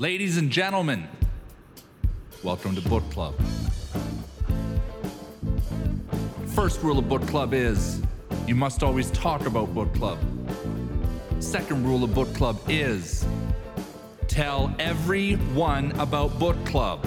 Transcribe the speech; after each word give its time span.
Ladies 0.00 0.38
and 0.38 0.50
gentlemen, 0.50 1.06
welcome 2.42 2.74
to 2.74 2.80
Book 2.80 3.02
Club. 3.10 3.34
First 6.54 6.82
rule 6.82 6.98
of 6.98 7.06
Book 7.06 7.20
Club 7.26 7.52
is 7.52 8.00
you 8.46 8.54
must 8.54 8.82
always 8.82 9.10
talk 9.10 9.44
about 9.44 9.74
Book 9.74 9.92
Club. 9.92 10.18
Second 11.38 11.84
rule 11.84 12.02
of 12.02 12.14
Book 12.14 12.32
Club 12.34 12.58
is 12.66 13.26
tell 14.26 14.74
everyone 14.78 15.92
about 16.00 16.38
Book 16.38 16.56
Club. 16.64 17.06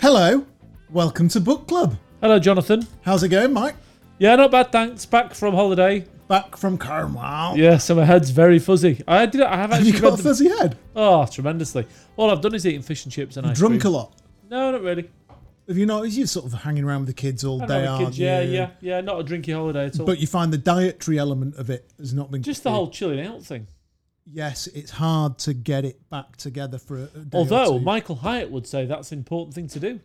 Hello, 0.00 0.46
welcome 0.88 1.28
to 1.28 1.42
Book 1.42 1.68
Club. 1.68 1.98
Hello, 2.22 2.38
Jonathan. 2.38 2.86
How's 3.02 3.22
it 3.22 3.28
going, 3.28 3.52
Mike? 3.52 3.74
Yeah, 4.18 4.34
not 4.36 4.50
bad, 4.50 4.72
thanks. 4.72 5.04
Back 5.04 5.34
from 5.34 5.52
holiday. 5.52 6.06
Back 6.28 6.56
from 6.56 6.76
Cornwall. 6.78 7.56
Yeah, 7.56 7.78
so 7.78 7.94
my 7.94 8.04
head's 8.04 8.30
very 8.30 8.58
fuzzy. 8.58 9.02
I 9.08 9.24
did. 9.26 9.40
I 9.42 9.56
have 9.56 9.70
Have 9.70 9.80
actually 9.80 9.92
you 9.92 10.00
got 10.00 10.08
a 10.08 10.10
read 10.10 10.18
them- 10.18 10.24
fuzzy 10.26 10.48
head? 10.48 10.78
Oh, 10.94 11.26
tremendously. 11.26 11.86
All 12.16 12.30
I've 12.30 12.40
done 12.42 12.54
is 12.54 12.66
eating 12.66 12.82
fish 12.82 13.04
and 13.04 13.12
chips 13.12 13.36
and 13.38 13.46
ice 13.46 13.56
Drunk 13.58 13.84
a 13.84 13.88
lot. 13.88 14.12
No, 14.50 14.70
not 14.72 14.82
really. 14.82 15.08
Have 15.66 15.76
you 15.76 15.86
noticed 15.86 16.16
you're 16.16 16.26
sort 16.26 16.46
of 16.46 16.52
hanging 16.52 16.84
around 16.84 17.00
with 17.00 17.08
the 17.08 17.14
kids 17.14 17.44
all 17.44 17.58
day, 17.58 17.66
don't 17.66 17.86
aren't 17.86 18.04
kids. 18.06 18.18
Yeah, 18.18 18.40
you? 18.40 18.52
yeah, 18.52 18.70
yeah. 18.80 19.00
Not 19.02 19.20
a 19.20 19.24
drinky 19.24 19.54
holiday 19.54 19.86
at 19.86 20.00
all. 20.00 20.06
But 20.06 20.18
you 20.18 20.26
find 20.26 20.50
the 20.52 20.58
dietary 20.58 21.18
element 21.18 21.56
of 21.56 21.68
it 21.70 21.90
has 21.98 22.14
not 22.14 22.30
been 22.30 22.42
Just 22.42 22.62
the 22.62 22.70
whole 22.70 22.88
chilling 22.90 23.26
out 23.26 23.42
thing. 23.42 23.66
Yes, 24.30 24.66
it's 24.68 24.90
hard 24.90 25.38
to 25.40 25.54
get 25.54 25.84
it 25.84 26.08
back 26.10 26.36
together 26.36 26.78
for 26.78 26.98
a, 26.98 27.02
a 27.02 27.06
day 27.06 27.38
or 27.38 27.40
Although 27.40 27.78
two. 27.78 27.84
Michael 27.84 28.16
Hyatt 28.16 28.50
would 28.50 28.66
say 28.66 28.84
that's 28.86 29.12
an 29.12 29.18
important 29.18 29.54
thing 29.54 29.68
to 29.68 29.80
do. 29.80 30.00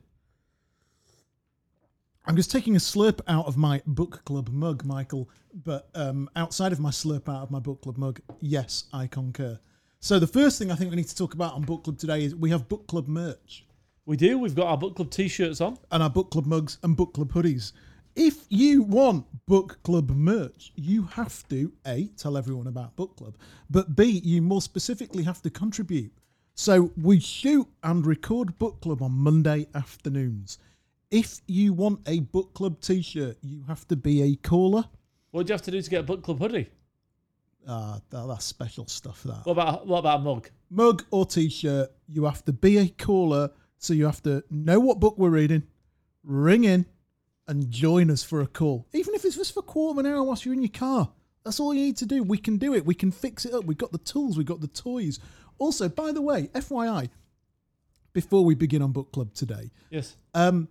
I'm 2.25 2.37
just 2.37 2.51
taking 2.51 2.75
a 2.75 2.79
slurp 2.79 3.19
out 3.27 3.47
of 3.47 3.57
my 3.57 3.81
book 3.85 4.23
club 4.23 4.47
mug, 4.47 4.85
Michael. 4.85 5.29
But 5.53 5.89
um, 5.93 6.29
outside 6.37 6.71
of 6.71 6.79
my 6.79 6.89
slurp 6.89 7.27
out 7.27 7.43
of 7.43 7.51
my 7.51 7.59
book 7.59 7.81
club 7.81 7.97
mug, 7.97 8.21
yes, 8.39 8.85
I 8.93 9.07
concur. 9.07 9.59
So 9.99 10.19
the 10.19 10.27
first 10.27 10.57
thing 10.57 10.71
I 10.71 10.75
think 10.75 10.89
we 10.89 10.95
need 10.95 11.09
to 11.09 11.15
talk 11.15 11.33
about 11.33 11.53
on 11.53 11.63
book 11.63 11.83
club 11.83 11.97
today 11.97 12.23
is 12.23 12.33
we 12.33 12.49
have 12.49 12.69
book 12.69 12.87
club 12.87 13.07
merch. 13.09 13.65
We 14.05 14.15
do. 14.15 14.37
We've 14.37 14.55
got 14.55 14.67
our 14.67 14.77
book 14.77 14.95
club 14.95 15.11
T-shirts 15.11 15.59
on. 15.59 15.77
and 15.91 16.01
our 16.01 16.09
book 16.09 16.31
club 16.31 16.45
mugs 16.45 16.77
and 16.83 16.95
book 16.95 17.13
club 17.13 17.31
hoodies. 17.31 17.73
If 18.15 18.45
you 18.49 18.83
want 18.83 19.25
book 19.45 19.79
club 19.83 20.09
merch, 20.11 20.71
you 20.75 21.03
have 21.03 21.45
to 21.49 21.73
A, 21.87 22.07
tell 22.17 22.37
everyone 22.37 22.67
about 22.67 22.95
book 22.95 23.17
club, 23.17 23.37
but 23.69 23.95
B, 23.95 24.21
you 24.23 24.41
more 24.41 24.61
specifically 24.61 25.23
have 25.23 25.41
to 25.41 25.49
contribute. 25.49 26.13
So 26.55 26.91
we 27.01 27.19
shoot 27.19 27.67
and 27.81 28.05
record 28.05 28.57
book 28.59 28.81
club 28.81 29.01
on 29.01 29.11
Monday 29.11 29.67
afternoons. 29.73 30.59
If 31.13 31.41
you 31.45 31.73
want 31.73 31.99
a 32.07 32.21
book 32.21 32.55
club 32.55 32.81
t 32.81 33.03
shirt, 33.03 33.37
you 33.43 33.63
have 33.67 33.87
to 33.89 33.95
be 33.95 34.23
a 34.23 34.35
caller. 34.37 34.83
What 35.29 35.45
do 35.45 35.51
you 35.51 35.53
have 35.53 35.61
to 35.61 35.69
do 35.71 35.79
to 35.79 35.87
get 35.89 35.99
a 35.99 36.03
book 36.03 36.23
club 36.23 36.39
hoodie? 36.39 36.69
Ah, 37.67 38.01
that, 38.09 38.27
that's 38.27 38.43
special 38.45 38.87
stuff, 38.87 39.21
that. 39.21 39.45
What 39.45 39.51
about 39.51 39.85
what 39.85 39.99
about 39.99 40.21
a 40.21 40.23
mug? 40.23 40.49
Mug 40.71 41.05
or 41.11 41.27
t 41.27 41.49
shirt, 41.49 41.91
you 42.07 42.25
have 42.25 42.43
to 42.45 42.51
be 42.51 42.79
a 42.79 42.87
caller. 42.87 43.51
So 43.77 43.93
you 43.93 44.05
have 44.07 44.23
to 44.23 44.43
know 44.49 44.79
what 44.79 44.99
book 44.99 45.19
we're 45.19 45.29
reading, 45.29 45.61
ring 46.23 46.63
in, 46.63 46.87
and 47.47 47.69
join 47.69 48.09
us 48.09 48.23
for 48.23 48.41
a 48.41 48.47
call. 48.47 48.87
Even 48.91 49.13
if 49.13 49.23
it's 49.23 49.35
just 49.35 49.53
for 49.53 49.59
a 49.59 49.63
quarter 49.63 49.99
of 49.99 50.05
an 50.05 50.11
hour 50.11 50.23
whilst 50.23 50.45
you're 50.45 50.53
in 50.55 50.63
your 50.63 50.69
car. 50.69 51.11
That's 51.45 51.59
all 51.59 51.75
you 51.75 51.81
need 51.81 51.97
to 51.97 52.07
do. 52.07 52.23
We 52.23 52.39
can 52.39 52.57
do 52.57 52.73
it. 52.73 52.87
We 52.87 52.95
can 52.95 53.11
fix 53.11 53.45
it 53.45 53.53
up. 53.53 53.65
We've 53.65 53.77
got 53.77 53.91
the 53.91 53.97
tools. 53.99 54.35
We've 54.35 54.47
got 54.47 54.61
the 54.61 54.67
toys. 54.67 55.19
Also, 55.59 55.89
by 55.89 56.11
the 56.11 56.21
way, 56.23 56.47
FYI, 56.55 57.09
before 58.13 58.43
we 58.45 58.55
begin 58.55 58.81
on 58.81 58.93
book 58.93 59.11
club 59.11 59.33
today, 59.35 59.69
Yes. 59.91 60.15
um, 60.33 60.69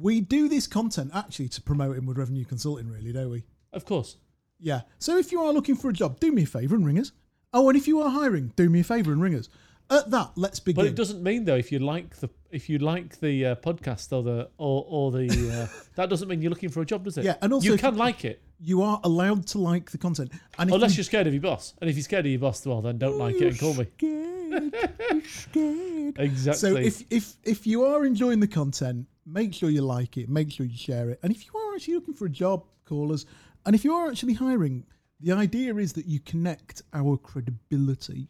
we 0.00 0.20
do 0.20 0.48
this 0.48 0.66
content 0.66 1.10
actually 1.14 1.48
to 1.50 1.62
promote 1.62 1.96
with 2.04 2.16
revenue 2.18 2.44
consulting, 2.44 2.90
really, 2.90 3.12
don't 3.12 3.30
we? 3.30 3.44
Of 3.72 3.84
course. 3.84 4.16
Yeah. 4.58 4.82
So 4.98 5.16
if 5.18 5.32
you 5.32 5.40
are 5.42 5.52
looking 5.52 5.76
for 5.76 5.88
a 5.88 5.92
job, 5.92 6.20
do 6.20 6.32
me 6.32 6.42
a 6.42 6.46
favour 6.46 6.74
and 6.74 6.84
ring 6.84 6.98
us. 6.98 7.12
Oh, 7.52 7.68
and 7.68 7.78
if 7.78 7.88
you 7.88 8.00
are 8.02 8.10
hiring, 8.10 8.52
do 8.56 8.68
me 8.68 8.80
a 8.80 8.84
favour 8.84 9.12
and 9.12 9.22
ring 9.22 9.34
us. 9.34 9.48
At 9.90 10.10
that, 10.10 10.32
let's 10.36 10.60
begin. 10.60 10.84
But 10.84 10.88
it 10.88 10.94
doesn't 10.96 11.22
mean 11.22 11.44
though 11.46 11.56
if 11.56 11.72
you 11.72 11.78
like 11.78 12.16
the 12.16 12.28
if 12.50 12.68
you 12.68 12.78
like 12.78 13.20
the 13.20 13.46
uh, 13.46 13.54
podcast 13.54 14.12
or 14.12 14.22
the 14.22 14.50
or, 14.58 14.84
or 14.86 15.10
the 15.12 15.28
uh, 15.72 15.82
that 15.94 16.10
doesn't 16.10 16.28
mean 16.28 16.42
you're 16.42 16.50
looking 16.50 16.68
for 16.68 16.82
a 16.82 16.86
job, 16.86 17.04
does 17.04 17.16
it? 17.16 17.24
Yeah, 17.24 17.36
and 17.40 17.54
also 17.54 17.70
you 17.70 17.78
can 17.78 17.94
you- 17.94 17.98
like 17.98 18.24
it 18.26 18.42
you 18.60 18.82
are 18.82 19.00
allowed 19.04 19.46
to 19.46 19.58
like 19.58 19.90
the 19.90 19.98
content. 19.98 20.32
And 20.58 20.68
if 20.68 20.74
unless 20.74 20.92
you 20.92 20.96
you're 20.98 21.04
scared 21.04 21.26
of 21.26 21.32
your 21.32 21.42
boss. 21.42 21.74
And 21.80 21.88
if 21.88 21.96
you're 21.96 22.02
scared 22.04 22.26
of 22.26 22.32
your 22.32 22.40
boss, 22.40 22.66
well 22.66 22.82
then 22.82 22.98
don't 22.98 23.16
like 23.16 23.36
it 23.36 23.46
and 23.46 23.58
call 23.58 23.74
me. 23.74 23.86
Scared, 23.96 24.74
you're 25.10 25.22
scared. 25.24 26.18
Exactly. 26.18 26.58
So 26.70 26.76
if 26.76 27.02
if 27.10 27.36
if 27.44 27.66
you 27.66 27.84
are 27.84 28.04
enjoying 28.04 28.40
the 28.40 28.48
content, 28.48 29.06
make 29.28 29.52
sure 29.52 29.70
you 29.70 29.82
like 29.82 30.16
it, 30.16 30.28
make 30.28 30.50
sure 30.50 30.66
you 30.66 30.76
share 30.76 31.10
it. 31.10 31.20
And 31.22 31.32
if 31.32 31.46
you 31.46 31.58
are 31.58 31.74
actually 31.74 31.94
looking 31.94 32.14
for 32.14 32.26
a 32.26 32.30
job, 32.30 32.64
call 32.84 33.12
us. 33.12 33.26
And 33.66 33.74
if 33.74 33.84
you 33.84 33.94
are 33.94 34.08
actually 34.08 34.34
hiring, 34.34 34.84
the 35.20 35.32
idea 35.32 35.74
is 35.76 35.92
that 35.94 36.06
you 36.06 36.20
connect 36.20 36.82
our 36.92 37.16
credibility 37.16 38.28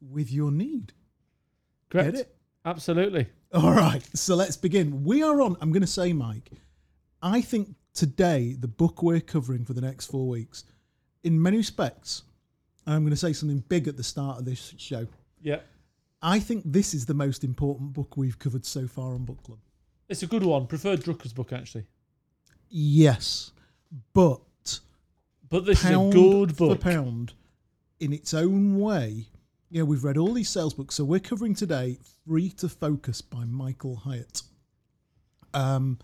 with 0.00 0.32
your 0.32 0.50
need. 0.50 0.92
Correct. 1.90 2.12
Get 2.12 2.20
it? 2.20 2.36
Absolutely. 2.64 3.26
All 3.52 3.72
right, 3.72 4.02
so 4.16 4.34
let's 4.34 4.56
begin. 4.56 5.04
We 5.04 5.22
are 5.22 5.40
on, 5.40 5.56
I'm 5.60 5.70
going 5.70 5.82
to 5.82 5.86
say, 5.86 6.12
Mike, 6.12 6.50
I 7.22 7.40
think 7.40 7.74
today, 7.92 8.56
the 8.58 8.68
book 8.68 9.02
we're 9.02 9.20
covering 9.20 9.64
for 9.64 9.74
the 9.74 9.80
next 9.80 10.06
four 10.06 10.26
weeks, 10.26 10.64
in 11.22 11.40
many 11.40 11.58
respects, 11.58 12.22
and 12.86 12.94
I'm 12.94 13.02
going 13.02 13.10
to 13.10 13.16
say 13.16 13.32
something 13.32 13.62
big 13.68 13.86
at 13.86 13.96
the 13.96 14.02
start 14.02 14.38
of 14.38 14.44
this 14.44 14.74
show, 14.76 15.06
Yeah. 15.40 15.60
I 16.20 16.40
think 16.40 16.62
this 16.64 16.94
is 16.94 17.04
the 17.04 17.14
most 17.14 17.44
important 17.44 17.92
book 17.92 18.16
we've 18.16 18.38
covered 18.38 18.64
so 18.64 18.88
far 18.88 19.14
on 19.14 19.24
Book 19.26 19.42
Club. 19.42 19.58
It's 20.08 20.22
a 20.22 20.26
good 20.26 20.42
one. 20.42 20.66
Preferred 20.66 21.00
Drucker's 21.00 21.32
book 21.32 21.52
actually. 21.52 21.86
Yes, 22.68 23.52
but 24.12 24.40
But 25.48 25.64
this 25.66 25.84
is 25.84 25.90
a 25.90 26.10
good 26.12 26.56
book. 26.56 26.78
for 26.78 26.90
pound, 26.90 27.34
in 28.00 28.12
its 28.12 28.34
own 28.34 28.78
way, 28.78 29.28
know, 29.80 29.84
we've 29.84 30.04
read 30.04 30.16
all 30.16 30.32
these 30.32 30.48
sales 30.48 30.74
books. 30.74 30.94
So 30.94 31.04
we're 31.04 31.20
covering 31.20 31.54
today 31.54 31.98
Free 32.26 32.50
to 32.50 32.68
Focus 32.68 33.20
by 33.20 33.44
Michael 33.44 33.96
Hyatt. 33.96 34.42
Um, 35.52 35.98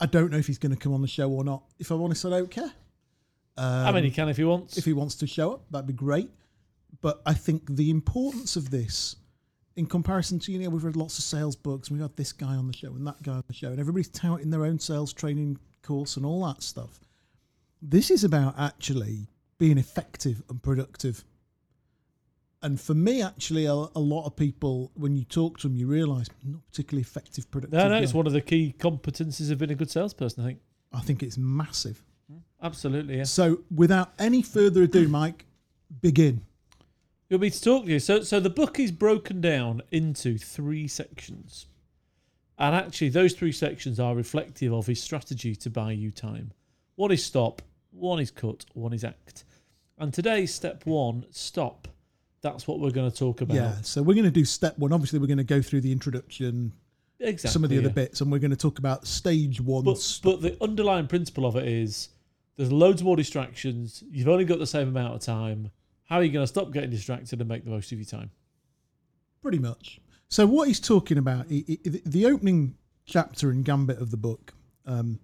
I 0.00 0.06
don't 0.06 0.30
know 0.30 0.38
if 0.38 0.46
he's 0.46 0.58
going 0.58 0.74
to 0.74 0.78
come 0.78 0.92
on 0.92 1.00
the 1.00 1.08
show 1.08 1.30
or 1.30 1.44
not. 1.44 1.64
If 1.78 1.90
I'm 1.90 2.02
honest, 2.02 2.24
I 2.24 2.30
don't 2.30 2.50
care. 2.50 2.72
I 3.56 3.92
mean, 3.92 4.04
he 4.04 4.10
can 4.10 4.28
if 4.28 4.36
he 4.36 4.44
wants. 4.44 4.76
If 4.76 4.84
he 4.84 4.92
wants 4.92 5.14
to 5.16 5.26
show 5.26 5.52
up, 5.52 5.70
that'd 5.70 5.86
be 5.86 5.92
great. 5.92 6.28
But 7.00 7.22
I 7.24 7.34
think 7.34 7.76
the 7.76 7.90
importance 7.90 8.56
of 8.56 8.70
this, 8.70 9.16
in 9.76 9.86
comparison 9.86 10.38
to, 10.40 10.52
you 10.52 10.58
know, 10.58 10.70
we've 10.70 10.84
read 10.84 10.96
lots 10.96 11.18
of 11.18 11.24
sales 11.24 11.56
books, 11.56 11.88
and 11.88 11.98
we've 11.98 12.08
had 12.08 12.16
this 12.16 12.32
guy 12.32 12.54
on 12.54 12.66
the 12.66 12.72
show 12.72 12.88
and 12.88 13.06
that 13.06 13.22
guy 13.22 13.32
on 13.32 13.44
the 13.46 13.54
show, 13.54 13.68
and 13.68 13.80
everybody's 13.80 14.08
touting 14.08 14.50
their 14.50 14.64
own 14.64 14.78
sales 14.78 15.12
training 15.12 15.58
course 15.82 16.16
and 16.16 16.24
all 16.24 16.44
that 16.46 16.62
stuff. 16.62 17.00
This 17.82 18.10
is 18.10 18.24
about 18.24 18.54
actually 18.58 19.28
being 19.58 19.78
effective 19.78 20.42
and 20.48 20.62
productive. 20.62 21.24
And 22.62 22.80
for 22.80 22.94
me, 22.94 23.20
actually, 23.20 23.66
a, 23.66 23.72
a 23.72 24.00
lot 24.00 24.24
of 24.24 24.36
people, 24.36 24.90
when 24.94 25.16
you 25.16 25.24
talk 25.24 25.58
to 25.58 25.68
them, 25.68 25.76
you 25.76 25.86
realise 25.86 26.28
not 26.42 26.64
particularly 26.66 27.02
effective, 27.02 27.50
productive. 27.50 27.78
no, 27.78 27.88
no, 27.88 27.96
it's 27.96 28.14
one 28.14 28.26
of 28.26 28.32
the 28.32 28.40
key 28.40 28.74
competencies 28.78 29.50
of 29.50 29.58
being 29.58 29.70
a 29.70 29.74
good 29.74 29.90
salesperson. 29.90 30.42
I 30.42 30.46
think. 30.46 30.60
I 30.92 31.00
think 31.00 31.22
it's 31.22 31.36
massive. 31.36 32.02
Absolutely. 32.62 33.18
Yeah. 33.18 33.24
So, 33.24 33.60
without 33.74 34.12
any 34.18 34.40
further 34.40 34.84
ado, 34.84 35.08
Mike, 35.08 35.44
begin. 36.00 36.40
You 37.28 37.36
want 37.36 37.42
me 37.42 37.50
to 37.50 37.62
talk 37.62 37.84
to 37.86 37.90
you? 37.90 37.98
So, 37.98 38.22
so 38.22 38.38
the 38.38 38.50
book 38.50 38.78
is 38.78 38.92
broken 38.92 39.40
down 39.40 39.82
into 39.90 40.36
three 40.36 40.86
sections, 40.86 41.66
and 42.58 42.74
actually, 42.74 43.08
those 43.08 43.32
three 43.32 43.52
sections 43.52 43.98
are 43.98 44.14
reflective 44.14 44.72
of 44.72 44.86
his 44.86 45.02
strategy 45.02 45.56
to 45.56 45.70
buy 45.70 45.92
you 45.92 46.10
time. 46.10 46.52
One 46.96 47.10
is 47.10 47.24
stop, 47.24 47.62
one 47.90 48.20
is 48.20 48.30
cut, 48.30 48.66
one 48.74 48.92
is 48.92 49.04
act. 49.04 49.44
And 49.98 50.12
today's 50.12 50.52
step 50.52 50.84
one, 50.86 51.24
stop. 51.30 51.88
That's 52.42 52.68
what 52.68 52.78
we're 52.78 52.90
going 52.90 53.10
to 53.10 53.16
talk 53.16 53.40
about. 53.40 53.54
Yeah, 53.54 53.74
so 53.80 54.02
we're 54.02 54.14
going 54.14 54.24
to 54.24 54.30
do 54.30 54.44
step 54.44 54.78
one. 54.78 54.92
Obviously, 54.92 55.18
we're 55.18 55.26
going 55.26 55.38
to 55.38 55.44
go 55.44 55.62
through 55.62 55.80
the 55.80 55.92
introduction, 55.92 56.72
exactly. 57.18 57.50
some 57.50 57.64
of 57.64 57.70
the 57.70 57.78
other 57.78 57.88
bits, 57.88 58.20
and 58.20 58.30
we're 58.30 58.38
going 58.38 58.50
to 58.50 58.56
talk 58.56 58.78
about 58.78 59.06
stage 59.06 59.60
one. 59.62 59.84
But, 59.84 60.20
but 60.22 60.42
the 60.42 60.62
underlying 60.62 61.06
principle 61.06 61.46
of 61.46 61.56
it 61.56 61.66
is 61.66 62.10
there's 62.56 62.70
loads 62.70 63.02
more 63.02 63.16
distractions. 63.16 64.04
You've 64.10 64.28
only 64.28 64.44
got 64.44 64.58
the 64.58 64.66
same 64.66 64.88
amount 64.88 65.14
of 65.14 65.20
time. 65.22 65.70
How 66.04 66.16
are 66.16 66.22
you 66.24 66.30
going 66.32 66.42
to 66.42 66.46
stop 66.48 66.72
getting 66.72 66.90
distracted 66.90 67.40
and 67.40 67.48
make 67.48 67.64
the 67.64 67.70
most 67.70 67.92
of 67.92 67.98
your 67.98 68.06
time? 68.06 68.30
pretty 69.42 69.58
much. 69.58 70.00
So 70.28 70.46
what 70.46 70.68
he's 70.68 70.80
talking 70.80 71.18
about, 71.18 71.48
he, 71.48 71.78
he- 71.84 72.00
the- 72.06 72.24
opening 72.24 72.76
chapter 73.04 73.52
in 73.52 73.62
Gambit 73.62 73.98
of 73.98 74.10
the 74.10 74.16
book, 74.16 74.54
um, 74.86 75.20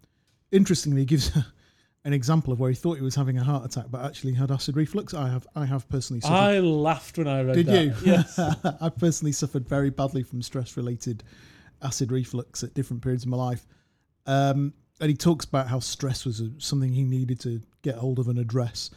interestingly, 0.53 1.07
gives 1.07 1.35
an 2.05 2.13
example 2.13 2.53
of 2.53 2.61
where 2.61 2.69
he 2.69 2.77
thought 2.77 2.97
he 2.99 3.03
was 3.03 3.15
having 3.15 3.39
a 3.39 3.43
heart 3.43 3.65
attack, 3.65 3.87
but 3.91 4.05
actually 4.05 4.35
had 4.35 4.51
acid 4.51 4.77
reflux. 4.77 5.15
I 5.15 5.29
have, 5.31 5.47
I 5.57 5.65
have 5.65 5.89
personally 5.89 6.21
suffered. 6.21 6.35
I 6.35 6.59
laughed 6.61 7.17
when 7.17 7.29
I 7.29 7.41
read 7.43 7.57
that. 7.57 7.65
Did 7.65 7.67
that. 7.67 7.85
you? 7.85 7.95
Yes. 8.13 8.39
I 8.81 8.91
personally 8.91 9.33
suffered 9.33 9.67
very 9.67 9.89
badly 9.89 10.23
from 10.23 10.43
stress-related 10.43 11.23
acid 11.83 12.13
reflux 12.13 12.63
at 12.63 12.75
different 12.75 13.03
periods 13.03 13.25
of 13.25 13.31
my 13.31 13.39
life. 13.39 13.67
Um, 14.27 14.75
and 15.01 15.09
he 15.09 15.17
talks 15.17 15.47
about 15.47 15.67
how 15.67 15.79
stress 15.81 16.27
was 16.27 16.41
a, 16.43 16.51
something 16.59 16.93
he 16.93 17.05
needed 17.05 17.41
to 17.41 17.63
get 17.81 17.95
hold 17.95 18.19
of 18.19 18.29
and 18.29 18.39
address. 18.39 18.91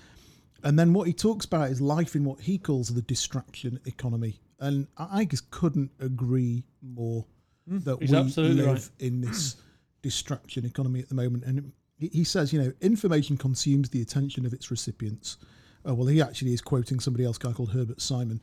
And 0.64 0.80
then 0.80 0.94
what 0.94 1.08
he 1.08 1.14
talks 1.14 1.46
about 1.46 1.70
is 1.70 1.82
life 1.82 2.16
in 2.16 2.24
what 2.24 2.40
he 2.40 2.58
calls 2.58 2.90
the 2.90 3.02
distraction 3.02 3.80
economy. 3.86 4.40
And 4.60 4.88
I 4.98 5.26
just 5.26 5.52
couldn't 5.52 5.92
agree 6.00 6.64
more 6.82 7.26
that 7.68 7.98
Mm, 7.98 8.02
he's 8.02 8.12
we 8.12 8.18
absolutely 8.18 8.64
live 8.64 8.68
right. 8.76 8.90
in 9.00 9.22
this 9.22 9.58
distraction 10.02 10.66
economy 10.66 11.00
at 11.00 11.10
the 11.10 11.16
moment. 11.16 11.44
And 11.46 11.72
he 11.98 12.24
says, 12.24 12.52
you 12.54 12.62
know, 12.62 12.74
information 12.82 13.38
consumes 13.38 13.90
the 13.90 14.02
attention 14.02 14.46
of 14.46 14.54
its 14.54 14.70
recipients 14.72 15.38
Oh 15.86 15.94
well, 15.94 16.08
he 16.08 16.22
actually 16.22 16.54
is 16.54 16.62
quoting 16.62 17.00
somebody 17.00 17.26
else, 17.26 17.38
a 17.38 17.40
guy 17.42 17.52
called 17.52 17.72
Herbert 17.72 18.02
Simon. 18.02 18.42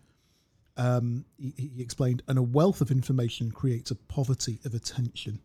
Um, 0.76 1.24
he, 1.38 1.70
he 1.74 1.82
explained, 1.82 2.22
and 2.28 2.38
a 2.38 2.42
wealth 2.42 2.80
of 2.80 2.90
information 2.90 3.50
creates 3.50 3.90
a 3.90 3.94
poverty 3.94 4.60
of 4.64 4.74
attention. 4.74 5.40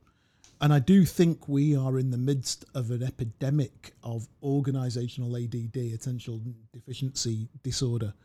And 0.66 0.74
I 0.74 0.80
do 0.80 1.06
think 1.06 1.48
we 1.48 1.78
are 1.78 2.00
in 2.00 2.10
the 2.10 2.18
midst 2.18 2.66
of 2.74 2.90
an 2.90 3.04
epidemic 3.04 3.94
of 4.02 4.28
organizational 4.42 5.38
ADD, 5.38 5.78
attention 5.94 6.56
deficiency 6.74 7.50
disorder. 7.62 8.16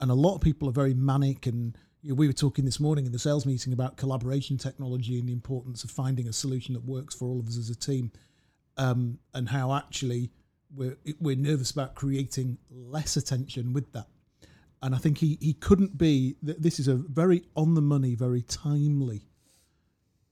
And 0.00 0.10
a 0.10 0.14
lot 0.14 0.34
of 0.34 0.40
people 0.40 0.68
are 0.68 0.72
very 0.72 0.94
manic. 0.94 1.46
And 1.46 1.78
you 2.02 2.08
know, 2.08 2.16
we 2.16 2.26
were 2.26 2.32
talking 2.32 2.64
this 2.64 2.80
morning 2.80 3.06
in 3.06 3.12
the 3.12 3.20
sales 3.20 3.46
meeting 3.46 3.72
about 3.72 3.98
collaboration 3.98 4.58
technology 4.58 5.20
and 5.20 5.28
the 5.28 5.32
importance 5.32 5.84
of 5.84 5.92
finding 5.92 6.26
a 6.26 6.32
solution 6.32 6.74
that 6.74 6.84
works 6.84 7.14
for 7.14 7.28
all 7.28 7.38
of 7.38 7.46
us 7.46 7.56
as 7.56 7.70
a 7.70 7.76
team, 7.76 8.10
um, 8.78 9.20
and 9.32 9.48
how 9.48 9.72
actually 9.72 10.32
we're, 10.74 10.98
we're 11.20 11.36
nervous 11.36 11.70
about 11.70 11.94
creating 11.94 12.58
less 12.68 13.16
attention 13.16 13.72
with 13.72 13.92
that. 13.92 14.08
And 14.82 14.92
I 14.92 14.98
think 14.98 15.18
he, 15.18 15.38
he 15.40 15.52
couldn't 15.52 15.96
be, 15.96 16.34
th- 16.44 16.58
this 16.58 16.80
is 16.80 16.88
a 16.88 16.96
very 16.96 17.44
on 17.54 17.74
the 17.74 17.80
money, 17.80 18.16
very 18.16 18.42
timely 18.42 19.28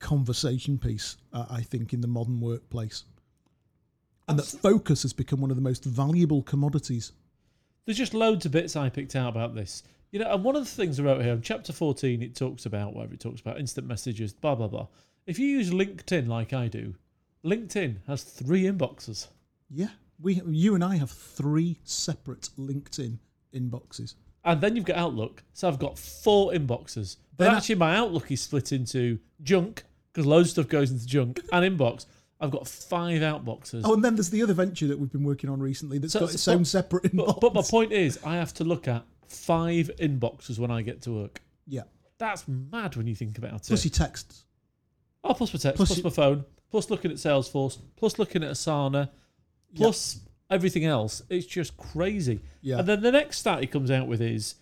conversation 0.04 0.78
piece, 0.78 1.16
uh, 1.32 1.46
I 1.50 1.62
think, 1.62 1.92
in 1.92 2.00
the 2.00 2.06
modern 2.06 2.40
workplace. 2.40 3.04
And 4.28 4.38
that 4.38 4.44
focus 4.46 5.02
has 5.02 5.12
become 5.12 5.40
one 5.40 5.50
of 5.50 5.56
the 5.56 5.62
most 5.62 5.84
valuable 5.84 6.42
commodities. 6.42 7.12
There's 7.84 7.98
just 7.98 8.14
loads 8.14 8.46
of 8.46 8.52
bits 8.52 8.76
I 8.76 8.88
picked 8.90 9.16
out 9.16 9.30
about 9.30 9.54
this. 9.54 9.82
You 10.12 10.20
know, 10.20 10.32
and 10.32 10.44
one 10.44 10.56
of 10.56 10.62
the 10.64 10.70
things 10.70 11.00
I 11.00 11.02
wrote 11.02 11.22
here 11.22 11.32
in 11.32 11.42
chapter 11.42 11.72
14, 11.72 12.22
it 12.22 12.36
talks 12.36 12.66
about 12.66 12.94
whatever 12.94 13.14
it 13.14 13.20
talks 13.20 13.40
about, 13.40 13.58
instant 13.58 13.86
messages, 13.86 14.32
blah, 14.32 14.54
blah, 14.54 14.68
blah. 14.68 14.86
If 15.26 15.38
you 15.38 15.46
use 15.46 15.70
LinkedIn 15.70 16.28
like 16.28 16.52
I 16.52 16.68
do, 16.68 16.94
LinkedIn 17.44 17.96
has 18.06 18.22
three 18.22 18.62
inboxes. 18.64 19.28
Yeah, 19.70 19.88
we, 20.20 20.40
you 20.46 20.74
and 20.74 20.84
I 20.84 20.96
have 20.96 21.10
three 21.10 21.78
separate 21.84 22.50
LinkedIn 22.58 23.18
inboxes. 23.54 24.14
And 24.44 24.60
then 24.60 24.76
you've 24.76 24.84
got 24.84 24.96
Outlook. 24.96 25.42
So 25.54 25.66
I've 25.66 25.78
got 25.78 25.98
four 25.98 26.52
inboxes. 26.52 27.16
But 27.36 27.44
Then 27.44 27.54
I- 27.54 27.56
actually, 27.56 27.76
my 27.76 27.96
Outlook 27.96 28.30
is 28.30 28.42
split 28.42 28.72
into 28.72 29.18
junk, 29.42 29.82
because 30.14 30.26
loads 30.26 30.48
of 30.48 30.52
stuff 30.52 30.68
goes 30.68 30.90
into 30.92 31.04
junk, 31.06 31.40
and 31.52 31.78
inbox. 31.78 32.06
I've 32.40 32.50
got 32.50 32.66
five 32.68 33.20
outboxes. 33.22 33.82
Oh, 33.84 33.94
and 33.94 34.04
then 34.04 34.14
there's 34.16 34.30
the 34.30 34.42
other 34.42 34.54
venture 34.54 34.86
that 34.86 34.98
we've 34.98 35.10
been 35.12 35.24
working 35.24 35.50
on 35.50 35.60
recently 35.60 35.98
that's 35.98 36.12
So- 36.12 36.20
got 36.20 36.32
its 36.34 36.42
so- 36.42 36.52
own 36.54 36.64
separate 36.64 37.02
inbox. 37.04 37.26
but, 37.26 37.40
but 37.40 37.54
my 37.54 37.62
point 37.62 37.92
is, 37.92 38.18
I 38.24 38.34
have 38.36 38.52
to 38.54 38.64
look 38.64 38.86
at 38.88 39.04
five 39.28 39.90
inboxes 39.98 40.58
when 40.58 40.70
I 40.70 40.82
get 40.82 41.02
to 41.02 41.12
work. 41.12 41.42
yeah, 41.66 41.82
That's 42.18 42.46
mad 42.48 42.96
when 42.96 43.06
you 43.06 43.14
think 43.14 43.38
about 43.38 43.62
plus 43.62 43.84
it. 43.84 43.84
your 43.98 44.06
texts. 44.06 44.44
Oh, 45.22 45.34
plus 45.34 45.52
my 45.54 45.58
text, 45.58 45.76
plus 45.76 45.88
plus, 45.88 45.98
you- 45.98 46.04
my 46.04 46.10
phone, 46.10 46.44
plus 46.70 46.90
looking 46.90 47.10
at 47.10 47.16
Salesforce, 47.16 47.78
plus 47.96 48.18
looking 48.18 48.42
at 48.44 48.50
Asana, 48.50 49.08
plus 49.74 50.20
everything 50.50 50.84
else. 50.84 51.22
It's 51.30 51.46
just 51.46 51.76
crazy. 51.76 52.40
Yeah. 52.60 52.78
And 52.80 52.88
then 52.88 53.00
the 53.00 53.12
next 53.12 53.38
stat 53.38 53.60
he 53.60 53.66
comes 53.66 53.90
out 53.90 54.06
with 54.06 54.20
is, 54.20 54.56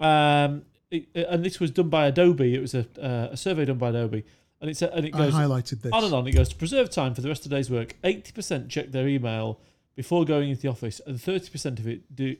um, 0.00 0.64
it, 0.90 1.06
and 1.14 1.44
this 1.44 1.60
was 1.60 1.70
done 1.70 1.88
by 1.90 2.06
Adobe. 2.06 2.54
It 2.54 2.60
was 2.60 2.74
a, 2.74 2.86
uh, 3.00 3.28
a 3.32 3.36
survey 3.36 3.64
done 3.66 3.78
by 3.78 3.90
Adobe, 3.90 4.24
and 4.64 4.70
it's 4.70 4.80
uh, 4.80 4.90
and 4.94 5.04
it 5.04 5.14
I 5.14 5.18
goes 5.18 5.34
highlighted 5.34 5.82
this. 5.82 5.92
on 5.92 6.04
and 6.04 6.14
on. 6.14 6.26
It 6.26 6.32
goes 6.32 6.48
to 6.48 6.56
preserve 6.56 6.88
time 6.88 7.14
for 7.14 7.20
the 7.20 7.28
rest 7.28 7.44
of 7.44 7.50
the 7.50 7.56
day's 7.56 7.70
work. 7.70 7.96
Eighty 8.02 8.32
percent 8.32 8.70
check 8.70 8.92
their 8.92 9.06
email 9.06 9.60
before 9.94 10.24
going 10.24 10.48
into 10.48 10.62
the 10.62 10.68
office, 10.68 11.02
and 11.06 11.20
thirty 11.20 11.50
percent 11.50 11.78
of 11.78 11.86
it 11.86 12.16
do 12.16 12.34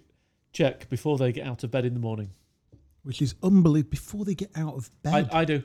check 0.50 0.88
before 0.88 1.19
they 1.19 1.32
get 1.32 1.47
out 1.47 1.65
of 1.65 1.71
bed 1.71 1.85
in 1.85 1.93
the 1.93 2.00
morning. 2.00 2.31
Which 3.03 3.21
is 3.21 3.35
unbelievable. 3.43 3.91
Before 3.91 4.25
they 4.25 4.35
get 4.35 4.50
out 4.56 4.75
of 4.75 4.91
bed. 5.03 5.29
I, 5.31 5.41
I 5.41 5.44
do. 5.44 5.59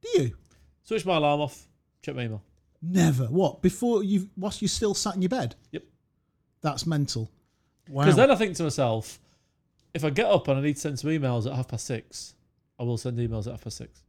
do 0.00 0.08
you? 0.14 0.36
Switch 0.84 1.04
my 1.04 1.16
alarm 1.16 1.42
off. 1.42 1.68
Check 2.00 2.14
my 2.14 2.22
email. 2.22 2.42
Never. 2.80 3.26
What? 3.26 3.60
Before 3.60 4.02
you, 4.02 4.30
whilst 4.38 4.62
you're 4.62 4.70
still 4.70 4.94
sat 4.94 5.16
in 5.16 5.20
your 5.20 5.28
bed? 5.28 5.54
Yep. 5.72 5.82
That's 6.62 6.86
mental. 6.86 7.30
Wow. 7.90 8.04
Because 8.04 8.16
then 8.16 8.30
I 8.30 8.36
think 8.36 8.56
to 8.56 8.62
myself, 8.62 9.20
if 9.92 10.02
I 10.02 10.08
get 10.08 10.24
up 10.24 10.48
and 10.48 10.58
I 10.58 10.62
need 10.62 10.76
to 10.76 10.80
send 10.80 10.98
some 10.98 11.10
emails 11.10 11.46
at 11.46 11.52
half 11.52 11.68
past 11.68 11.84
six, 11.84 12.32
I 12.78 12.84
will 12.84 12.96
send 12.96 13.18
emails 13.18 13.46
at 13.46 13.50
half 13.50 13.64
past 13.64 13.76
six. 13.76 14.02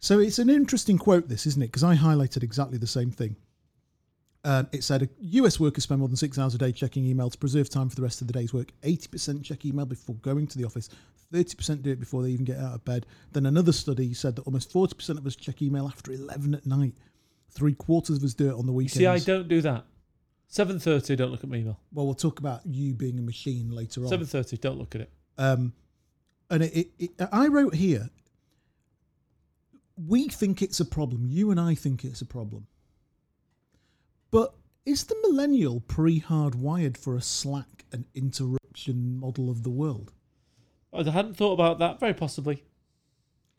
So 0.00 0.18
it's 0.20 0.38
an 0.38 0.48
interesting 0.48 0.96
quote, 0.98 1.28
this, 1.28 1.46
isn't 1.46 1.62
it? 1.62 1.66
Because 1.66 1.84
I 1.84 1.96
highlighted 1.96 2.42
exactly 2.42 2.78
the 2.78 2.86
same 2.86 3.10
thing. 3.10 3.36
Um, 4.44 4.68
it 4.72 4.84
said 4.84 5.08
US 5.18 5.58
workers 5.58 5.84
spend 5.84 5.98
more 5.98 6.08
than 6.08 6.16
six 6.16 6.38
hours 6.38 6.54
a 6.54 6.58
day 6.58 6.70
checking 6.72 7.04
email 7.04 7.28
to 7.28 7.36
preserve 7.36 7.68
time 7.68 7.88
for 7.88 7.96
the 7.96 8.02
rest 8.02 8.20
of 8.20 8.28
the 8.28 8.32
day's 8.32 8.54
work. 8.54 8.72
80% 8.82 9.42
check 9.44 9.64
email 9.66 9.84
before 9.84 10.14
going 10.16 10.46
to 10.46 10.56
the 10.58 10.64
office, 10.64 10.88
30% 11.32 11.82
do 11.82 11.90
it 11.90 12.00
before 12.00 12.22
they 12.22 12.30
even 12.30 12.44
get 12.44 12.58
out 12.58 12.74
of 12.74 12.84
bed. 12.84 13.04
Then 13.32 13.46
another 13.46 13.72
study 13.72 14.14
said 14.14 14.36
that 14.36 14.42
almost 14.42 14.72
40% 14.72 15.18
of 15.18 15.26
us 15.26 15.34
check 15.34 15.60
email 15.60 15.86
after 15.86 16.12
11 16.12 16.54
at 16.54 16.64
night. 16.66 16.94
Three 17.50 17.74
quarters 17.74 18.18
of 18.18 18.24
us 18.24 18.34
do 18.34 18.48
it 18.50 18.54
on 18.54 18.66
the 18.66 18.72
You 18.72 18.76
weekends. 18.76 18.98
see, 18.98 19.06
I 19.06 19.18
don't 19.18 19.48
do 19.48 19.60
that. 19.62 19.84
Seven 20.50 20.78
thirty, 20.78 21.14
don't 21.14 21.30
look 21.30 21.44
at 21.44 21.50
my 21.50 21.56
email. 21.56 21.78
well, 21.92 22.06
we'll 22.06 22.14
talk 22.14 22.38
about 22.38 22.64
you 22.64 22.94
being 22.94 23.18
a 23.18 23.22
machine 23.22 23.70
later 23.70 24.02
on. 24.02 24.08
Seven 24.08 24.26
thirty, 24.26 24.56
don't 24.56 24.78
look 24.78 24.94
at 24.94 25.02
it. 25.02 25.10
Um, 25.36 25.74
and 26.48 26.62
it, 26.62 26.74
it, 26.74 26.88
it, 26.98 27.10
I 27.30 27.48
wrote 27.48 27.74
here, 27.74 28.08
we 30.06 30.28
think 30.28 30.62
it's 30.62 30.80
a 30.80 30.84
problem. 30.84 31.26
You 31.26 31.50
and 31.50 31.60
I 31.60 31.74
think 31.74 32.04
it's 32.04 32.20
a 32.20 32.26
problem. 32.26 32.66
But 34.30 34.54
is 34.86 35.04
the 35.04 35.16
millennial 35.22 35.80
pre 35.80 36.20
hardwired 36.20 36.96
for 36.96 37.16
a 37.16 37.22
slack 37.22 37.84
and 37.92 38.04
interruption 38.14 39.18
model 39.18 39.50
of 39.50 39.62
the 39.62 39.70
world? 39.70 40.12
I 40.92 41.02
hadn't 41.02 41.36
thought 41.36 41.52
about 41.52 41.78
that. 41.78 42.00
Very 42.00 42.14
possibly. 42.14 42.64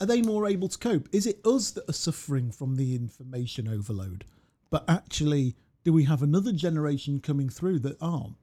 Are 0.01 0.07
they 0.07 0.21
more 0.21 0.47
able 0.47 0.69
to 0.69 0.77
cope? 0.77 1.09
Is 1.11 1.27
it 1.27 1.45
us 1.45 1.71
that 1.71 1.89
are 1.89 1.93
suffering 1.93 2.51
from 2.51 2.77
the 2.77 2.95
information 2.95 3.67
overload? 3.67 4.23
But 4.69 4.85
actually, 4.87 5.55
do 5.83 5.91
we 5.91 6.05
have 6.05 6.23
another 6.23 6.53
generation 6.53 7.19
coming 7.19 7.49
through 7.49 7.79
that 7.79 7.97
aren't? 8.01 8.35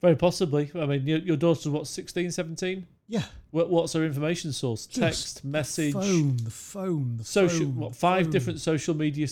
Very 0.00 0.14
possibly. 0.14 0.70
I 0.74 0.86
mean, 0.86 1.06
your, 1.06 1.18
your 1.18 1.36
daughter's 1.36 1.68
what, 1.68 1.86
16, 1.86 2.30
17? 2.30 2.86
Yeah. 3.06 3.24
What, 3.50 3.70
what's 3.70 3.92
her 3.92 4.04
information 4.04 4.52
source? 4.52 4.86
Just 4.86 4.98
Text, 5.00 5.42
the 5.42 5.48
message, 5.48 5.92
phone, 5.92 6.36
the 6.38 6.50
phone, 6.50 7.16
the 7.18 7.24
social. 7.24 7.66
phone, 7.66 7.76
What 7.76 7.94
five 7.96 8.24
phone. 8.24 8.32
different 8.32 8.60
social 8.60 8.94
media 8.94 9.28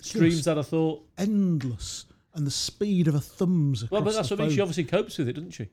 streams 0.00 0.34
Just 0.34 0.44
that 0.46 0.58
I 0.58 0.62
thought. 0.62 1.06
endless 1.16 2.06
and 2.34 2.46
the 2.46 2.50
speed 2.50 3.06
of 3.08 3.14
a 3.14 3.20
thumbs 3.20 3.88
Well, 3.90 4.02
but 4.02 4.14
that's 4.14 4.28
the 4.28 4.34
what 4.34 4.42
I 4.42 4.46
mean. 4.48 4.56
She 4.56 4.60
obviously 4.60 4.84
copes 4.84 5.16
with 5.18 5.28
it, 5.28 5.34
doesn't 5.34 5.52
she? 5.52 5.68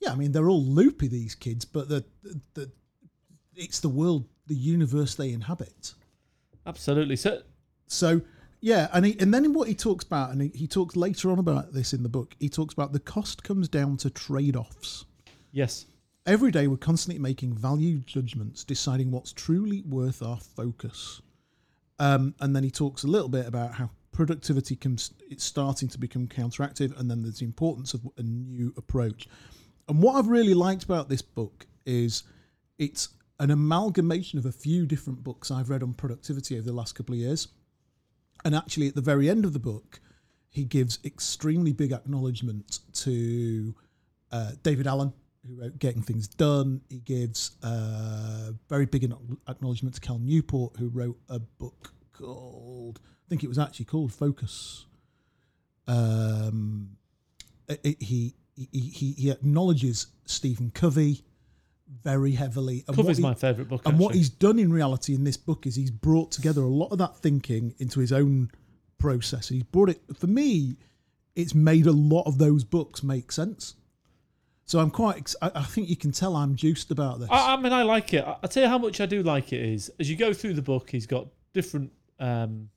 Yeah, 0.00 0.12
I 0.12 0.14
mean 0.14 0.32
they're 0.32 0.48
all 0.48 0.64
loopy 0.64 1.08
these 1.08 1.34
kids, 1.34 1.64
but 1.64 1.88
the, 1.88 2.04
the, 2.22 2.40
the 2.54 2.70
it's 3.56 3.80
the 3.80 3.88
world, 3.88 4.28
the 4.46 4.54
universe 4.54 5.14
they 5.16 5.32
inhabit. 5.32 5.94
Absolutely. 6.66 7.16
So 7.16 7.42
So 7.88 8.20
yeah, 8.60 8.88
and 8.92 9.04
he, 9.06 9.18
and 9.20 9.32
then 9.34 9.44
in 9.44 9.52
what 9.52 9.68
he 9.68 9.74
talks 9.74 10.04
about, 10.04 10.30
and 10.30 10.40
he, 10.42 10.48
he 10.48 10.66
talks 10.66 10.96
later 10.96 11.30
on 11.30 11.38
about 11.38 11.72
this 11.72 11.92
in 11.92 12.02
the 12.02 12.08
book. 12.08 12.34
He 12.38 12.48
talks 12.48 12.72
about 12.74 12.92
the 12.92 13.00
cost 13.00 13.42
comes 13.42 13.68
down 13.68 13.96
to 13.98 14.10
trade 14.10 14.56
offs. 14.56 15.04
yes, 15.52 15.86
Every 16.26 16.50
day 16.50 16.66
we're 16.66 16.76
constantly 16.76 17.20
making 17.22 17.54
value 17.54 17.98
judgments, 18.00 18.64
deciding 18.64 19.12
what's 19.12 19.32
truly 19.32 19.82
worth 19.82 20.22
our 20.22 20.38
focus. 20.38 21.22
Um, 22.00 22.34
and 22.40 22.54
then 22.54 22.64
he 22.64 22.70
talks 22.70 23.04
a 23.04 23.06
little 23.06 23.28
bit 23.28 23.46
about 23.46 23.74
how 23.74 23.90
productivity 24.10 24.74
comes 24.74 25.14
it's 25.30 25.44
starting 25.44 25.88
to 25.88 25.98
become 25.98 26.26
counteractive 26.26 26.98
and 26.98 27.08
then 27.08 27.22
there's 27.22 27.38
the 27.38 27.44
importance 27.44 27.94
of 27.94 28.00
a 28.16 28.24
new 28.24 28.74
approach. 28.76 29.28
And 29.88 30.02
what 30.02 30.16
I've 30.16 30.26
really 30.26 30.54
liked 30.54 30.82
about 30.82 31.08
this 31.08 31.22
book 31.22 31.64
is 31.84 32.24
it's 32.76 33.10
an 33.38 33.52
amalgamation 33.52 34.40
of 34.40 34.46
a 34.46 34.52
few 34.52 34.84
different 34.84 35.22
books 35.22 35.52
I've 35.52 35.70
read 35.70 35.84
on 35.84 35.94
productivity 35.94 36.56
over 36.56 36.66
the 36.66 36.72
last 36.72 36.96
couple 36.96 37.14
of 37.14 37.20
years. 37.20 37.48
And 38.44 38.52
actually, 38.52 38.88
at 38.88 38.96
the 38.96 39.00
very 39.00 39.30
end 39.30 39.44
of 39.44 39.52
the 39.52 39.60
book, 39.60 40.00
he 40.48 40.64
gives 40.64 40.98
extremely 41.04 41.72
big 41.72 41.92
acknowledgement 41.92 42.80
to 42.94 43.76
uh, 44.32 44.52
David 44.62 44.88
Allen, 44.88 45.12
who 45.46 45.60
wrote 45.60 45.78
Getting 45.78 46.02
Things 46.02 46.28
Done. 46.28 46.80
He 46.88 46.98
gives 47.00 47.52
uh, 47.62 48.52
very 48.68 48.86
big 48.86 49.04
acknowledgement 49.48 49.94
to 49.94 50.00
Cal 50.00 50.18
Newport, 50.18 50.76
who 50.78 50.88
wrote 50.88 51.18
a 51.28 51.38
book 51.38 51.92
called, 52.12 53.00
I 53.04 53.28
think 53.28 53.44
it 53.44 53.48
was 53.48 53.58
actually 53.58 53.86
called 53.86 54.12
Focus. 54.12 54.86
Um, 55.86 56.96
he, 57.82 57.96
he, 58.00 58.34
he, 58.72 59.12
he 59.12 59.30
acknowledges 59.30 60.08
Stephen 60.24 60.70
Covey 60.70 61.22
very 62.02 62.32
heavily. 62.32 62.84
And 62.88 62.96
Covey's 62.96 63.18
he- 63.18 63.22
my 63.22 63.34
favourite 63.34 63.68
book. 63.68 63.82
and 63.86 63.98
what 63.98 64.14
he's 64.14 64.30
done 64.30 64.58
in 64.58 64.72
reality 64.72 65.14
in 65.14 65.24
this 65.24 65.36
book 65.36 65.66
is 65.66 65.76
he's 65.76 65.90
brought 65.90 66.32
together 66.32 66.62
a 66.62 66.68
lot 66.68 66.88
of 66.90 66.98
that 66.98 67.16
thinking 67.18 67.74
into 67.78 68.00
his 68.00 68.12
own 68.12 68.50
process. 68.98 69.48
He's 69.48 69.62
brought 69.62 69.90
it, 69.90 70.00
for 70.18 70.26
me, 70.26 70.76
it's 71.34 71.54
made 71.54 71.86
a 71.86 71.92
lot 71.92 72.22
of 72.26 72.38
those 72.38 72.64
books 72.64 73.02
make 73.02 73.30
sense. 73.30 73.74
So 74.66 74.80
I'm 74.80 74.90
quite, 74.90 75.32
I, 75.40 75.52
I 75.54 75.62
think 75.62 75.88
you 75.88 75.96
can 75.96 76.10
tell 76.10 76.34
I'm 76.34 76.56
juiced 76.56 76.90
about 76.90 77.20
this. 77.20 77.28
I, 77.30 77.54
I 77.54 77.56
mean, 77.56 77.72
I 77.72 77.82
like 77.82 78.12
it. 78.12 78.24
I, 78.26 78.46
tell 78.48 78.64
you 78.64 78.68
how 78.68 78.78
much 78.78 79.00
I 79.00 79.06
do 79.06 79.22
like 79.22 79.52
it 79.52 79.60
is 79.60 79.90
as 80.00 80.10
you 80.10 80.16
go 80.16 80.32
through 80.32 80.54
the 80.54 80.62
book, 80.62 80.90
he's 80.90 81.06
got 81.06 81.28
different 81.52 81.92
um, 82.18 82.68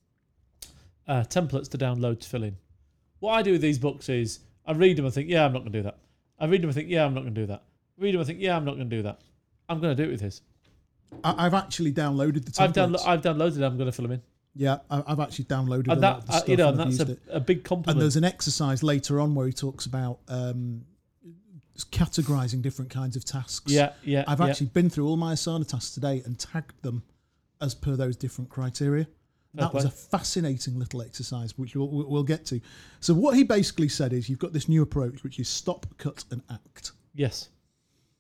uh, 1.08 1.24
templates 1.24 1.68
to 1.72 1.78
download 1.80 2.20
to 2.22 2.30
fill 2.30 2.44
in. 2.44 2.56
What 3.20 3.34
I 3.34 3.42
do 3.42 3.54
with 3.54 3.62
these 3.62 3.80
books 3.80 4.08
is 4.08 4.40
I 4.68 4.74
read 4.74 4.98
them 4.98 5.06
and 5.06 5.14
think, 5.14 5.30
yeah, 5.30 5.46
I'm 5.46 5.52
not 5.52 5.60
going 5.60 5.72
to 5.72 5.80
do 5.80 5.84
that. 5.84 5.98
I 6.40 6.46
read 6.46 6.62
them 6.62 6.70
and 6.70 6.76
think, 6.76 6.90
yeah, 6.90 7.06
I'm 7.06 7.14
not 7.16 7.22
going 7.22 7.34
to 7.34 7.42
do 7.42 7.48
that. 7.48 7.64
I 7.98 8.04
read 8.04 8.14
them 8.14 8.22
and 8.22 8.28
think, 8.28 8.40
yeah, 8.40 8.56
I'm 8.56 8.66
not 8.66 8.76
going 8.76 8.90
to 8.90 8.96
do 8.96 9.02
that. 9.04 9.20
I'm 9.68 9.82
going 9.82 9.96
to 9.98 10.04
do 10.04 10.08
it 10.08 10.12
with 10.12 10.22
his. 10.22 10.42
I, 11.24 11.48
I've 11.48 11.56
actually 11.56 11.92
downloaded 11.92 12.46
the 12.46 12.52
templates. 12.52 12.62
I've, 12.62 12.74
downlo- 12.74 13.08
I've 13.08 13.22
downloaded 13.22 13.58
it. 13.58 13.64
I'm 13.64 13.78
going 13.78 13.88
to 13.88 13.92
fill 13.92 14.04
them 14.04 14.12
in. 14.12 14.22
yeah, 14.56 14.78
I, 14.92 15.04
I've 15.08 15.20
actually 15.20 15.46
downloaded 15.46 15.88
a 15.88 15.94
And 15.94 16.04
that, 16.04 16.28
the 16.28 16.34
uh, 16.34 16.36
stuff 16.38 16.50
you 16.50 16.58
know, 16.58 16.70
and 16.70 16.82
and 16.82 16.94
that's 16.94 17.10
a, 17.10 17.18
a 17.38 17.40
big 17.40 17.64
compliment. 17.64 17.96
And 17.96 18.02
there's 18.02 18.16
an 18.16 18.24
exercise 18.24 18.84
later 18.84 19.20
on 19.20 19.34
where 19.34 19.48
he 19.48 19.54
talks 19.54 19.88
about 19.88 20.20
um, 20.28 20.86
categorizing 21.92 22.62
different 22.62 22.92
kinds 22.92 23.16
of 23.16 23.24
tasks. 23.26 23.72
Yeah, 23.72 23.94
yeah. 24.04 24.24
I've 24.28 24.40
yeah. 24.40 24.48
actually 24.48 24.68
been 24.68 24.90
through 24.90 25.08
all 25.08 25.18
my 25.18 25.34
Asana 25.34 25.68
tasks 25.68 25.94
today 25.94 26.22
and 26.26 26.38
tagged 26.38 26.82
them 26.82 27.04
as 27.62 27.74
per 27.76 27.96
those 27.96 28.16
different 28.16 28.50
criteria. 28.50 29.08
Oh, 29.58 29.62
that 29.62 29.74
was 29.74 29.86
a 29.86 29.90
fascinating 29.90 30.78
little 30.78 31.02
exercise, 31.02 31.58
which 31.58 31.76
we'll, 31.76 31.88
we'll 31.88 32.24
get 32.24 32.46
to. 32.48 32.62
So 33.00 33.14
what 33.16 33.36
he 33.36 33.44
basically 33.44 33.90
said 33.90 34.14
is, 34.14 34.30
you've 34.30 34.40
got 34.40 34.54
this 34.54 34.70
new 34.70 34.84
approach, 34.84 35.24
which 35.24 35.40
is 35.40 35.50
stop, 35.50 35.88
cut, 35.98 36.24
and 36.32 36.44
act, 36.52 36.92
Yes. 37.16 37.50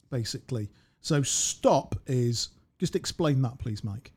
basically. 0.10 0.70
So 1.02 1.22
stop 1.22 1.96
is 2.08 2.50
just 2.80 2.96
explain 2.96 3.42
that, 3.44 3.60
please, 3.60 3.84
Mike. 3.84 4.12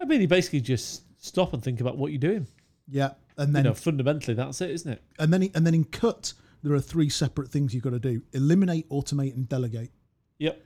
I 0.00 0.04
mean, 0.04 0.20
you 0.20 0.28
basically 0.28 0.60
just 0.60 1.02
stop 1.22 1.52
and 1.52 1.62
think 1.62 1.80
about 1.80 1.96
what 1.98 2.12
you're 2.12 2.20
doing. 2.20 2.46
Yeah, 2.88 3.10
and 3.36 3.48
You 3.48 3.54
then 3.54 3.64
know, 3.64 3.74
fundamentally, 3.74 4.34
that's 4.34 4.60
it, 4.60 4.70
isn't 4.70 4.92
it? 4.92 5.02
and 5.18 5.32
then 5.32 5.50
and 5.54 5.66
then 5.66 5.74
in 5.74 5.84
cut, 5.84 6.32
there 6.62 6.74
are 6.74 6.80
three 6.80 7.08
separate 7.08 7.48
things 7.50 7.74
you've 7.74 7.82
got 7.84 7.90
to 7.90 7.98
do: 7.98 8.22
eliminate, 8.32 8.88
automate, 8.90 9.34
and 9.34 9.48
delegate. 9.48 9.90
Yep. 10.38 10.60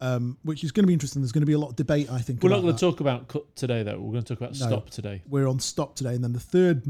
Um, 0.00 0.36
which 0.42 0.64
is 0.64 0.72
going 0.72 0.82
to 0.82 0.88
be 0.88 0.92
interesting. 0.92 1.22
There's 1.22 1.30
going 1.30 1.42
to 1.42 1.46
be 1.46 1.52
a 1.52 1.58
lot 1.58 1.68
of 1.70 1.76
debate, 1.76 2.10
I 2.10 2.18
think. 2.20 2.42
We're 2.42 2.50
not 2.50 2.62
going 2.62 2.74
to 2.74 2.80
talk 2.80 2.98
about 2.98 3.28
cut 3.28 3.54
today, 3.54 3.84
though. 3.84 4.00
We're 4.00 4.10
going 4.12 4.24
to 4.24 4.34
talk 4.34 4.38
about 4.40 4.58
No. 4.58 4.66
stop 4.66 4.90
today. 4.90 5.22
we're 5.28 5.46
on 5.46 5.60
stop 5.60 5.94
today, 5.94 6.14
and 6.14 6.24
then 6.24 6.32
the 6.32 6.40
third 6.40 6.82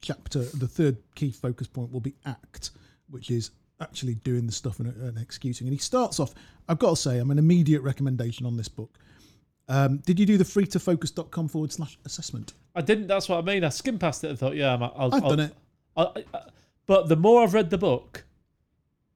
chapter, 0.00 0.38
the 0.44 0.68
third 0.68 0.98
key 1.16 1.32
focus 1.32 1.66
point 1.66 1.90
will 1.90 2.00
be 2.00 2.14
act, 2.26 2.70
which 3.08 3.28
is 3.30 3.50
actually 3.80 4.14
doing 4.14 4.46
the 4.46 4.52
stuff 4.52 4.78
and, 4.78 4.94
and 5.02 5.18
executing. 5.18 5.66
And 5.66 5.74
he 5.74 5.80
starts 5.80 6.20
off. 6.20 6.32
I've 6.68 6.78
got 6.78 6.90
to 6.90 6.96
say, 6.96 7.18
I'm 7.18 7.32
an 7.32 7.38
immediate 7.38 7.80
recommendation 7.82 8.46
on 8.46 8.56
this 8.56 8.68
book. 8.68 8.96
Um, 9.68 9.98
did 9.98 10.20
you 10.20 10.26
do 10.26 10.36
the 10.38 10.44
free 10.44 10.66
to 10.66 10.78
focus.com 10.78 11.48
forward 11.48 11.72
slash 11.72 11.98
assessment? 12.04 12.52
I 12.76 12.82
didn't. 12.82 13.08
That's 13.08 13.28
what 13.28 13.38
I 13.38 13.42
mean. 13.42 13.64
I 13.64 13.68
skimmed 13.70 13.98
past 14.00 14.22
it 14.22 14.30
and 14.30 14.38
thought, 14.38 14.54
yeah, 14.54 14.74
I'm, 14.74 14.82
I'll, 14.84 14.92
I've 15.12 15.24
I'll, 15.24 15.30
done 15.30 15.40
it. 15.40 15.54
I, 15.96 16.02
I- 16.34 16.42
but 16.90 17.08
the 17.08 17.14
more 17.14 17.44
I've 17.44 17.54
read 17.54 17.70
the 17.70 17.78
book, 17.78 18.24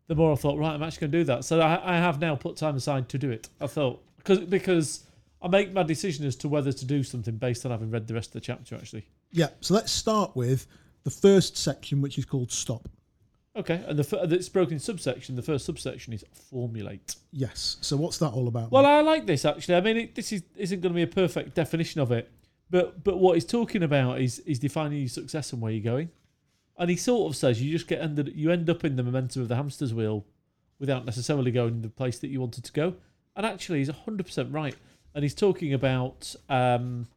the 0.07 0.14
more 0.14 0.31
I 0.31 0.37
thought, 0.37 0.57
right, 0.61 0.75
I'm 0.75 0.83
actually 0.85 1.09
going 1.09 1.11
to 1.11 1.19
do 1.19 1.25
that. 1.25 1.45
So 1.45 1.61
I, 1.61 1.97
I 1.97 1.97
have 1.97 2.21
now 2.21 2.37
put 2.37 2.57
time 2.57 2.76
aside 2.76 3.09
to 3.09 3.19
do 3.19 3.33
it. 3.33 3.49
I 3.61 3.66
thought 3.66 4.00
because 4.16 4.38
because 4.38 5.07
I 5.43 5.49
make 5.49 5.73
my 5.73 5.83
decision 5.83 6.25
as 6.25 6.37
to 6.37 6.49
whether 6.49 6.71
to 6.71 6.85
do 6.85 7.02
something 7.02 7.37
based 7.37 7.66
on 7.66 7.73
having 7.73 7.90
read 7.90 8.07
the 8.07 8.14
rest 8.14 8.28
of 8.28 8.35
the 8.35 8.43
chapter. 8.43 8.76
Actually, 8.76 9.09
Yeah. 9.33 9.49
So 9.61 9.75
let's 9.75 9.90
start 9.90 10.37
with 10.37 10.69
the 11.02 11.11
first 11.11 11.57
section, 11.57 12.00
which 12.00 12.16
is 12.16 12.25
called 12.25 12.52
stop. 12.52 12.88
okay. 13.57 13.83
And 13.88 13.99
the 13.99 14.21
it's 14.33 14.49
broken 14.49 14.75
in 14.75 14.78
subsection. 14.78 15.35
The 15.35 15.43
first 15.43 15.66
subsection 15.66 16.12
is 16.12 16.25
formulate. 16.33 17.16
Yes. 17.33 17.78
So 17.81 17.97
what's 17.97 18.19
that 18.19 18.31
all 18.31 18.47
about? 18.47 18.71
Well, 18.71 18.87
I 18.87 19.00
like 19.00 19.26
this 19.26 19.45
actually. 19.45 19.75
I 19.75 19.81
mean, 19.81 19.97
it, 19.97 20.14
this 20.14 20.31
is 20.31 20.45
isn't 20.57 20.81
going 20.81 20.93
to 20.93 20.97
be 20.97 21.02
a 21.02 21.09
perfect 21.09 21.57
definition 21.57 22.00
of 22.00 22.12
it, 22.12 22.31
but 22.71 23.02
but 23.02 23.19
what 23.19 23.35
he's 23.35 23.45
talking 23.45 23.83
about 23.83 24.21
is 24.21 24.38
is 24.38 24.61
defining 24.61 25.00
your 25.00 25.09
success 25.09 25.52
and 25.52 25.61
where 25.61 25.73
you're 25.73 25.83
going, 25.83 26.11
and 26.78 26.90
he 26.90 26.97
sort 26.97 27.31
of 27.31 27.37
says 27.37 27.62
you 27.62 27.71
just 27.71 27.87
get 27.87 28.00
ended, 28.00 28.33
you 28.35 28.50
end 28.50 28.69
up 28.69 28.85
in 28.85 28.97
the 28.97 29.02
momentum 29.02 29.43
of 29.43 29.49
the 29.49 29.57
hamster's 29.57 29.95
wheel, 29.95 30.25
without 30.78 31.04
necessarily 31.04 31.50
going 31.50 31.83
the 31.83 31.88
place 31.88 32.19
that 32.19 32.28
you 32.28 32.40
wanted 32.40 32.64
to 32.64 32.73
go. 32.73 32.95
And 33.37 33.45
actually, 33.47 33.78
he's 33.78 33.88
hundred 33.88 34.26
percent 34.26 34.52
right, 34.52 34.76
and 35.14 35.23
he's 35.23 35.35
talking 35.35 35.73
about 35.73 36.35
um, 36.49 37.09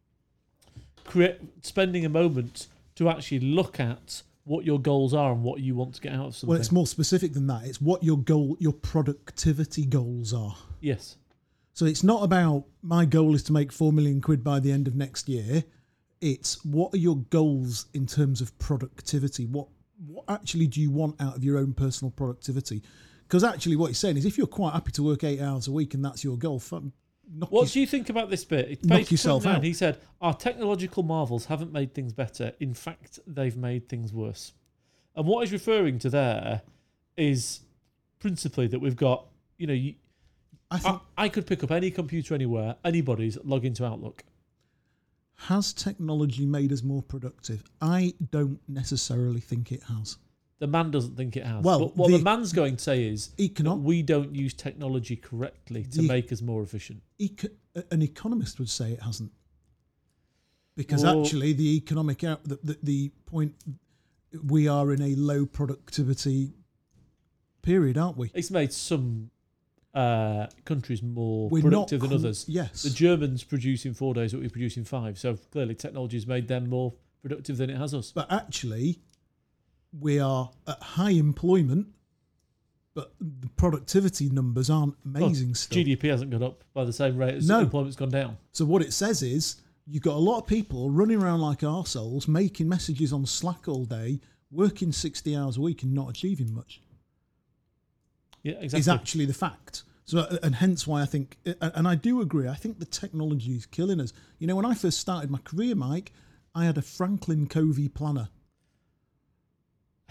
create 1.06 1.40
spending 1.62 2.06
a 2.06 2.10
moment 2.10 2.68
to 2.96 3.10
actually 3.10 3.40
look 3.40 3.80
at 3.80 4.24
what 4.44 4.66
your 4.66 4.80
goals 4.80 5.14
are 5.14 5.32
and 5.34 5.44
what 5.44 5.60
you 5.60 5.76
want 5.76 5.94
to 5.96 6.02
get 6.02 6.14
out 6.14 6.28
of 6.28 6.36
something. 6.36 6.50
well, 6.50 6.60
it's 6.60 6.72
more 6.72 6.88
specific 6.88 7.34
than 7.34 7.48
that. 7.48 7.66
It's 7.66 7.82
what 7.82 8.02
your 8.04 8.18
goal, 8.18 8.56
your 8.60 8.72
productivity 8.74 9.86
goals 9.86 10.34
are. 10.34 10.56
yes, 10.80 11.18
So 11.74 11.86
it's 11.86 12.04
not 12.04 12.24
about 12.24 12.64
my 12.82 13.06
goal 13.06 13.36
is 13.36 13.44
to 13.44 13.54
make 13.54 13.72
four 13.72 13.92
million 13.92 14.22
quid 14.22 14.44
by 14.44 14.60
the 14.60 14.72
end 14.72 14.88
of 14.88 14.96
next 14.96 15.28
year. 15.28 15.66
It's 16.22 16.64
what 16.66 16.94
are 16.94 16.98
your 16.98 17.18
goals 17.30 17.86
in 17.94 18.06
terms 18.08 18.42
of 18.42 18.58
productivity? 18.60 19.46
What 19.46 19.68
what 20.06 20.26
actually 20.28 20.68
do 20.68 20.80
you 20.82 20.92
want 20.92 21.20
out 21.22 21.36
of 21.36 21.44
your 21.44 21.58
own 21.58 21.74
personal 21.74 22.12
productivity? 22.12 22.84
Because 23.28 23.44
actually, 23.44 23.76
what 23.76 23.88
he's 23.88 23.98
saying 23.98 24.18
is, 24.18 24.26
if 24.26 24.38
you're 24.38 24.48
quite 24.48 24.74
happy 24.74 24.92
to 24.94 25.04
work 25.04 25.24
eight 25.24 25.42
hours 25.42 25.68
a 25.68 25.72
week 25.72 25.94
and 25.94 26.06
that's 26.06 26.24
your 26.24 26.38
goal, 26.38 26.60
fun, 26.60 26.94
What 27.50 27.68
do 27.70 27.80
you 27.80 27.88
think 27.88 28.10
about 28.10 28.30
this 28.30 28.46
bit? 28.46 28.70
It- 28.72 28.86
Knock 28.86 29.12
yourself 29.12 29.46
out. 29.46 29.64
He 29.64 29.74
said, 29.74 30.00
Our 30.22 30.34
technological 30.34 31.04
marvels 31.04 31.46
haven't 31.46 31.74
made 31.74 31.94
things 31.94 32.14
better. 32.14 32.54
In 32.60 32.74
fact, 32.74 33.20
they've 33.28 33.58
made 33.58 33.90
things 33.90 34.14
worse. 34.14 34.54
And 35.16 35.26
what 35.28 35.42
he's 35.42 35.52
referring 35.52 36.00
to 36.00 36.10
there 36.10 36.62
is 37.18 37.62
principally 38.20 38.68
that 38.68 38.80
we've 38.80 38.96
got, 38.96 39.26
you 39.58 39.68
know, 39.68 39.74
you, 39.74 39.96
I 40.72 40.78
think 40.78 41.00
I, 41.18 41.26
I 41.26 41.30
could 41.30 41.48
pick 41.48 41.64
up 41.64 41.72
any 41.72 41.92
computer 41.92 42.34
anywhere, 42.34 42.76
anybody's, 42.86 43.38
log 43.44 43.66
into 43.66 43.84
Outlook. 43.86 44.24
Has 45.38 45.74
technology 45.74 46.46
made 46.46 46.72
us 46.74 46.84
more 46.84 47.02
productive? 47.04 47.64
I 47.82 48.14
don't 48.32 48.60
necessarily 48.68 49.40
think 49.40 49.72
it 49.72 49.84
has. 49.84 50.18
The 50.60 50.68
man 50.68 50.90
doesn't 50.90 51.16
think 51.16 51.38
it 51.38 51.46
has. 51.46 51.64
Well, 51.64 51.80
but 51.80 51.96
what 51.98 52.12
the, 52.12 52.18
the- 52.18 52.24
man's 52.24 52.52
going 52.52 52.78
to 52.78 52.84
say 52.84 53.08
is 53.08 53.30
Econo- 53.38 53.80
we 53.80 54.02
don't 54.02 54.34
use 54.36 54.54
technology 54.54 55.16
correctly 55.16 55.84
to 55.84 56.02
The- 56.02 56.08
make 56.08 56.32
us 56.32 56.42
more 56.42 56.64
efficient. 56.64 57.02
eco- 57.20 57.50
an 57.92 58.02
economist 58.02 58.58
would 58.58 58.70
say 58.70 58.92
it 58.94 59.02
hasn't 59.04 59.32
because 60.76 61.04
Well- 61.04 61.22
actually 61.24 61.54
the 61.54 61.76
economic 61.78 62.24
out 62.24 62.44
the, 62.44 62.60
the, 62.64 62.78
the 62.82 63.10
point 63.28 63.54
we 64.44 64.68
are 64.68 64.92
in 64.92 65.02
a 65.02 65.14
low 65.16 65.46
productivity 65.46 66.54
period 67.62 67.98
aren't 67.98 68.18
we 68.18 68.32
It's 68.34 68.50
made 68.52 68.74
some 68.74 69.30
uh, 69.98 70.48
countries 70.66 71.02
more 71.02 71.50
we're 71.50 71.62
productive 71.64 72.02
than 72.02 72.14
others. 72.14 72.46
yes 72.48 72.84
The 72.84 72.90
Germans 72.92 73.44
produce 73.44 73.86
in 73.86 73.94
four 73.94 74.14
days 74.14 74.34
what 74.34 74.42
we 74.44 74.50
produce 74.50 74.78
in 74.78 74.86
five. 74.86 75.18
So 75.18 75.36
clearly, 75.52 75.76
technology 75.76 76.18
has 76.18 76.28
made 76.28 76.48
them 76.48 76.70
more 76.70 76.94
productive 77.22 77.58
than 77.58 77.70
it 77.70 77.78
has 77.78 77.94
us. 77.94 78.12
but 78.12 78.32
actually 78.32 79.00
we 80.00 80.20
are 80.20 80.52
at 80.68 80.82
high 80.82 81.12
employment 81.12 81.88
but 82.94 83.14
the 83.20 83.48
productivity 83.58 84.30
numbers 84.30 84.70
aren't 84.70 84.96
amazing 85.06 85.54
still 85.56 85.84
GDP 85.84 86.10
hasn't 86.10 86.32
gone 86.32 86.44
up 86.44 86.64
by 86.74 86.84
the 86.84 86.94
same 86.94 87.18
rate 87.18 87.36
as 87.36 87.48
No. 87.48 87.60
employment's 87.60 87.96
gone 87.96 88.10
down. 88.10 88.38
so 88.52 88.66
what 88.66 88.82
it 88.82 88.94
says 88.94 89.22
is 89.24 89.62
you've 89.88 90.04
got 90.04 90.16
a 90.16 90.20
lot 90.30 90.40
of 90.40 90.48
people 90.48 90.90
running 90.90 91.22
around 91.22 91.42
like 91.42 91.60
arseholes 91.60 92.28
making 92.28 92.68
messages 92.70 93.12
on 93.14 93.26
slack 93.26 93.68
all 93.68 93.86
day 93.86 94.20
working 94.52 94.92
60 94.92 95.36
hours 95.36 95.58
a 95.58 95.62
week 95.62 95.84
and 95.84 95.94
not 95.94 96.10
achieving 96.10 96.54
much 96.54 96.82
Yeah, 98.48 98.54
exactly. 98.62 98.80
is 98.80 98.88
actually 98.88 99.26
the 99.26 99.34
fact. 99.34 99.84
So, 100.06 100.20
uh, 100.20 100.38
and 100.42 100.56
hence 100.56 100.88
why 100.88 101.02
I 101.02 101.06
think, 101.06 101.38
and 101.46 101.58
and 101.62 101.88
I 101.88 101.96
do 101.96 102.22
agree. 102.22 102.48
I 102.48 102.56
think 102.56 102.80
the 102.80 102.86
technology 102.86 103.52
is 103.52 103.66
killing 103.66 104.00
us. 104.00 104.14
You 104.40 104.48
know, 104.48 104.56
when 104.56 104.66
I 104.66 104.74
first 104.74 105.00
started 105.00 105.30
my 105.30 105.40
career, 105.40 105.76
Mike, 105.76 106.14
I 106.56 106.64
had 106.64 106.78
a 106.78 106.82
Franklin 106.82 107.48
Covey 107.48 107.90
planner, 107.90 108.30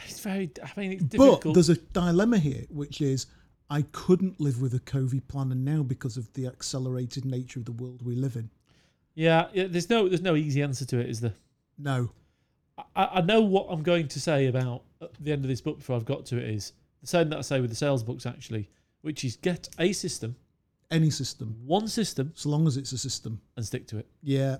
It's 0.04 0.20
very. 0.20 0.50
I 0.62 0.78
mean, 0.78 0.92
it's 0.92 1.16
but 1.16 1.54
there's 1.54 1.70
a 1.70 1.76
dilemma 1.76 2.38
here, 2.38 2.64
which 2.68 3.00
is 3.00 3.26
I 3.70 3.82
couldn't 3.92 4.38
live 4.38 4.60
with 4.60 4.74
a 4.74 4.80
Covey 4.80 5.20
planner 5.20 5.54
now 5.54 5.82
because 5.82 6.18
of 6.18 6.30
the 6.34 6.46
accelerated 6.46 7.24
nature 7.24 7.58
of 7.58 7.64
the 7.64 7.72
world 7.72 8.02
we 8.02 8.16
live 8.16 8.36
in. 8.36 8.50
yeah, 9.14 9.48
yeah. 9.54 9.66
There's 9.66 9.88
no. 9.88 10.08
There's 10.08 10.20
no 10.20 10.36
easy 10.36 10.62
answer 10.62 10.84
to 10.84 10.98
it, 10.98 11.08
is 11.08 11.20
there? 11.20 11.34
No, 11.78 12.10
I, 12.94 13.04
I 13.14 13.20
know 13.22 13.40
what 13.40 13.68
I'm 13.70 13.82
going 13.82 14.08
to 14.08 14.20
say 14.20 14.46
about 14.46 14.82
at 15.00 15.12
the 15.20 15.32
end 15.32 15.44
of 15.44 15.48
this 15.48 15.60
book 15.62 15.78
before 15.78 15.96
I've 15.96 16.04
got 16.04 16.26
to 16.26 16.38
it 16.38 16.50
is 16.50 16.72
same 17.08 17.28
that 17.30 17.38
I 17.38 17.42
say 17.42 17.60
with 17.60 17.70
the 17.70 17.76
sales 17.76 18.02
books 18.02 18.26
actually, 18.26 18.68
which 19.02 19.24
is 19.24 19.36
get 19.36 19.68
a 19.78 19.92
system, 19.92 20.36
any 20.90 21.10
system, 21.10 21.56
one 21.64 21.88
system, 21.88 22.32
so 22.34 22.48
long 22.48 22.66
as 22.66 22.76
it's 22.76 22.92
a 22.92 22.98
system. 22.98 23.40
and 23.56 23.64
stick 23.66 23.86
to 23.88 23.98
it. 23.98 24.06
Yeah, 24.22 24.58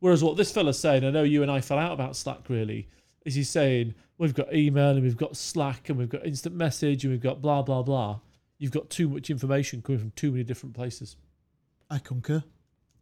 Whereas 0.00 0.22
what 0.22 0.36
this 0.36 0.52
fella's 0.52 0.78
saying, 0.78 1.02
I 1.04 1.10
know 1.10 1.22
you 1.22 1.40
and 1.42 1.50
I 1.50 1.60
fell 1.62 1.78
out 1.78 1.92
about 1.92 2.14
Slack 2.14 2.48
really, 2.50 2.88
is 3.24 3.34
he's 3.34 3.48
saying 3.48 3.94
we've 4.18 4.34
got 4.34 4.52
email 4.54 4.90
and 4.90 5.02
we've 5.02 5.16
got 5.16 5.34
Slack 5.36 5.88
and 5.88 5.98
we've 5.98 6.10
got 6.10 6.26
instant 6.26 6.54
message 6.54 7.04
and 7.04 7.12
we've 7.12 7.22
got 7.22 7.40
blah 7.40 7.62
blah 7.62 7.82
blah. 7.82 8.20
You've 8.58 8.70
got 8.72 8.90
too 8.90 9.08
much 9.08 9.30
information 9.30 9.80
coming 9.82 9.98
from 10.00 10.10
too 10.12 10.30
many 10.30 10.44
different 10.44 10.74
places. 10.74 11.16
I 11.90 11.98
concur. 11.98 12.42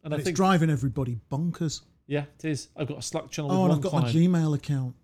And 0.05 0.15
I 0.15 0.17
it's 0.19 0.25
think 0.25 0.37
driving 0.37 0.71
everybody 0.71 1.19
bonkers. 1.31 1.83
yeah, 2.07 2.25
it 2.39 2.45
is. 2.45 2.69
I've 2.77 2.87
got 2.89 2.99
a 2.99 3.03
Slack 3.03 3.31
channel 3.31 3.51
Oh, 3.53 3.65
and 3.65 3.73
I've 3.73 3.81
got 3.81 3.91
client. 3.91 4.15
my 4.15 4.21
Gmail 4.21 4.55
account. 4.55 4.95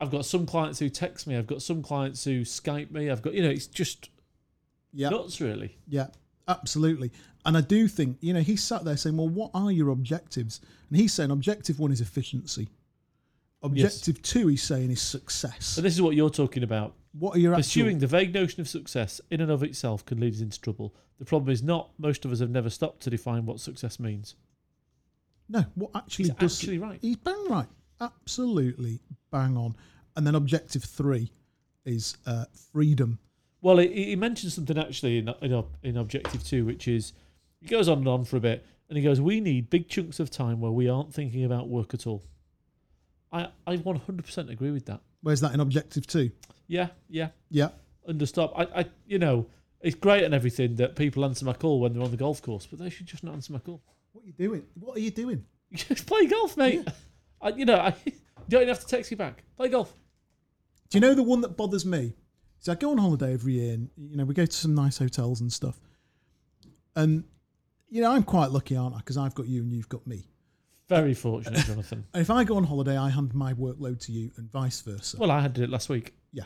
I've 0.00 0.10
got 0.10 0.24
some 0.24 0.46
clients 0.46 0.78
who 0.78 0.88
text 0.88 1.26
me. 1.26 1.36
I've 1.36 1.46
got 1.46 1.62
some 1.62 1.82
clients 1.82 2.24
who 2.24 2.42
Skype 2.42 2.90
me. 2.90 3.10
I've 3.10 3.22
got 3.22 3.34
you 3.34 3.42
know, 3.42 3.50
it's 3.50 3.66
just 3.66 4.10
Yeah, 4.92 5.08
nuts 5.10 5.40
really. 5.40 5.76
Yeah, 5.86 6.08
absolutely. 6.48 7.10
And 7.44 7.56
I 7.56 7.60
do 7.60 7.88
think, 7.88 8.18
you 8.20 8.32
know, 8.32 8.40
he 8.40 8.56
sat 8.56 8.84
there 8.84 8.96
saying, 8.96 9.16
well, 9.16 9.28
what 9.28 9.50
are 9.54 9.70
your 9.70 9.90
objectives? 9.90 10.60
And 10.88 10.98
he's 10.98 11.12
saying 11.12 11.30
objective 11.30 11.78
one 11.78 11.92
is 11.92 12.00
efficiency. 12.00 12.68
Objective 13.62 14.20
two, 14.22 14.48
he's 14.48 14.62
saying, 14.62 14.90
is 14.90 15.00
success. 15.00 15.66
So 15.66 15.80
this 15.80 15.94
is 15.94 16.02
what 16.02 16.14
you're 16.14 16.30
talking 16.30 16.62
about. 16.62 16.94
What 17.12 17.36
are 17.36 17.38
your 17.38 17.54
Pursuing 17.54 17.96
actual... 17.96 18.00
the 18.00 18.06
vague 18.06 18.34
notion 18.34 18.60
of 18.60 18.68
success 18.68 19.20
in 19.30 19.40
and 19.40 19.50
of 19.50 19.62
itself 19.62 20.04
can 20.04 20.20
lead 20.20 20.34
us 20.34 20.40
into 20.40 20.60
trouble. 20.60 20.94
The 21.18 21.24
problem 21.24 21.50
is 21.50 21.62
not 21.62 21.90
most 21.98 22.24
of 22.24 22.32
us 22.32 22.40
have 22.40 22.50
never 22.50 22.68
stopped 22.70 23.02
to 23.04 23.10
define 23.10 23.46
what 23.46 23.60
success 23.60 23.98
means. 23.98 24.34
No, 25.48 25.64
what 25.74 25.90
actually 25.94 26.26
He's 26.26 26.34
does... 26.34 26.60
actually 26.60 26.78
right. 26.78 26.98
He's 27.00 27.16
bang 27.16 27.44
right. 27.48 27.68
Absolutely 28.00 29.00
bang 29.34 29.56
on. 29.56 29.74
And 30.14 30.24
then 30.24 30.36
objective 30.36 30.84
three 30.84 31.32
is 31.84 32.16
uh, 32.24 32.44
freedom. 32.72 33.18
Well, 33.60 33.78
he, 33.78 33.88
he 34.04 34.16
mentions 34.16 34.54
something 34.54 34.78
actually 34.78 35.18
in, 35.18 35.28
in 35.42 35.64
in 35.82 35.96
objective 35.96 36.44
two, 36.44 36.64
which 36.64 36.86
is 36.86 37.12
he 37.60 37.66
goes 37.66 37.88
on 37.88 37.98
and 37.98 38.08
on 38.08 38.24
for 38.24 38.36
a 38.36 38.40
bit, 38.40 38.64
and 38.88 38.96
he 38.96 39.02
goes, 39.02 39.20
"We 39.20 39.40
need 39.40 39.70
big 39.70 39.88
chunks 39.88 40.20
of 40.20 40.30
time 40.30 40.60
where 40.60 40.70
we 40.70 40.88
aren't 40.88 41.12
thinking 41.12 41.44
about 41.44 41.68
work 41.68 41.94
at 41.94 42.06
all." 42.06 42.22
I 43.32 43.48
I 43.66 43.76
100% 43.76 44.50
agree 44.50 44.70
with 44.70 44.86
that. 44.86 45.00
Where's 45.22 45.40
that 45.40 45.52
in 45.52 45.60
objective 45.60 46.06
two? 46.06 46.30
Yeah, 46.68 46.88
yeah. 47.08 47.30
Yeah. 47.50 47.70
Understop. 48.08 48.52
I, 48.54 48.80
I 48.80 48.84
you 49.06 49.18
know, 49.18 49.46
It's 49.80 49.96
great 49.96 50.22
and 50.22 50.32
everything 50.34 50.76
that 50.76 50.94
people 50.94 51.24
answer 51.24 51.44
my 51.44 51.54
call 51.54 51.80
when 51.80 51.92
they're 51.92 52.02
on 52.02 52.10
the 52.10 52.16
golf 52.16 52.40
course, 52.40 52.66
but 52.66 52.78
they 52.78 52.90
should 52.90 53.06
just 53.06 53.24
not 53.24 53.34
answer 53.34 53.52
my 53.52 53.58
call. 53.58 53.82
What 54.12 54.24
are 54.24 54.26
you 54.26 54.32
doing? 54.32 54.62
What 54.78 54.96
are 54.96 55.00
you 55.00 55.10
doing? 55.10 55.44
Just 55.74 56.06
play 56.06 56.26
golf, 56.26 56.56
mate. 56.56 56.86
I, 57.42 57.48
you 57.48 57.64
know, 57.64 57.76
I 57.76 57.94
don't 58.48 58.62
even 58.62 58.68
have 58.68 58.80
to 58.80 58.86
text 58.86 59.10
you 59.10 59.16
back. 59.16 59.44
Play 59.56 59.68
golf. 59.68 59.94
Do 60.90 60.98
you 60.98 61.00
know 61.00 61.14
the 61.14 61.22
one 61.22 61.40
that 61.42 61.56
bothers 61.56 61.84
me? 61.86 62.14
So 62.60 62.72
I 62.72 62.74
go 62.76 62.90
on 62.90 62.98
holiday 62.98 63.34
every 63.34 63.54
year, 63.54 63.74
and 63.74 63.90
you 63.96 64.16
know 64.16 64.24
we 64.24 64.34
go 64.34 64.46
to 64.46 64.56
some 64.56 64.74
nice 64.74 64.98
hotels 64.98 65.40
and 65.40 65.52
stuff. 65.52 65.80
And 66.96 67.24
you 67.88 68.02
know 68.02 68.10
I'm 68.12 68.22
quite 68.22 68.50
lucky, 68.50 68.76
aren't 68.76 68.94
I? 68.94 68.98
Because 68.98 69.16
I've 69.16 69.34
got 69.34 69.46
you 69.46 69.62
and 69.62 69.72
you've 69.72 69.88
got 69.88 70.06
me. 70.06 70.28
Very 70.88 71.14
fortunate, 71.14 71.64
Jonathan. 71.64 72.04
And 72.12 72.20
if 72.22 72.30
I 72.30 72.44
go 72.44 72.56
on 72.56 72.64
holiday, 72.64 72.96
I 72.96 73.08
hand 73.08 73.34
my 73.34 73.54
workload 73.54 74.04
to 74.06 74.12
you, 74.12 74.30
and 74.36 74.50
vice 74.50 74.80
versa. 74.82 75.16
Well, 75.18 75.30
I 75.30 75.40
had 75.40 75.58
it 75.58 75.70
last 75.70 75.88
week. 75.88 76.14
Yeah. 76.32 76.44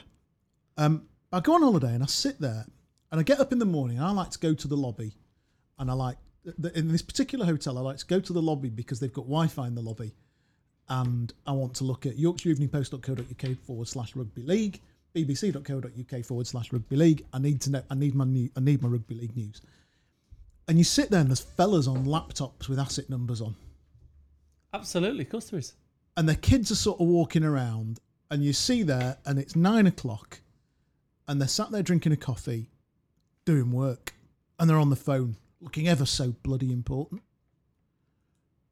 Um, 0.76 1.08
I 1.32 1.40
go 1.40 1.54
on 1.54 1.62
holiday 1.62 1.92
and 1.92 2.02
I 2.02 2.06
sit 2.06 2.40
there 2.40 2.64
and 3.10 3.20
I 3.20 3.22
get 3.22 3.40
up 3.40 3.52
in 3.52 3.58
the 3.58 3.66
morning 3.66 3.98
and 3.98 4.06
I 4.06 4.12
like 4.12 4.30
to 4.30 4.38
go 4.38 4.54
to 4.54 4.68
the 4.68 4.76
lobby 4.76 5.14
and 5.78 5.90
I 5.90 5.94
like 5.94 6.16
in 6.74 6.88
this 6.88 7.02
particular 7.02 7.44
hotel 7.44 7.76
I 7.76 7.82
like 7.82 7.98
to 7.98 8.06
go 8.06 8.20
to 8.20 8.32
the 8.32 8.40
lobby 8.40 8.70
because 8.70 9.00
they've 9.00 9.12
got 9.12 9.22
Wi-Fi 9.22 9.66
in 9.66 9.74
the 9.74 9.82
lobby 9.82 10.14
and 10.88 11.32
I 11.46 11.52
want 11.52 11.74
to 11.76 11.84
look 11.84 12.06
at 12.06 12.16
yorkshireeveningpost.co.uk 12.16 13.58
forward 13.66 13.88
slash 13.88 14.16
rugby 14.16 14.42
league 14.42 14.80
bbc.co.uk 15.14 16.24
forward 16.24 16.46
slash 16.46 16.72
rugby 16.72 16.94
league. 16.96 17.24
I 17.32 17.38
need 17.38 17.60
to 17.62 17.70
know 17.70 17.82
I 17.90 17.94
need 17.94 18.14
my 18.14 18.24
new, 18.24 18.50
I 18.56 18.60
need 18.60 18.82
my 18.82 18.88
rugby 18.88 19.14
league 19.14 19.36
news. 19.36 19.60
And 20.68 20.76
you 20.78 20.84
sit 20.84 21.10
there 21.10 21.20
and 21.20 21.30
there's 21.30 21.40
fellas 21.40 21.86
on 21.86 22.04
laptops 22.04 22.68
with 22.68 22.78
asset 22.78 23.08
numbers 23.08 23.40
on. 23.40 23.56
Absolutely, 24.74 25.22
of 25.24 25.30
course 25.30 25.50
there 25.50 25.58
is. 25.58 25.72
and 26.16 26.28
the 26.28 26.36
kids 26.36 26.70
are 26.70 26.76
sort 26.76 27.00
of 27.00 27.06
walking 27.06 27.42
around 27.42 28.00
and 28.30 28.44
you 28.44 28.52
see 28.52 28.82
there 28.82 29.16
and 29.24 29.38
it's 29.38 29.56
nine 29.56 29.86
o'clock 29.86 30.40
and 31.26 31.40
they're 31.40 31.48
sat 31.48 31.70
there 31.70 31.82
drinking 31.82 32.12
a 32.12 32.16
coffee 32.16 32.68
doing 33.46 33.72
work 33.72 34.14
and 34.58 34.68
they're 34.68 34.78
on 34.78 34.90
the 34.90 34.96
phone 34.96 35.36
looking 35.60 35.88
ever 35.88 36.04
so 36.04 36.32
bloody 36.42 36.70
important. 36.70 37.22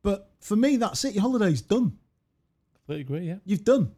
But 0.03 0.31
for 0.41 0.55
me 0.55 0.77
that's 0.77 1.05
it. 1.05 1.15
Your 1.15 1.23
holiday's 1.23 1.63
done 1.63 1.99
Completely 2.87 3.17
agree. 3.17 3.29
Yeah. 3.29 3.37
you've 3.45 3.65
done 3.65 3.93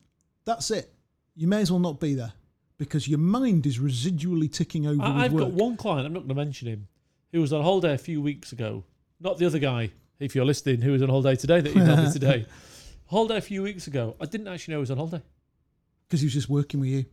that's 0.44 0.70
it 0.70 0.92
you 1.34 1.46
may 1.46 1.60
as 1.60 1.70
well 1.70 1.78
not 1.80 2.00
be 2.00 2.14
there 2.14 2.32
because 2.78 3.06
your 3.06 3.18
mind 3.18 3.66
is 3.66 3.78
residually 3.78 4.50
ticking 4.50 4.86
over 4.86 5.02
I, 5.02 5.28
work. 5.28 5.42
got 5.44 5.52
one 5.52 5.76
client. 5.76 6.06
I'm 6.06 6.12
not 6.12 6.20
going 6.20 6.28
to 6.30 6.34
mention 6.34 6.68
him. 6.68 6.88
Who 7.32 7.40
was 7.40 7.52
on 7.52 7.62
holiday 7.62 7.92
a 7.92 7.98
few 7.98 8.22
weeks 8.22 8.52
ago. 8.52 8.84
Not 9.20 9.36
the 9.38 9.46
other 9.46 9.58
guy. 9.58 9.90
If 10.20 10.34
you're 10.34 10.44
listening, 10.44 10.80
who 10.80 10.92
was 10.92 11.02
on 11.02 11.08
holiday 11.08 11.36
today 11.36 11.60
that 11.60 11.74
emailed 11.74 12.06
me 12.06 12.12
today. 12.20 12.46
Holiday 13.06 13.36
a 13.36 13.40
few 13.40 13.62
weeks 13.62 13.86
ago. 13.88 14.16
I 14.20 14.26
didn't 14.26 14.48
actually 14.48 14.72
know 14.72 14.78
he 14.78 14.82
was 14.82 14.90
on 14.92 14.96
holiday. 14.96 15.22
because 16.08 16.20
he 16.20 16.26
was 16.26 16.32
just 16.34 16.48
working 16.48 16.80
with 16.80 16.88
you 16.88 17.04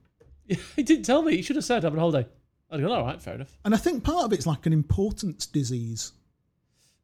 he 0.76 0.84
didn't 0.84 1.04
tell 1.04 1.22
me. 1.24 1.36
He 1.36 1.42
should 1.42 1.56
have 1.56 1.66
said 1.66 1.84
I'm 1.84 1.94
on 1.94 2.00
holiday. 2.00 2.28
I'd 2.72 2.80
go, 2.80 2.92
all 2.94 3.04
right, 3.06 3.22
fair 3.22 3.36
enough. 3.36 3.58
and 3.66 3.74
i 3.74 3.78
think 3.78 4.04
part 4.04 4.26
of 4.26 4.34
it's 4.34 4.46
like 4.48 4.66
an 4.66 4.74
importance 4.74 5.46
disease 5.46 6.14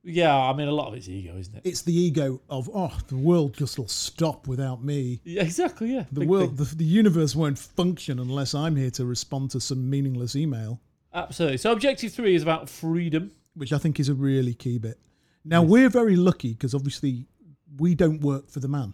Yeah, 0.03 0.36
I 0.36 0.53
mean, 0.53 0.67
a 0.67 0.72
lot 0.72 0.88
of 0.88 0.96
it's 0.96 1.08
ego, 1.08 1.38
isn't 1.38 1.55
it? 1.58 1.62
it's 1.63 1.84
the 1.84 1.93
ego 1.96 2.41
of 2.50 2.70
oh 2.74 2.91
the 3.08 3.15
world 3.17 3.53
just 3.53 3.77
will 3.77 3.88
stop 3.88 4.48
without 4.48 4.84
me 4.84 5.22
Yeah, 5.24 5.43
exactly. 5.43 5.93
Yeah. 5.93 6.05
The 6.12 6.22
Big 6.22 6.29
world, 6.29 6.58
the, 6.58 6.75
the 6.75 6.84
universe 6.86 7.36
won't 7.36 7.60
function 7.60 8.17
unless 8.20 8.55
I'm 8.55 8.75
here 8.75 8.89
to 8.91 9.05
respond 9.05 9.51
to 9.51 9.60
some 9.60 9.89
meaningless 9.89 10.36
email, 10.36 10.79
Absolutely. 11.13 11.58
So, 11.58 11.72
objective 11.72 12.13
three 12.13 12.34
is 12.36 12.41
about 12.41 12.67
freedom. 12.70 13.31
which 13.53 13.74
I 13.74 13.77
think 13.77 14.00
is 14.00 14.10
a 14.10 14.13
really 14.13 14.53
key 14.53 14.77
bit. 14.79 14.98
Now 15.43 15.62
we're 15.62 15.89
very 15.89 16.15
lucky 16.15 16.53
because 16.53 16.74
obviously 16.74 17.25
we 17.77 17.93
don't 17.96 18.22
work 18.22 18.50
for 18.50 18.60
the 18.60 18.67
man, 18.67 18.93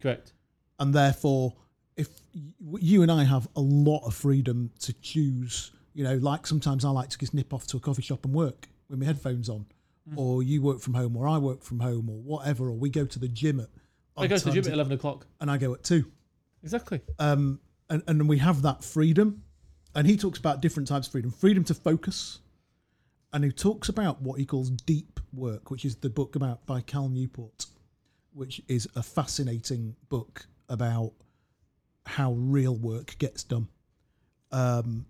Correct. 0.00 0.32
and 0.78 0.94
therefore, 0.94 1.54
if 1.96 2.08
you 2.78 3.02
and 3.02 3.10
I 3.12 3.24
have 3.24 3.48
a 3.56 3.60
lot 3.60 4.06
of 4.06 4.14
freedom 4.14 4.70
to 4.80 4.92
choose, 4.94 5.72
you 5.94 6.04
know, 6.04 6.14
like 6.16 6.46
sometimes 6.46 6.84
I 6.84 6.90
like 6.90 7.10
to 7.10 7.18
just 7.18 7.34
nip 7.34 7.52
off 7.52 7.66
to 7.68 7.76
a 7.76 7.80
coffee 7.80 8.02
shop 8.02 8.24
and 8.24 8.32
work 8.34 8.68
with 8.88 8.98
my 8.98 9.04
headphones 9.06 9.48
on, 9.48 9.66
or 10.16 10.42
you 10.42 10.62
work 10.62 10.80
from 10.80 10.94
home, 10.94 11.16
or 11.16 11.26
I 11.28 11.38
work 11.38 11.62
from 11.62 11.80
home, 11.80 12.10
or 12.10 12.16
whatever, 12.16 12.68
or 12.68 12.72
we 12.72 12.90
go 12.90 13.04
to 13.04 13.18
the 13.18 13.28
gym 13.28 13.60
at. 13.60 13.68
I 14.16 14.26
go 14.26 14.36
to 14.36 14.44
the 14.44 14.52
gym 14.52 14.66
at 14.66 14.72
11 14.72 14.92
o'clock. 14.92 15.26
and 15.40 15.50
I 15.50 15.56
go 15.56 15.72
at 15.74 15.82
two. 15.82 16.10
Exactly. 16.62 17.00
um, 17.18 17.60
and, 17.90 18.02
and 18.06 18.28
we 18.28 18.38
have 18.38 18.62
that 18.62 18.82
freedom. 18.82 19.42
And 19.94 20.06
he 20.06 20.16
talks 20.16 20.38
about 20.38 20.62
different 20.62 20.88
types 20.88 21.06
of 21.06 21.12
freedom 21.12 21.30
freedom 21.30 21.64
to 21.64 21.74
focus. 21.74 22.40
And 23.32 23.44
he 23.44 23.50
talks 23.50 23.88
about 23.88 24.22
what 24.22 24.38
he 24.38 24.46
calls 24.46 24.70
deep 24.70 25.20
work, 25.32 25.70
which 25.70 25.84
is 25.84 25.96
the 25.96 26.10
book 26.10 26.36
about 26.36 26.66
by 26.66 26.80
Cal 26.80 27.08
Newport, 27.08 27.66
which 28.32 28.62
is 28.68 28.88
a 28.96 29.02
fascinating 29.02 29.96
book 30.08 30.46
about 30.68 31.12
how 32.06 32.32
real 32.32 32.74
work 32.74 33.16
gets 33.18 33.44
done. 33.44 33.68
Um, 34.50 35.06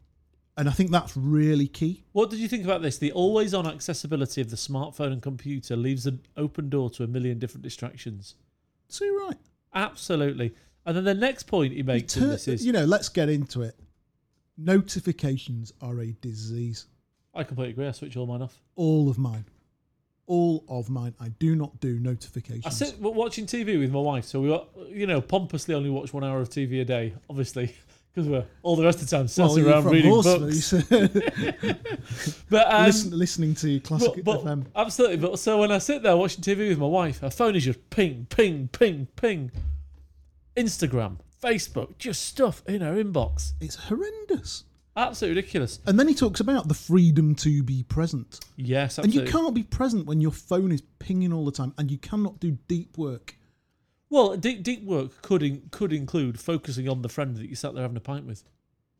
and 0.56 0.68
I 0.68 0.72
think 0.72 0.90
that's 0.90 1.16
really 1.16 1.66
key. 1.66 2.04
What 2.12 2.30
did 2.30 2.38
you 2.38 2.48
think 2.48 2.64
about 2.64 2.82
this? 2.82 2.98
The 2.98 3.12
always 3.12 3.54
on 3.54 3.66
accessibility 3.66 4.40
of 4.40 4.50
the 4.50 4.56
smartphone 4.56 5.12
and 5.12 5.22
computer 5.22 5.76
leaves 5.76 6.06
an 6.06 6.20
open 6.36 6.68
door 6.68 6.90
to 6.90 7.04
a 7.04 7.06
million 7.06 7.38
different 7.38 7.62
distractions. 7.62 8.34
So 8.88 9.04
you're 9.04 9.26
right. 9.26 9.38
Absolutely. 9.74 10.54
And 10.84 10.96
then 10.96 11.04
the 11.04 11.14
next 11.14 11.44
point 11.44 11.72
he 11.72 11.82
makes 11.82 12.16
in 12.16 12.28
this 12.28 12.48
is 12.48 12.66
you 12.66 12.72
know, 12.72 12.84
let's 12.84 13.08
get 13.08 13.28
into 13.28 13.62
it. 13.62 13.76
Notifications 14.58 15.72
are 15.80 16.00
a 16.00 16.12
disease. 16.20 16.86
I 17.34 17.44
completely 17.44 17.72
agree. 17.72 17.86
I 17.86 17.92
switch 17.92 18.16
all 18.16 18.26
mine 18.26 18.42
off. 18.42 18.60
All 18.76 19.08
of 19.08 19.16
mine. 19.16 19.46
All 20.26 20.64
of 20.68 20.90
mine. 20.90 21.14
I 21.18 21.28
do 21.28 21.56
not 21.56 21.80
do 21.80 21.98
notifications. 21.98 22.66
I 22.66 22.70
sit 22.70 23.00
watching 23.00 23.46
TV 23.46 23.78
with 23.78 23.90
my 23.90 24.00
wife, 24.00 24.26
so 24.26 24.40
we, 24.40 24.94
you 24.94 25.06
know, 25.06 25.20
pompously 25.20 25.74
only 25.74 25.88
watch 25.88 26.12
one 26.12 26.24
hour 26.24 26.40
of 26.40 26.50
TV 26.50 26.82
a 26.82 26.84
day, 26.84 27.14
obviously, 27.30 27.74
because 28.14 28.28
we're 28.28 28.44
all 28.62 28.76
the 28.76 28.84
rest 28.84 29.00
of 29.00 29.08
the 29.08 29.16
time 29.16 29.26
sat 29.28 29.46
Well, 29.48 29.68
around 29.68 29.84
reading 29.86 30.10
books. 30.10 30.72
But 32.50 32.72
um, 32.72 32.86
listen, 32.86 33.18
listening 33.18 33.54
to 33.56 33.80
classic 33.80 34.16
but, 34.16 34.24
but 34.24 34.44
FM. 34.44 34.66
absolutely. 34.76 35.16
But 35.16 35.38
so 35.38 35.58
when 35.58 35.72
I 35.72 35.78
sit 35.78 36.02
there 36.02 36.16
watching 36.16 36.42
TV 36.42 36.68
with 36.68 36.78
my 36.78 36.86
wife, 36.86 37.20
her 37.20 37.30
phone 37.30 37.56
is 37.56 37.64
just 37.64 37.88
ping, 37.90 38.26
ping, 38.28 38.68
ping, 38.68 39.08
ping. 39.16 39.50
Instagram, 40.56 41.16
Facebook, 41.42 41.96
just 41.98 42.22
stuff 42.26 42.62
in 42.66 42.82
her 42.82 43.02
inbox. 43.02 43.52
It's 43.60 43.76
horrendous. 43.76 44.64
Absolutely 44.94 45.36
ridiculous. 45.40 45.78
And 45.86 45.98
then 45.98 46.06
he 46.06 46.14
talks 46.14 46.40
about 46.40 46.68
the 46.68 46.74
freedom 46.74 47.34
to 47.36 47.62
be 47.62 47.82
present. 47.84 48.40
Yes, 48.56 48.98
And 48.98 49.14
you 49.14 49.22
can't 49.24 49.54
be 49.54 49.62
present 49.62 50.04
when 50.04 50.20
your 50.20 50.32
phone 50.32 50.70
is 50.70 50.82
pinging 50.98 51.32
all 51.32 51.46
the 51.46 51.52
time, 51.52 51.72
and 51.78 51.90
you 51.90 51.96
cannot 51.96 52.40
do 52.40 52.58
deep 52.68 52.98
work. 52.98 53.36
Well, 54.12 54.36
deep, 54.36 54.62
deep 54.62 54.84
work 54.84 55.22
could 55.22 55.42
in, 55.42 55.62
could 55.70 55.90
include 55.90 56.38
focusing 56.38 56.86
on 56.86 57.00
the 57.00 57.08
friend 57.08 57.34
that 57.34 57.48
you 57.48 57.54
sat 57.54 57.72
there 57.72 57.80
having 57.80 57.96
a 57.96 58.00
pint 58.00 58.26
with. 58.26 58.44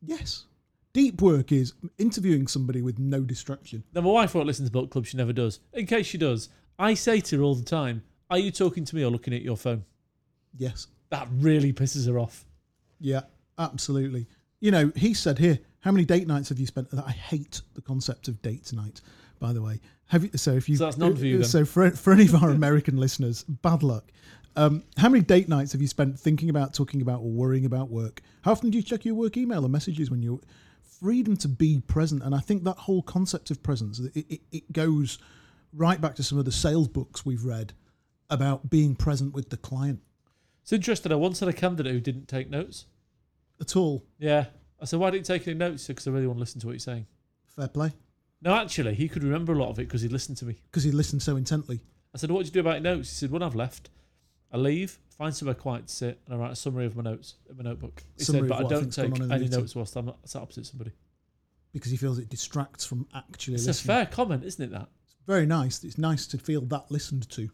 Yes. 0.00 0.46
Deep 0.94 1.20
work 1.20 1.52
is 1.52 1.74
interviewing 1.98 2.46
somebody 2.46 2.80
with 2.80 2.98
no 2.98 3.20
distraction. 3.20 3.84
Now, 3.94 4.00
my 4.00 4.10
wife 4.10 4.34
won't 4.34 4.46
listen 4.46 4.64
to 4.64 4.72
book 4.72 4.90
club. 4.90 5.04
She 5.04 5.18
never 5.18 5.34
does. 5.34 5.60
In 5.74 5.84
case 5.84 6.06
she 6.06 6.16
does, 6.16 6.48
I 6.78 6.94
say 6.94 7.20
to 7.20 7.36
her 7.36 7.42
all 7.42 7.54
the 7.54 7.62
time, 7.62 8.02
"Are 8.30 8.38
you 8.38 8.50
talking 8.50 8.86
to 8.86 8.96
me 8.96 9.04
or 9.04 9.10
looking 9.10 9.34
at 9.34 9.42
your 9.42 9.58
phone?" 9.58 9.84
Yes. 10.56 10.86
That 11.10 11.28
really 11.30 11.74
pisses 11.74 12.08
her 12.08 12.18
off. 12.18 12.46
Yeah, 12.98 13.20
absolutely. 13.58 14.28
You 14.60 14.70
know, 14.70 14.92
he 14.96 15.12
said 15.12 15.38
here, 15.38 15.58
how 15.80 15.92
many 15.92 16.06
date 16.06 16.26
nights 16.26 16.48
have 16.48 16.58
you 16.58 16.66
spent? 16.66 16.88
I 16.94 17.10
hate 17.10 17.60
the 17.74 17.82
concept 17.82 18.28
of 18.28 18.40
date 18.40 18.72
night, 18.72 19.02
by 19.38 19.52
the 19.52 19.60
way. 19.60 19.80
Have 20.06 20.24
you? 20.24 20.30
So 20.36 20.52
if 20.52 20.70
you, 20.70 20.76
So 20.76 20.84
that's 20.84 20.96
none 20.96 21.16
for 21.16 21.26
you 21.26 21.36
uh, 21.36 21.38
then. 21.40 21.48
So 21.48 21.64
for 21.66 21.90
for 21.90 22.14
any 22.14 22.24
of 22.24 22.34
our 22.42 22.50
American 22.50 22.96
listeners, 23.06 23.42
bad 23.44 23.82
luck. 23.82 24.10
Um, 24.54 24.84
how 24.98 25.08
many 25.08 25.24
date 25.24 25.48
nights 25.48 25.72
have 25.72 25.80
you 25.80 25.86
spent 25.88 26.18
thinking 26.18 26.50
about, 26.50 26.74
talking 26.74 27.00
about, 27.00 27.20
or 27.20 27.30
worrying 27.30 27.64
about 27.64 27.88
work? 27.90 28.20
How 28.42 28.52
often 28.52 28.70
do 28.70 28.76
you 28.78 28.82
check 28.82 29.04
your 29.04 29.14
work 29.14 29.36
email 29.36 29.64
or 29.64 29.68
messages 29.68 30.10
when 30.10 30.22
you're 30.22 30.40
freedom 30.82 31.36
to 31.38 31.48
be 31.48 31.80
present? 31.86 32.22
And 32.22 32.34
I 32.34 32.40
think 32.40 32.64
that 32.64 32.76
whole 32.76 33.02
concept 33.02 33.50
of 33.50 33.62
presence, 33.62 33.98
it, 33.98 34.26
it, 34.28 34.40
it 34.50 34.72
goes 34.72 35.18
right 35.72 36.00
back 36.00 36.14
to 36.16 36.22
some 36.22 36.38
of 36.38 36.44
the 36.44 36.52
sales 36.52 36.88
books 36.88 37.24
we've 37.24 37.44
read 37.44 37.72
about 38.28 38.68
being 38.68 38.94
present 38.94 39.32
with 39.34 39.48
the 39.50 39.56
client 39.56 40.00
It's 40.62 40.72
interesting. 40.72 41.12
I 41.12 41.16
once 41.16 41.40
had 41.40 41.48
a 41.48 41.52
candidate 41.52 41.92
who 41.92 42.00
didn't 42.00 42.28
take 42.28 42.50
notes. 42.50 42.86
at 43.60 43.74
all. 43.76 44.04
Yeah, 44.18 44.46
I 44.80 44.84
said, 44.84 44.98
"Why 45.00 45.10
didn't 45.10 45.28
you 45.28 45.34
take 45.38 45.46
any 45.48 45.56
notes?" 45.56 45.86
Because 45.86 46.06
I 46.06 46.10
really 46.10 46.26
want 46.26 46.36
to 46.38 46.40
listen 46.40 46.60
to 46.60 46.66
what 46.66 46.72
you're 46.72 46.78
saying. 46.80 47.06
Fair 47.46 47.68
play, 47.68 47.92
No, 48.42 48.54
actually, 48.54 48.94
he 48.94 49.08
could 49.08 49.22
remember 49.22 49.52
a 49.52 49.58
lot 49.58 49.68
of 49.70 49.78
it 49.78 49.86
because 49.86 50.02
he'd 50.02 50.12
listened 50.12 50.36
to 50.38 50.44
me. 50.46 50.56
because 50.70 50.84
he 50.84 50.90
listened 50.92 51.22
so 51.22 51.36
intently. 51.36 51.80
I 52.14 52.18
said, 52.18 52.30
"What 52.30 52.40
did 52.44 52.48
you 52.48 52.52
do 52.54 52.60
about 52.68 52.82
your 52.82 52.94
notes?" 52.94 53.08
He 53.10 53.14
said, 53.16 53.30
"When 53.30 53.42
I've 53.42 53.54
left, 53.54 53.90
I 54.52 54.58
leave, 54.58 54.98
find 55.16 55.34
somewhere 55.34 55.54
quiet 55.54 55.86
to 55.88 55.94
sit, 55.94 56.20
and 56.26 56.34
I 56.34 56.38
write 56.38 56.52
a 56.52 56.56
summary 56.56 56.84
of 56.86 56.94
my 56.94 57.02
notes 57.02 57.34
in 57.48 57.56
my 57.56 57.62
notebook." 57.64 58.02
He 58.18 58.24
Summary 58.24 58.40
said, 58.40 58.44
of 58.44 58.48
"But 58.50 58.54
I 58.58 58.62
what 58.64 58.72
I 58.72 58.74
don't 58.74 58.80
think's 58.82 58.96
gone 58.96 59.04
take 59.06 59.14
on 59.14 59.22
in 59.22 59.28
the 59.28 59.34
any 59.34 59.44
meeting." 59.44 59.58
notes 59.60 59.74
whilst 59.74 59.96
I'm 59.96 60.12
sat 60.24 60.42
opposite 60.42 60.66
somebody." 60.66 60.92
because 61.72 61.90
he 61.90 61.96
feels 61.96 62.18
it 62.18 62.28
distracts 62.28 62.84
from 62.84 63.06
actually 63.14 63.54
It's 63.54 63.64
a 63.64 63.68
listening. 63.68 63.96
fair 63.96 64.06
comment, 64.06 64.44
isn't 64.44 64.62
it? 64.62 64.70
That 64.72 64.90
It's 65.06 65.16
very 65.26 65.46
nice. 65.46 65.82
It's 65.84 65.96
nice 65.96 66.26
to 66.26 66.36
feel 66.38 66.60
that 66.66 66.90
listened 66.90 67.30
to. 67.30 67.48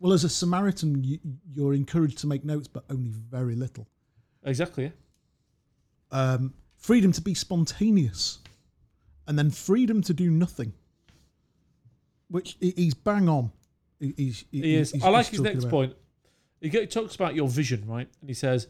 Well, 0.00 0.12
as 0.12 0.24
a 0.24 0.28
Samaritan, 0.28 1.04
you, 1.04 1.20
you're 1.54 1.74
encouraged 1.74 2.18
to 2.18 2.26
make 2.26 2.44
notes, 2.44 2.66
but 2.66 2.84
only 2.90 3.10
very 3.10 3.54
little. 3.54 3.86
exactly. 4.42 4.84
Yeah. 4.86 4.90
Um, 6.10 6.54
freedom 6.76 7.12
to 7.12 7.20
be 7.20 7.34
spontaneous, 7.34 8.40
and 9.28 9.38
then 9.38 9.52
freedom 9.52 10.02
to 10.02 10.12
do 10.12 10.28
nothing. 10.28 10.72
Which 12.28 12.56
he- 12.58 12.72
he's 12.76 12.94
bang 12.94 13.28
on. 13.28 13.52
He- 14.02 14.14
He's, 14.16 14.44
He 14.50 14.74
is. 14.74 14.90
he's- 14.90 15.02
I 15.04 15.08
like 15.08 15.26
his 15.28 15.40
next 15.40 15.60
about. 15.64 15.70
point. 15.70 15.96
He 16.60 16.70
talks 16.86 17.14
about 17.14 17.34
your 17.34 17.48
vision, 17.48 17.86
right? 17.86 18.08
And 18.20 18.28
he 18.30 18.34
says, 18.34 18.68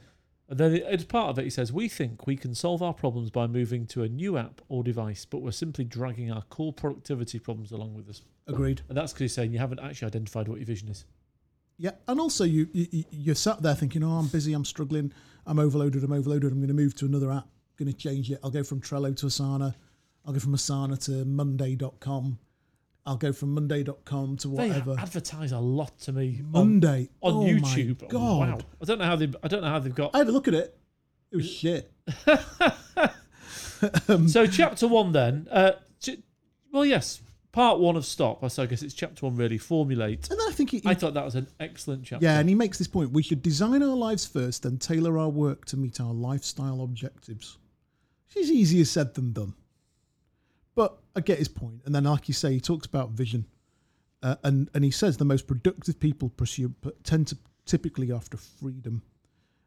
And 0.49 0.59
then 0.59 0.75
as 0.83 1.05
part 1.05 1.31
of 1.31 1.39
it, 1.39 1.45
he 1.45 1.51
says, 1.51 1.73
We 1.73 1.89
think 1.89 2.27
we 2.27 2.37
can 2.37 2.55
solve 2.55 2.83
our 2.83 2.93
problems 2.95 3.31
by 3.31 3.47
moving 3.47 3.87
to 3.89 4.03
a 4.03 4.09
new 4.09 4.37
app 4.37 4.61
or 4.69 4.83
device, 4.85 5.25
but 5.25 5.39
we're 5.43 5.51
simply 5.51 5.85
dragging 5.85 6.31
our 6.31 6.43
core 6.43 6.73
productivity 6.73 7.39
problems 7.39 7.73
along 7.73 7.95
with 7.95 8.09
us. 8.09 8.23
Agreed. 8.47 8.83
And 8.89 8.97
that's 8.97 9.13
because 9.13 9.21
he's 9.23 9.33
saying 9.35 9.53
you 9.53 9.59
haven't 9.59 9.81
actually 9.81 10.07
identified 10.09 10.49
what 10.49 10.59
your 10.59 10.67
vision 10.67 10.89
is. 10.89 11.05
Yeah, 11.79 11.93
and 12.07 12.21
also 12.21 12.45
you, 12.45 12.69
you 12.73 13.05
you're 13.11 13.35
sat 13.35 13.63
there 13.63 13.75
thinking, 13.75 14.03
oh, 14.05 14.13
I'm 14.19 14.29
busy, 14.29 14.53
I'm 14.53 14.65
struggling, 14.65 15.13
I'm 15.47 15.59
overloaded, 15.59 16.05
I'm 16.05 16.13
overloaded. 16.13 16.53
I'm 16.53 16.59
going 16.59 16.69
to 16.69 16.75
move 16.75 16.95
to 16.97 17.07
another 17.07 17.31
app. 17.33 17.45
I'm 17.45 17.85
going 17.87 17.93
to 17.93 17.99
change 17.99 18.31
it. 18.31 18.39
I'll 18.45 18.51
go 18.51 18.63
from 18.63 18.81
Trello 18.81 19.17
to 19.17 19.27
Asana. 19.27 19.75
I'll 20.25 20.33
go 20.33 20.39
from 20.39 20.55
Asana 20.55 21.03
to 21.07 21.25
Monday.com. 21.25 22.39
I'll 23.05 23.17
go 23.17 23.33
from 23.33 23.53
Monday.com 23.55 24.37
to 24.39 24.49
whatever. 24.51 24.95
They 24.95 25.03
advertise 25.03 25.51
a 25.53 25.59
lot 25.59 25.99
to 26.01 26.13
me 26.13 26.41
Monday 26.45 27.09
on 27.21 27.33
Oh 27.33 27.43
my 27.43 27.49
YouTube. 27.51 28.09
God, 28.09 28.39
Wow. 28.51 28.59
I 28.81 28.85
don't 28.85 28.99
know 28.99 29.05
how 29.05 29.17
they 29.17 29.29
I 29.43 29.49
don't 29.49 29.63
know 29.63 29.69
how 29.71 29.79
they've 29.81 29.95
got 29.95 30.15
I 30.15 30.19
had 30.19 30.29
a 30.29 30.33
look 30.33 30.47
at 30.49 30.55
it. 30.55 30.79
It 31.31 31.37
was 31.37 31.49
shit. 31.51 31.91
So 34.29 34.47
chapter 34.47 34.87
one 34.87 35.11
then. 35.13 35.49
Uh, 35.51 35.73
well, 36.73 36.87
yes, 36.87 37.21
part 37.51 37.81
one 37.81 37.97
of 37.97 38.07
stop. 38.07 38.49
So 38.49 38.63
I 38.63 38.67
guess 38.67 38.83
it's 38.83 38.95
chapter 38.95 39.27
one 39.27 39.35
really 39.37 39.59
formulate. 39.59 40.31
And 40.31 40.39
then 40.39 40.47
I 40.49 40.53
think 40.53 40.71
he, 40.71 40.81
I 40.85 40.95
thought 40.95 41.15
that 41.15 41.25
was 41.25 41.35
an 41.35 41.49
excellent 41.59 42.05
chapter. 42.05 42.25
yeah, 42.25 42.39
and 42.39 42.49
he 42.49 42.55
makes 42.55 42.79
this 42.79 42.87
point: 42.87 43.11
we 43.11 43.23
should 43.25 43.43
design 43.43 43.83
our 43.83 43.97
lives 43.97 44.25
first, 44.25 44.63
then 44.63 44.79
tailor 44.79 45.19
our 45.19 45.29
work 45.29 45.65
to 45.67 45.77
meet 45.77 46.01
our 46.01 46.13
lifestyle 46.13 46.83
objectives. 46.83 47.59
Which 48.29 48.45
is 48.45 48.51
easier 48.53 48.85
said 48.85 49.15
than 49.15 49.33
done, 49.33 49.55
but 50.75 50.99
I 51.15 51.21
get 51.21 51.39
his 51.39 51.49
point. 51.49 51.83
And 51.85 51.95
then, 51.95 52.05
like 52.05 52.29
you 52.29 52.35
say, 52.35 52.53
he 52.55 52.61
talks 52.61 52.87
about 52.87 53.11
vision, 53.11 53.47
uh, 54.23 54.37
and 54.43 54.69
and 54.75 54.85
he 54.85 54.91
says 54.91 55.17
the 55.17 55.25
most 55.25 55.47
productive 55.47 55.99
people 56.01 56.31
pursue 56.31 56.75
tend 57.05 57.29
to 57.29 57.39
typically 57.67 58.13
after 58.13 58.37
freedom. 58.37 59.03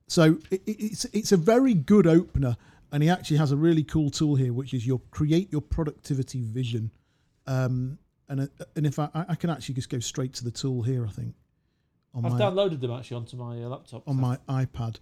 So 0.07 0.37
it, 0.51 0.61
it- 0.65 0.79
it's 0.79 1.05
it's 1.05 1.31
a 1.31 1.37
very 1.37 1.73
good 1.73 2.07
opener, 2.07 2.57
and 2.91 3.01
he 3.03 3.09
actually 3.09 3.37
has 3.37 3.51
a 3.51 3.57
really 3.57 3.83
cool 3.83 4.09
tool 4.09 4.35
here, 4.35 4.53
which 4.53 4.73
is 4.73 4.85
your 4.85 4.99
create 5.11 5.51
your 5.51 5.61
productivity 5.61 6.41
vision. 6.41 6.91
Um, 7.47 7.97
and 8.29 8.41
uh, 8.41 8.47
and 8.75 8.85
if 8.85 8.97
I, 8.99 9.09
I 9.13 9.35
can 9.35 9.49
actually 9.49 9.75
just 9.75 9.89
go 9.89 9.99
straight 9.99 10.33
to 10.35 10.43
the 10.43 10.51
tool 10.51 10.81
here, 10.81 11.05
I 11.05 11.11
think 11.11 11.35
I've 12.15 12.23
my 12.23 12.29
downloaded 12.39 12.79
them 12.81 12.91
actually 12.91 13.17
onto 13.17 13.37
my 13.37 13.61
uh, 13.63 13.69
laptop. 13.69 14.07
on 14.07 14.15
so- 14.15 14.21
my 14.21 14.37
iPad. 14.65 14.97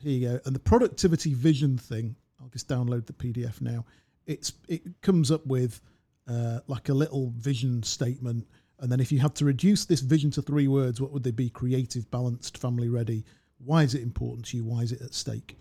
Here 0.00 0.12
you 0.12 0.28
go, 0.30 0.40
and 0.44 0.54
the 0.54 0.58
productivity 0.60 1.32
vision 1.32 1.78
thing. 1.78 2.16
I'll 2.40 2.48
just 2.48 2.68
download 2.68 3.06
the 3.06 3.12
PDF 3.12 3.60
now. 3.60 3.84
It's 4.26 4.52
it 4.68 4.82
comes 5.02 5.30
up 5.30 5.46
with 5.46 5.80
uh, 6.28 6.60
like 6.66 6.88
a 6.88 6.94
little 6.94 7.32
vision 7.36 7.82
statement, 7.82 8.46
and 8.78 8.90
then 8.90 9.00
if 9.00 9.12
you 9.12 9.18
had 9.18 9.34
to 9.36 9.44
reduce 9.44 9.84
this 9.84 10.00
vision 10.00 10.30
to 10.32 10.42
three 10.42 10.68
words, 10.68 11.00
what 11.00 11.12
would 11.12 11.22
they 11.22 11.30
be? 11.30 11.50
Creative, 11.50 12.08
balanced, 12.10 12.58
family 12.58 12.88
ready. 12.88 13.24
Why 13.64 13.82
is 13.82 13.94
it 13.94 14.02
important 14.02 14.46
to 14.46 14.56
you? 14.56 14.64
Why 14.64 14.80
is 14.80 14.92
it 14.92 15.02
at 15.02 15.14
stake? 15.14 15.56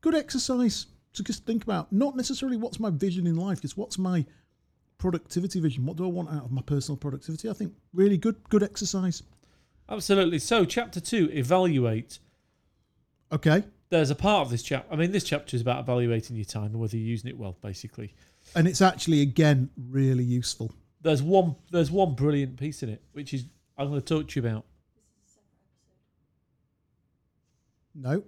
Good 0.00 0.14
exercise 0.14 0.86
to 1.14 1.22
just 1.22 1.44
think 1.44 1.62
about. 1.62 1.92
Not 1.92 2.16
necessarily 2.16 2.56
what's 2.56 2.80
my 2.80 2.90
vision 2.90 3.26
in 3.26 3.36
life, 3.36 3.60
just 3.60 3.76
what's 3.76 3.98
my 3.98 4.24
productivity 4.98 5.60
vision. 5.60 5.86
What 5.86 5.96
do 5.96 6.04
I 6.04 6.08
want 6.08 6.30
out 6.30 6.44
of 6.44 6.52
my 6.52 6.62
personal 6.62 6.96
productivity? 6.96 7.48
I 7.48 7.52
think 7.54 7.74
really 7.92 8.18
good 8.18 8.36
good 8.48 8.62
exercise. 8.62 9.22
Absolutely. 9.88 10.38
So 10.38 10.64
chapter 10.64 11.00
two, 11.00 11.30
evaluate. 11.32 12.18
Okay. 13.32 13.64
There's 13.90 14.10
a 14.10 14.14
part 14.14 14.42
of 14.46 14.50
this 14.50 14.62
chapter. 14.62 14.92
I 14.92 14.96
mean, 14.96 15.10
this 15.12 15.24
chapter 15.24 15.56
is 15.56 15.62
about 15.62 15.80
evaluating 15.80 16.36
your 16.36 16.44
time 16.44 16.66
and 16.66 16.80
whether 16.80 16.96
you're 16.96 17.06
using 17.06 17.28
it 17.28 17.36
well, 17.36 17.56
basically. 17.60 18.14
And 18.54 18.68
it's 18.68 18.80
actually 18.80 19.20
again 19.20 19.70
really 19.90 20.24
useful. 20.24 20.72
There's 21.02 21.22
one. 21.22 21.56
There's 21.70 21.90
one 21.90 22.14
brilliant 22.14 22.56
piece 22.56 22.82
in 22.82 22.88
it, 22.88 23.02
which 23.12 23.34
is 23.34 23.44
I'm 23.76 23.88
going 23.88 24.00
to 24.00 24.06
talk 24.06 24.28
to 24.28 24.40
you 24.40 24.46
about. 24.46 24.64
No. 27.94 28.22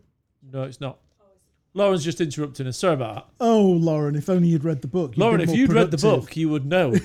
No, 0.50 0.64
it's 0.64 0.80
not. 0.80 0.98
Lauren's 1.74 2.04
just 2.04 2.20
interrupting 2.20 2.66
us. 2.66 2.76
Sorry 2.76 2.94
about 2.94 3.14
that. 3.14 3.26
Oh, 3.40 3.62
Lauren, 3.62 4.14
if 4.14 4.28
only 4.28 4.48
you'd 4.48 4.64
read 4.64 4.82
the 4.82 4.88
book. 4.88 5.14
Lauren, 5.16 5.40
if 5.40 5.54
you'd 5.54 5.72
read 5.72 5.90
the 5.90 5.96
book, 5.96 6.36
you 6.36 6.48
would 6.50 6.66
know 6.66 6.90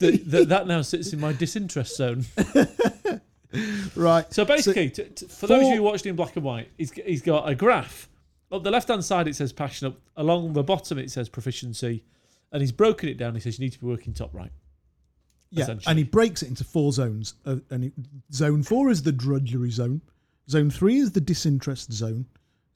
that, 0.00 0.22
that 0.26 0.48
that 0.48 0.66
now 0.66 0.82
sits 0.82 1.12
in 1.12 1.20
my 1.20 1.32
disinterest 1.32 1.96
zone. 1.96 2.24
Right. 3.96 4.32
So 4.32 4.44
basically, 4.44 4.90
t- 4.90 5.04
t- 5.04 5.26
for 5.26 5.46
those 5.46 5.62
of 5.62 5.68
you 5.68 5.76
who 5.76 5.82
watched 5.82 6.06
it 6.06 6.10
in 6.10 6.16
black 6.16 6.36
and 6.36 6.44
white, 6.44 6.70
he's, 6.78 6.92
he's 6.92 7.22
got 7.22 7.48
a 7.48 7.54
graph. 7.54 8.08
Up 8.52 8.62
the 8.62 8.70
left 8.70 8.88
hand 8.88 9.04
side, 9.04 9.26
it 9.28 9.36
says 9.36 9.52
passion. 9.52 9.88
Up 9.88 9.96
along 10.16 10.52
the 10.52 10.62
bottom, 10.62 10.98
it 10.98 11.10
says 11.10 11.28
proficiency. 11.28 12.04
And 12.52 12.62
he's 12.62 12.72
broken 12.72 13.08
it 13.08 13.18
down. 13.18 13.34
He 13.34 13.40
says 13.40 13.58
you 13.58 13.64
need 13.64 13.72
to 13.72 13.80
be 13.80 13.86
working 13.86 14.14
top 14.14 14.32
right. 14.32 14.52
yeah, 15.50 15.74
and 15.86 15.98
he 15.98 16.04
breaks 16.04 16.42
it 16.42 16.48
into 16.48 16.64
four 16.64 16.92
zones. 16.92 17.34
Uh, 17.44 17.56
and 17.70 17.84
he, 17.84 17.92
zone 18.32 18.62
four 18.62 18.88
is 18.90 19.02
the 19.02 19.12
drudgery 19.12 19.70
zone. 19.70 20.00
Zone 20.48 20.70
three 20.70 20.98
is 20.98 21.10
the 21.12 21.20
disinterest 21.20 21.92
zone. 21.92 22.26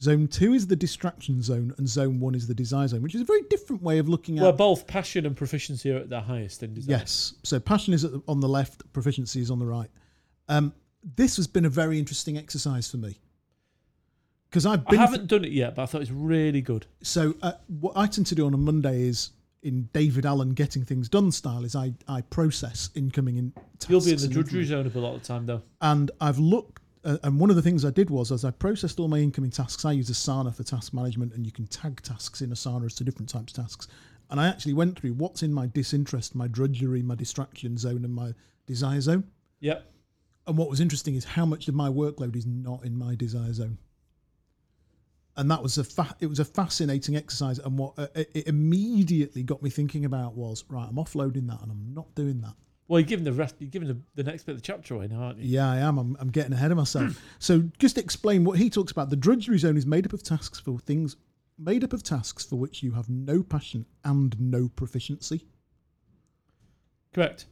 Zone 0.03 0.27
two 0.29 0.55
is 0.55 0.67
the 0.67 0.77
distraction 0.77 1.43
zone, 1.43 1.75
and 1.79 1.89
zone 1.89 2.19
one 2.21 2.35
is 2.35 2.47
the 2.47 2.55
desire 2.55 2.89
zone, 2.89 3.03
which 3.03 3.15
is 3.15 3.21
a 3.21 3.25
very 3.25 3.43
different 3.51 3.83
way 3.83 3.99
of 3.99 4.09
looking 4.09 4.39
at. 4.39 4.43
Where 4.43 4.53
both 4.53 4.87
passion 4.87 5.25
and 5.27 5.37
proficiency 5.37 5.93
are 5.93 5.99
at 5.99 6.09
their 6.09 6.23
highest 6.23 6.63
in 6.63 6.75
design. 6.75 6.99
Yes. 6.99 7.35
So 7.45 7.61
passion 7.61 7.93
is 7.95 8.05
at 8.05 8.13
the, 8.13 8.23
on 8.27 8.41
the 8.41 8.49
left, 8.49 8.91
proficiency 8.93 9.41
is 9.41 9.51
on 9.51 9.59
the 9.59 9.67
right. 9.67 9.91
Um, 10.49 10.73
this 11.03 11.37
has 11.37 11.47
been 11.47 11.65
a 11.65 11.71
very 11.71 11.99
interesting 11.99 12.37
exercise 12.37 12.91
for 12.91 12.97
me 12.99 13.19
because 14.49 14.67
I've 14.67 14.81
I 14.87 14.91
been. 14.91 14.99
haven't 15.01 15.27
done 15.29 15.45
it 15.45 15.53
yet, 15.53 15.75
but 15.75 15.83
I 15.83 15.87
thought 15.87 16.03
it's 16.03 16.11
really 16.11 16.61
good. 16.61 16.87
so 17.03 17.35
uh, 17.43 17.53
what 17.81 17.93
I 17.97 18.07
tend 18.07 18.27
to 18.29 18.35
do 18.35 18.47
on 18.47 18.55
a 18.55 18.59
Monday 18.59 19.03
is 19.03 19.31
in 19.63 19.89
David 19.93 20.25
Allen 20.25 20.51
getting 20.51 20.85
things 20.85 21.09
done 21.09 21.31
style 21.31 21.65
is 21.65 21.77
I 21.77 21.93
I 22.09 22.23
process 22.23 22.91
incoming 22.95 23.37
in. 23.37 23.53
Tasks 23.79 23.91
You'll 23.91 24.01
be 24.01 24.13
in 24.13 24.19
the 24.19 24.29
drudgery 24.29 24.65
zone 24.65 24.91
a 24.93 24.99
lot 24.99 25.15
of 25.15 25.23
the 25.23 25.27
time, 25.27 25.47
though. 25.47 25.63
And 25.83 26.11
I've 26.21 26.39
looked, 26.39 26.83
uh, 27.05 27.19
and 27.23 27.39
one 27.39 27.51
of 27.51 27.57
the 27.57 27.63
things 27.63 27.85
I 27.85 27.91
did 27.91 28.11
was 28.11 28.33
as 28.33 28.45
I 28.45 28.51
processed 28.51 28.99
all 28.99 29.09
my 29.09 29.19
incoming 29.19 29.51
tasks, 29.51 29.85
I 29.85 29.93
use 29.93 30.11
Asana 30.11 30.55
for 30.55 30.63
task 30.63 30.93
management, 30.95 31.35
and 31.35 31.45
you 31.47 31.53
can 31.53 31.67
tag 31.67 32.01
tasks 32.03 32.41
in 32.41 32.51
Asana 32.51 32.87
as 32.87 32.95
to 32.97 33.05
different 33.05 33.29
types 33.29 33.57
of 33.57 33.65
tasks. 33.65 33.89
And 34.31 34.41
I 34.41 34.49
actually 34.49 34.75
went 34.75 34.99
through 34.99 35.15
what's 35.15 35.43
in 35.43 35.53
my 35.53 35.67
disinterest, 35.67 36.35
my 36.35 36.47
drudgery, 36.47 37.03
my 37.03 37.15
distraction 37.15 37.77
zone, 37.77 38.05
and 38.05 38.15
my 38.15 38.33
desire 38.67 39.01
zone. 39.01 39.25
Yep. 39.61 39.87
And 40.51 40.59
what 40.59 40.69
was 40.69 40.81
interesting 40.81 41.15
is 41.15 41.25
how 41.25 41.47
much 41.47 41.69
of 41.69 41.77
my 41.77 41.89
workload 41.89 42.35
is 42.35 42.45
not 42.45 42.85
in 42.85 42.99
my 42.99 43.15
desire 43.15 43.53
zone. 43.53 43.79
And 45.37 45.49
that 45.49 45.63
was 45.63 45.79
a 45.79 45.85
fa- 45.85 46.17
it 46.19 46.27
was 46.27 46.41
a 46.41 46.45
fascinating 46.45 47.15
exercise. 47.15 47.61
And 47.61 47.79
what 47.79 47.97
uh, 47.97 48.09
it 48.17 48.49
immediately 48.49 49.45
got 49.45 49.63
me 49.63 49.71
thinking 49.71 50.05
about 50.05 50.35
was 50.35 50.65
right, 50.69 50.89
I'm 50.89 50.97
offloading 50.97 51.47
that, 51.47 51.63
and 51.63 51.71
I'm 51.71 51.95
not 51.95 52.13
doing 52.17 52.41
that. 52.41 52.55
Well, 52.89 52.99
you're 52.99 53.07
giving 53.07 53.25
the 53.25 53.33
rest. 53.33 53.55
You're 53.61 53.71
giving 53.71 53.87
the, 53.87 53.97
the 54.17 54.25
next 54.25 54.43
bit 54.43 54.57
of 54.57 54.59
the 54.59 54.63
chapter 54.63 54.95
away 54.95 55.07
now, 55.07 55.23
aren't 55.23 55.39
you? 55.39 55.57
Yeah, 55.57 55.71
I 55.71 55.77
am. 55.77 55.99
I'm, 55.99 56.17
I'm 56.19 56.31
getting 56.31 56.53
ahead 56.53 56.73
of 56.73 56.79
myself. 56.79 57.23
so 57.39 57.63
just 57.79 57.97
explain 57.97 58.43
what 58.43 58.59
he 58.59 58.69
talks 58.69 58.91
about. 58.91 59.09
The 59.09 59.15
drudgery 59.15 59.59
zone 59.59 59.77
is 59.77 59.87
made 59.87 60.05
up 60.05 60.13
of 60.13 60.25
tasks 60.25 60.59
for 60.59 60.81
things 60.81 61.15
made 61.57 61.85
up 61.85 61.93
of 61.93 62.03
tasks 62.03 62.45
for 62.45 62.57
which 62.57 62.83
you 62.83 62.91
have 62.91 63.09
no 63.09 63.45
passion 63.45 63.87
and 64.03 64.35
no 64.41 64.69
proficiency. 64.69 65.47
Correct. 67.15 67.47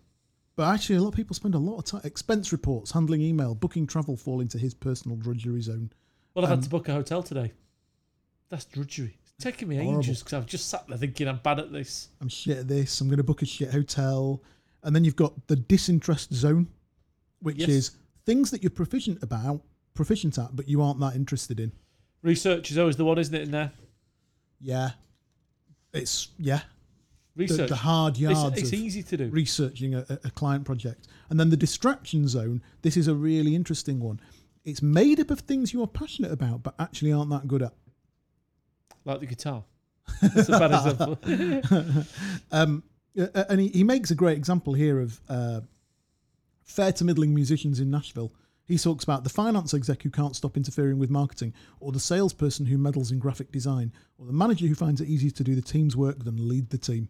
But 0.58 0.74
actually, 0.74 0.96
a 0.96 1.00
lot 1.02 1.10
of 1.10 1.14
people 1.14 1.36
spend 1.36 1.54
a 1.54 1.58
lot 1.58 1.78
of 1.78 1.84
time. 1.84 2.00
Expense 2.02 2.50
reports, 2.50 2.90
handling 2.90 3.20
email, 3.20 3.54
booking 3.54 3.86
travel 3.86 4.16
fall 4.16 4.40
into 4.40 4.58
his 4.58 4.74
personal 4.74 5.16
drudgery 5.16 5.60
zone. 5.62 5.92
Well, 6.34 6.44
I've 6.44 6.50
Um, 6.50 6.58
had 6.58 6.64
to 6.64 6.68
book 6.70 6.88
a 6.88 6.92
hotel 6.94 7.22
today. 7.22 7.52
That's 8.48 8.64
drudgery. 8.64 9.16
It's 9.22 9.34
taking 9.38 9.68
me 9.68 9.76
Horrible. 9.76 10.00
ages 10.00 10.18
because 10.18 10.32
I've 10.32 10.46
just 10.46 10.66
sat 10.68 10.84
there 10.88 10.98
thinking 10.98 11.28
I'm 11.28 11.38
bad 11.44 11.60
at 11.60 11.70
this. 11.70 12.08
I'm 12.20 12.28
shit 12.28 12.56
at 12.58 12.66
this. 12.66 13.00
I'm 13.00 13.06
going 13.06 13.18
to 13.18 13.22
book 13.22 13.42
a 13.42 13.46
shit 13.46 13.70
hotel. 13.70 14.42
And 14.82 14.96
then 14.96 15.04
you've 15.04 15.14
got 15.14 15.46
the 15.46 15.54
disinterest 15.54 16.34
zone, 16.34 16.66
which 17.38 17.58
Yes. 17.58 17.68
is 17.68 17.90
things 18.26 18.50
that 18.50 18.60
you're 18.64 18.70
proficient 18.70 19.22
about, 19.22 19.62
proficient 19.94 20.38
at, 20.38 20.56
but 20.56 20.68
you 20.68 20.82
aren't 20.82 20.98
that 20.98 21.14
interested 21.14 21.60
in. 21.60 21.70
Research 22.22 22.72
is 22.72 22.78
always 22.78 22.96
the 22.96 23.04
one, 23.04 23.18
isn't 23.18 23.32
it? 23.32 23.42
In 23.42 23.52
there, 23.52 23.70
Yeah. 24.60 24.90
It's, 25.92 26.30
yeah. 26.36 26.62
The, 27.38 27.44
research. 27.44 27.68
the 27.68 27.76
hard 27.76 28.18
yards 28.18 28.58
it's 28.58 28.72
of 28.72 28.74
easy 28.74 29.00
to 29.04 29.16
do. 29.16 29.28
researching 29.28 29.94
a, 29.94 30.04
a 30.24 30.30
client 30.30 30.64
project. 30.64 31.06
And 31.30 31.38
then 31.38 31.50
the 31.50 31.56
distraction 31.56 32.26
zone, 32.26 32.62
this 32.82 32.96
is 32.96 33.06
a 33.06 33.14
really 33.14 33.54
interesting 33.54 34.00
one. 34.00 34.18
It's 34.64 34.82
made 34.82 35.20
up 35.20 35.30
of 35.30 35.40
things 35.40 35.72
you 35.72 35.80
are 35.84 35.86
passionate 35.86 36.32
about, 36.32 36.64
but 36.64 36.74
actually 36.80 37.12
aren't 37.12 37.30
that 37.30 37.46
good 37.46 37.62
at. 37.62 37.74
like 39.04 39.20
the 39.20 39.26
guitar. 39.26 39.62
That's 40.20 40.48
a 40.48 40.58
bad 40.58 40.72
example. 40.72 42.04
Um, 42.50 42.82
and 43.14 43.60
he, 43.60 43.68
he 43.68 43.84
makes 43.84 44.10
a 44.10 44.14
great 44.16 44.36
example 44.36 44.74
here 44.74 45.00
of 45.00 45.20
uh, 45.28 45.60
fair 46.64 46.92
to 46.92 47.04
middling 47.04 47.34
musicians 47.34 47.78
in 47.78 47.88
Nashville. 47.88 48.32
He 48.64 48.78
talks 48.78 49.04
about 49.04 49.22
the 49.22 49.30
finance 49.30 49.74
exec 49.74 50.02
who 50.02 50.10
can't 50.10 50.34
stop 50.34 50.56
interfering 50.56 50.98
with 50.98 51.08
marketing, 51.08 51.54
or 51.78 51.92
the 51.92 52.00
salesperson 52.00 52.66
who 52.66 52.78
meddles 52.78 53.12
in 53.12 53.18
graphic 53.20 53.52
design, 53.52 53.92
or 54.18 54.26
the 54.26 54.32
manager 54.32 54.66
who 54.66 54.74
finds 54.74 55.00
it 55.00 55.08
easier 55.08 55.30
to 55.30 55.44
do 55.44 55.54
the 55.54 55.62
team's 55.62 55.96
work 55.96 56.24
than 56.24 56.48
lead 56.48 56.70
the 56.70 56.78
team. 56.78 57.08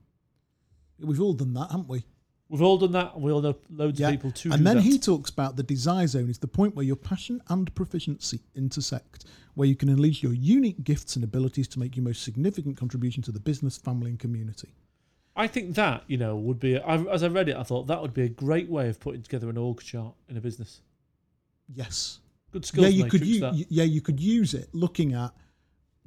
We've 1.00 1.20
all 1.20 1.32
done 1.34 1.54
that, 1.54 1.70
haven't 1.70 1.88
we? 1.88 2.04
We've 2.48 2.62
all 2.62 2.78
done 2.78 2.92
that, 2.92 3.14
and 3.14 3.22
we 3.22 3.30
all 3.30 3.42
know 3.42 3.56
loads 3.70 4.00
Yeah. 4.00 4.08
of 4.08 4.12
people 4.14 4.30
too. 4.30 4.50
and 4.52 4.66
then 4.66 4.76
that. 4.76 4.82
he 4.82 4.98
talks 4.98 5.28
about 5.30 5.56
the 5.56 5.62
desire 5.62 6.06
zone 6.06 6.30
is 6.30 6.38
the 6.38 6.48
point 6.48 6.74
where 6.74 6.84
your 6.84 6.96
passion 6.96 7.42
and 7.48 7.72
proficiency 7.74 8.40
intersect, 8.54 9.26
where 9.54 9.68
you 9.68 9.76
can 9.76 9.88
unleash 9.90 10.22
your 10.22 10.32
unique 10.32 10.82
gifts 10.82 11.14
and 11.14 11.22
abilities 11.24 11.68
to 11.68 11.78
make 11.78 11.94
your 11.94 12.04
most 12.04 12.22
significant 12.22 12.76
contribution 12.78 13.22
to 13.24 13.32
the 13.32 13.40
business, 13.40 13.76
family, 13.76 14.10
and 14.10 14.18
community. 14.18 14.68
I 15.36 15.46
think 15.46 15.74
that 15.76 16.04
you 16.08 16.16
know 16.16 16.36
would 16.36 16.58
be. 16.58 16.78
I, 16.78 16.96
as 17.04 17.22
I 17.22 17.28
read 17.28 17.48
it, 17.50 17.56
I 17.56 17.62
thought 17.64 17.86
that 17.88 18.00
would 18.00 18.14
be 18.14 18.22
a 18.22 18.28
great 18.28 18.68
way 18.70 18.88
of 18.88 18.98
putting 18.98 19.22
together 19.22 19.50
an 19.50 19.58
org 19.58 19.80
chart 19.80 20.14
in 20.28 20.36
a 20.36 20.40
business. 20.40 20.80
Yes. 21.72 22.20
Good 22.50 22.64
skills 22.64 22.84
yeah, 22.86 23.04
you 23.04 23.10
could 23.10 23.26
u- 23.26 23.40
that. 23.40 23.52
y- 23.52 23.66
yeah 23.68 23.84
you 23.84 24.00
could 24.00 24.18
use 24.18 24.54
it 24.54 24.68
looking 24.72 25.12
at 25.12 25.32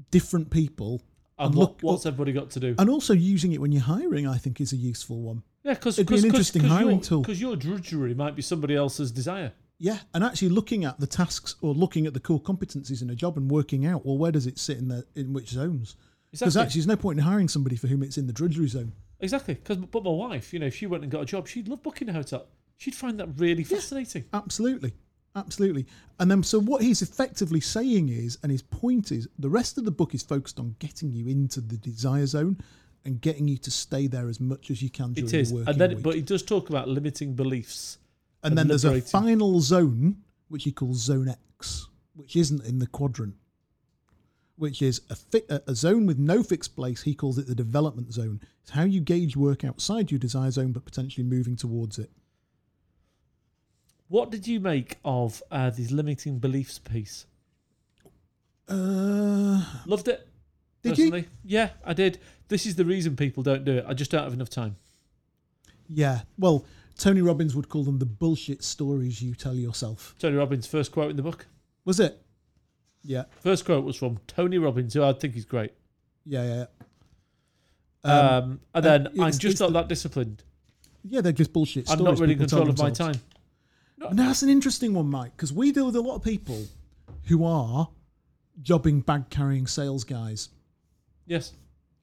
different 0.09 0.49
people 0.49 1.01
and 1.41 1.47
and 1.49 1.55
what, 1.55 1.69
look- 1.69 1.79
what's 1.81 2.05
everybody 2.05 2.31
got 2.31 2.49
to 2.51 2.59
do? 2.59 2.75
and 2.77 2.89
also 2.89 3.13
using 3.13 3.51
it 3.53 3.61
when 3.61 3.71
you're 3.71 3.81
hiring. 3.81 4.27
I 4.27 4.37
think 4.37 4.61
is 4.61 4.71
a 4.73 4.77
useful 4.77 5.21
one. 5.21 5.43
yeah, 5.63 5.73
because 5.73 5.97
it'd 5.99 6.07
be 6.09 6.19
an 6.19 6.25
interesting 6.25 6.63
hiring 6.63 7.01
tool. 7.01 7.21
Because 7.21 7.41
your 7.41 7.55
drudgery 7.55 8.13
might 8.13 8.35
be 8.35 8.41
somebody 8.41 8.75
else's 8.75 9.11
desire. 9.11 9.53
Yeah, 9.79 9.97
and 10.13 10.23
actually 10.23 10.49
looking 10.49 10.85
at 10.85 10.99
the 10.99 11.07
tasks 11.07 11.55
or 11.61 11.73
looking 11.73 12.05
at 12.05 12.13
the 12.13 12.19
core 12.19 12.39
competencies 12.41 13.01
in 13.01 13.09
a 13.09 13.15
job 13.15 13.35
and 13.37 13.49
working 13.49 13.85
out 13.85 14.05
well 14.05 14.17
where 14.17 14.31
does 14.31 14.45
it 14.45 14.59
sit 14.59 14.77
in 14.77 14.87
the 14.87 15.05
in 15.15 15.33
which 15.33 15.49
zones. 15.49 15.95
Because 16.31 16.43
Exactly. 16.49 16.65
actually, 16.65 16.79
there's 16.81 16.87
no 16.87 16.95
point 16.95 17.19
in 17.19 17.25
hiring 17.25 17.47
somebody 17.49 17.75
for 17.75 17.87
whom 17.87 18.03
it's 18.03 18.17
in 18.17 18.27
the 18.27 18.31
drudgery 18.33 18.67
zone. 18.67 18.93
Exactly. 19.19 19.55
Because 19.55 19.77
but 19.77 20.03
my 20.03 20.11
wife, 20.11 20.53
you 20.53 20.59
know, 20.59 20.67
if 20.67 20.75
she 20.75 20.85
went 20.87 21.03
and 21.03 21.11
got 21.11 21.21
a 21.21 21.25
job, 21.25 21.47
she'd 21.47 21.67
love 21.67 21.83
booking 21.83 22.09
a 22.09 22.13
hotel. 22.13 22.47
She'd 22.77 22.95
find 22.95 23.19
that 23.19 23.27
really 23.37 23.63
fascinating. 23.63 24.25
Absolutely. 24.33 24.93
Absolutely. 25.35 25.85
And 26.19 26.29
then, 26.29 26.43
so 26.43 26.59
what 26.59 26.81
he's 26.81 27.01
effectively 27.01 27.61
saying 27.61 28.09
is, 28.09 28.37
and 28.43 28.51
his 28.51 28.61
point 28.61 29.11
is, 29.11 29.27
the 29.39 29.49
rest 29.49 29.77
of 29.77 29.85
the 29.85 29.91
book 29.91 30.13
is 30.13 30.21
focused 30.23 30.59
on 30.59 30.75
getting 30.79 31.11
you 31.11 31.27
into 31.27 31.61
the 31.61 31.77
desire 31.77 32.25
zone 32.25 32.57
and 33.05 33.21
getting 33.21 33.47
you 33.47 33.57
to 33.57 33.71
stay 33.71 34.07
there 34.07 34.27
as 34.27 34.39
much 34.39 34.69
as 34.69 34.81
you 34.83 34.89
can 34.89 35.13
during 35.13 35.27
It 35.29 35.33
is, 35.33 35.49
the 35.49 35.55
working 35.55 35.69
and 35.69 35.81
then 35.81 35.89
week. 35.95 36.03
but 36.03 36.15
he 36.15 36.21
does 36.21 36.43
talk 36.43 36.69
about 36.69 36.87
limiting 36.89 37.33
beliefs. 37.33 37.97
and 38.43 38.57
then 38.57 38.67
there's 38.67 38.85
a 38.85 38.99
final 39.01 39.61
zone, 39.61 40.17
which 40.49 40.65
he 40.65 40.71
calls 40.71 40.97
Zone 40.97 41.29
X, 41.29 41.87
which 42.13 42.35
isn't 42.35 42.65
in 42.65 42.79
the 42.79 42.87
quadrant, 42.87 43.35
which 44.57 44.81
is 44.81 45.01
a, 45.09 45.15
fi- 45.15 45.41
a 45.49 45.61
a 45.67 45.75
zone 45.75 46.05
with 46.05 46.19
no 46.19 46.43
fixed 46.43 46.75
place. 46.75 47.01
He 47.03 47.15
calls 47.15 47.37
it 47.37 47.47
the 47.47 47.55
development 47.55 48.11
zone. 48.13 48.41
It's 48.61 48.71
how 48.71 48.83
you 48.83 48.99
gauge 48.99 49.35
work 49.37 49.63
outside 49.63 50.11
your 50.11 50.19
desire 50.19 50.51
zone, 50.51 50.71
but 50.73 50.85
potentially 50.85 51.23
moving 51.25 51.55
towards 51.55 51.97
it. 51.97 52.11
What 54.11 54.29
did 54.29 54.45
you 54.45 54.59
make 54.59 54.97
of 55.05 55.41
uh, 55.51 55.69
these 55.69 55.89
limiting 55.89 56.37
beliefs 56.37 56.77
piece? 56.79 57.25
Uh, 58.67 59.63
Loved 59.85 60.09
it. 60.09 60.27
Did 60.83 60.97
you? 60.97 61.05
personally. 61.11 61.27
Yeah, 61.45 61.69
I 61.85 61.93
did. 61.93 62.19
This 62.49 62.65
is 62.65 62.75
the 62.75 62.83
reason 62.83 63.15
people 63.15 63.41
don't 63.41 63.63
do 63.63 63.77
it. 63.77 63.85
I 63.87 63.93
just 63.93 64.11
don't 64.11 64.23
have 64.23 64.33
enough 64.33 64.49
time. 64.49 64.75
yeah. 65.87 66.21
Well, 66.37 66.65
Tony 66.97 67.21
Robbins 67.21 67.55
would 67.55 67.69
call 67.69 67.83
them 67.85 67.99
the 67.99 68.05
bullshit 68.05 68.65
stories 68.65 69.21
you 69.21 69.33
tell 69.33 69.55
yourself. 69.55 70.13
Tony 70.19 70.35
Robbins' 70.35 70.67
first 70.67 70.91
quote 70.91 71.09
in 71.09 71.15
the 71.15 71.23
book. 71.23 71.47
Was 71.85 71.99
it? 72.01 72.21
Yeah. 73.03 73.23
First 73.39 73.63
quote 73.65 73.85
was 73.85 73.95
from 73.95 74.19
Tony 74.27 74.57
Robbins, 74.57 74.93
who 74.93 75.03
I 75.03 75.13
think 75.13 75.37
is 75.37 75.45
great. 75.45 75.71
Yeah. 76.25 76.43
Yeah. 76.43 76.65
yeah. 78.03 78.11
Um, 78.37 78.59
and 78.75 78.83
then 78.85 79.07
and 79.07 79.21
I'm 79.21 79.27
it's- 79.29 79.37
just 79.37 79.53
it's 79.53 79.61
not 79.61 79.67
the- 79.67 79.79
that 79.79 79.87
disciplined. 79.87 80.43
yeah, 81.07 81.21
they're 81.21 81.31
just 81.31 81.53
bullshit 81.53 81.87
stories. 81.87 81.99
I'm 82.01 82.05
not 82.05 82.19
really 82.19 82.33
in 82.33 82.39
people 82.39 82.49
tell 82.49 82.59
control 82.65 82.71
of 82.73 82.77
my 82.77 82.85
themselves. 82.89 83.17
time. 83.17 83.25
Now 84.09 84.27
that's 84.27 84.43
an 84.43 84.49
interesting 84.49 84.93
one, 84.93 85.07
Mike, 85.07 85.31
because 85.35 85.53
we 85.53 85.71
deal 85.71 85.85
with 85.85 85.95
a 85.95 86.01
lot 86.01 86.15
of 86.15 86.23
people 86.23 86.65
who 87.25 87.45
are 87.45 87.89
jobbing 88.61 89.01
bag 89.01 89.29
carrying 89.29 89.67
sales 89.67 90.03
guys. 90.03 90.49
Yes. 91.25 91.53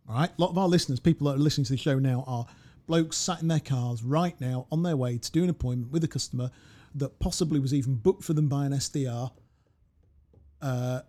All 0.09 0.15
right, 0.15 0.31
a 0.31 0.41
lot 0.41 0.51
of 0.51 0.59
our 0.59 0.69
listeners, 0.69 1.01
people 1.01 1.27
that 1.27 1.35
are 1.35 1.43
listening 1.43 1.67
to 1.67 1.73
the 1.73 1.79
show 1.79 1.99
now, 1.99 2.25
are 2.27 2.47
blokes 2.87 3.17
sat 3.17 3.43
in 3.43 3.49
their 3.49 3.61
cars 3.61 4.03
right 4.03 4.41
now 4.41 4.67
on 4.73 4.83
their 4.83 4.97
way 4.97 5.19
to 5.19 5.31
do 5.31 5.45
an 5.45 5.51
appointment 5.51 5.93
with 5.93 6.03
a 6.05 6.09
customer 6.09 6.51
that 6.95 7.19
possibly 7.19 7.61
was 7.61 7.75
even 7.75 7.95
booked 7.95 8.25
for 8.25 8.33
them 8.33 8.49
by 8.49 8.65
an 8.65 8.73
SDR. 8.73 9.31
Uh, 10.63 11.01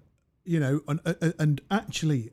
you 0.44 0.60
know, 0.60 0.82
and, 0.88 1.00
and, 1.06 1.34
and 1.40 1.62
actually, 1.72 2.32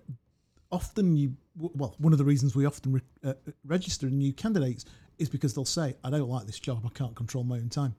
often 0.72 1.16
you 1.16 1.36
well, 1.58 1.94
one 1.98 2.12
of 2.12 2.18
the 2.18 2.24
reasons 2.24 2.54
we 2.54 2.66
often 2.66 2.92
re, 2.94 3.00
uh, 3.24 3.32
register 3.64 4.10
new 4.10 4.32
candidates 4.32 4.84
is 5.18 5.28
because 5.28 5.54
they'll 5.54 5.64
say, 5.64 5.94
"I 6.04 6.10
don't 6.10 6.28
like 6.28 6.46
this 6.46 6.58
job. 6.58 6.84
I 6.84 6.90
can't 6.90 7.14
control 7.14 7.44
my 7.44 7.56
own 7.56 7.68
time." 7.68 7.94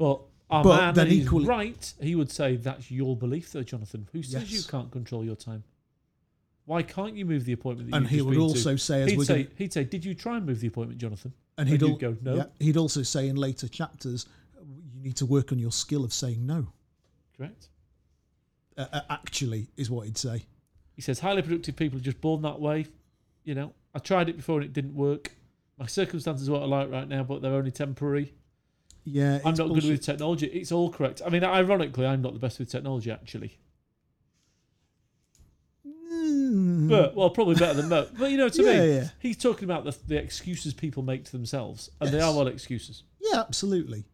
But 0.00 0.22
our 0.48 0.64
But 0.64 0.76
man, 0.80 0.94
then 0.94 1.06
and 1.08 1.14
equally- 1.16 1.44
right, 1.44 1.92
he 2.00 2.14
would 2.14 2.30
say 2.30 2.56
that's 2.56 2.90
your 2.90 3.14
belief, 3.14 3.52
though, 3.52 3.62
Jonathan. 3.62 4.08
Who 4.14 4.22
says 4.22 4.50
you 4.50 4.62
can't 4.62 4.90
control 4.90 5.22
your 5.22 5.36
time? 5.36 5.62
Why 6.64 6.82
can't 6.82 7.14
you 7.16 7.26
move 7.26 7.44
the 7.44 7.52
appointment? 7.52 7.94
And 7.94 8.08
he 8.08 8.22
would 8.22 8.38
also 8.38 8.72
to? 8.72 8.78
say, 8.78 9.02
as 9.02 9.10
he'd 9.10 9.20
say, 9.26 9.42
gonna- 9.42 9.54
he'd 9.56 9.72
say, 9.74 9.84
did 9.84 10.02
you 10.02 10.14
try 10.14 10.38
and 10.38 10.46
move 10.46 10.60
the 10.60 10.68
appointment, 10.68 10.98
Jonathan? 10.98 11.34
And 11.58 11.68
he'd, 11.68 11.82
al- 11.82 11.96
go, 11.96 12.16
no. 12.22 12.36
yeah, 12.36 12.44
he'd 12.58 12.78
also 12.78 13.02
say 13.02 13.28
in 13.28 13.36
later 13.36 13.68
chapters, 13.68 14.24
you 14.94 15.02
need 15.02 15.16
to 15.16 15.26
work 15.26 15.52
on 15.52 15.58
your 15.58 15.70
skill 15.72 16.02
of 16.02 16.14
saying 16.14 16.46
no. 16.46 16.68
Correct. 17.36 17.68
Uh, 18.78 18.86
uh, 18.90 19.00
actually, 19.10 19.68
is 19.76 19.90
what 19.90 20.06
he'd 20.06 20.16
say. 20.16 20.46
He 20.96 21.02
says 21.02 21.20
highly 21.20 21.42
productive 21.42 21.76
people 21.76 21.98
are 21.98 22.02
just 22.02 22.22
born 22.22 22.40
that 22.42 22.58
way. 22.58 22.86
You 23.44 23.54
know, 23.54 23.74
I 23.94 23.98
tried 23.98 24.30
it 24.30 24.38
before 24.38 24.56
and 24.60 24.64
it 24.64 24.72
didn't 24.72 24.94
work. 24.94 25.32
My 25.78 25.86
circumstances 25.86 26.48
are 26.48 26.52
what 26.52 26.62
I 26.62 26.66
like 26.66 26.90
right 26.90 27.06
now, 27.08 27.22
but 27.22 27.42
they're 27.42 27.52
only 27.52 27.70
temporary. 27.70 28.32
Yeah, 29.04 29.40
I'm 29.44 29.54
not 29.54 29.68
good 29.72 29.84
with 29.84 30.02
technology. 30.02 30.46
It's 30.46 30.72
all 30.72 30.90
correct. 30.90 31.22
I 31.24 31.30
mean, 31.30 31.42
ironically, 31.44 32.06
I'm 32.06 32.22
not 32.22 32.32
the 32.34 32.38
best 32.38 32.58
with 32.58 32.70
technology 32.70 33.10
actually. 33.10 33.58
Mm. 36.12 36.88
But 36.88 37.14
well, 37.14 37.30
probably 37.30 37.54
better 37.54 37.74
than 37.74 37.88
most. 37.88 38.16
But 38.18 38.30
you 38.30 38.36
know 38.36 38.46
I 38.46 38.50
Yeah, 38.54 38.80
mean. 38.80 38.94
yeah. 38.94 39.08
He's 39.20 39.36
talking 39.36 39.64
about 39.64 39.84
the, 39.84 39.96
the 40.06 40.16
excuses 40.16 40.74
people 40.74 41.02
make 41.02 41.24
to 41.24 41.32
themselves, 41.32 41.90
and 42.00 42.10
they 42.10 42.20
are 42.20 42.34
well 42.34 42.46
excuses. 42.48 43.04
Yeah, 43.20 43.40
absolutely. 43.40 44.04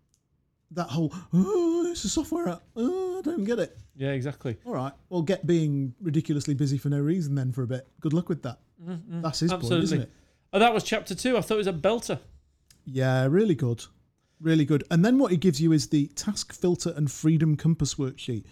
That 0.72 0.88
whole 0.88 1.12
oh, 1.33 1.87
it's 1.90 2.05
a 2.05 2.09
software 2.09 2.49
app. 2.49 2.62
Oh, 2.77 3.18
I 3.18 3.22
don't 3.22 3.44
get 3.44 3.59
it. 3.59 3.77
Yeah, 3.96 4.11
exactly. 4.11 4.57
All 4.66 4.75
right, 4.75 4.92
well, 5.09 5.22
get 5.22 5.46
being 5.46 5.94
ridiculously 6.01 6.55
busy 6.55 6.77
for 6.77 6.88
no 6.90 7.01
reason 7.01 7.35
then 7.35 7.53
for 7.53 7.62
a 7.62 7.66
bit. 7.66 7.88
Good 8.01 8.12
luck 8.12 8.29
with 8.29 8.42
that. 8.42 8.59
That's 8.79 9.40
his 9.40 9.51
point, 9.53 9.64
isn't 9.64 9.77
Absolutely. 9.79 10.05
it? 10.05 10.11
And 10.53 10.62
that 10.62 10.75
was 10.75 10.85
chapter 10.85 11.14
two. 11.14 11.37
I 11.37 11.40
thought 11.40 11.55
it 11.55 11.59
was 11.59 11.66
a 11.66 11.72
belter. 11.72 12.18
Yeah, 12.85 13.27
really 13.27 13.55
good, 13.55 13.85
really 14.40 14.64
good. 14.64 14.85
And 14.90 15.05
then 15.05 15.18
what 15.18 15.31
he 15.31 15.37
gives 15.37 15.61
you 15.61 15.72
is 15.72 15.88
the 15.88 16.07
task 16.09 16.53
filter 16.53 16.92
and 16.96 17.11
freedom 17.11 17.57
compass 17.57 17.94
worksheet. 17.94 18.44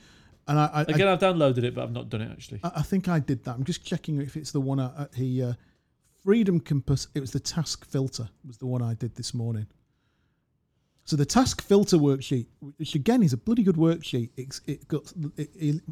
And 0.46 0.58
I, 0.58 0.70
I, 0.72 0.82
Again, 0.82 1.08
I, 1.08 1.10
have 1.12 1.20
downloaded 1.20 1.64
it, 1.64 1.74
but 1.74 1.84
I've 1.84 1.92
not 1.92 2.10
done 2.10 2.20
it 2.20 2.30
actually. 2.30 2.60
I, 2.62 2.72
I 2.76 2.82
think 2.82 3.08
I 3.08 3.18
did 3.18 3.44
that. 3.44 3.54
I'm 3.54 3.64
just 3.64 3.84
checking 3.84 4.20
if 4.20 4.36
it's 4.36 4.52
the 4.52 4.60
one 4.60 4.80
I, 4.80 4.86
I- 4.86 5.06
he 5.14 5.42
uh, 5.42 5.54
Freedom 6.22 6.60
Compass. 6.60 7.08
It 7.14 7.20
was 7.20 7.32
the 7.32 7.40
task 7.40 7.84
filter 7.84 8.28
was 8.46 8.58
the 8.58 8.66
one 8.66 8.82
I 8.82 8.94
did 8.94 9.14
this 9.14 9.34
morning. 9.34 9.66
So 11.04 11.16
the 11.16 11.26
task 11.26 11.62
filter 11.62 11.98
worksheet, 11.98 12.46
which 12.78 12.94
again 12.94 13.22
is 13.22 13.34
a 13.34 13.36
bloody 13.36 13.62
good 13.62 13.76
worksheet. 13.76 14.30
It's 14.36 14.62
it 14.66 14.88
got 14.88 15.12
it, 15.36 15.50
it, 15.54 15.82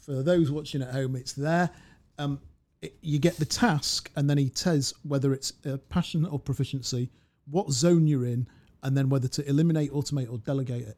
for 0.00 0.22
those 0.22 0.50
watching 0.50 0.82
at 0.82 0.90
home. 0.90 1.16
It's 1.16 1.32
there. 1.32 1.70
Um, 2.18 2.40
it, 2.80 2.96
you 3.00 3.18
get 3.18 3.36
the 3.36 3.44
task, 3.46 4.10
and 4.14 4.30
then 4.30 4.38
he 4.38 4.52
says 4.54 4.94
whether 5.02 5.32
it's 5.32 5.54
a 5.64 5.78
passion 5.78 6.24
or 6.24 6.38
proficiency, 6.38 7.10
what 7.50 7.70
zone 7.70 8.06
you're 8.06 8.26
in, 8.26 8.46
and 8.84 8.96
then 8.96 9.08
whether 9.08 9.26
to 9.28 9.48
eliminate, 9.48 9.90
automate, 9.92 10.30
or 10.30 10.38
delegate 10.38 10.86
it. 10.86 10.96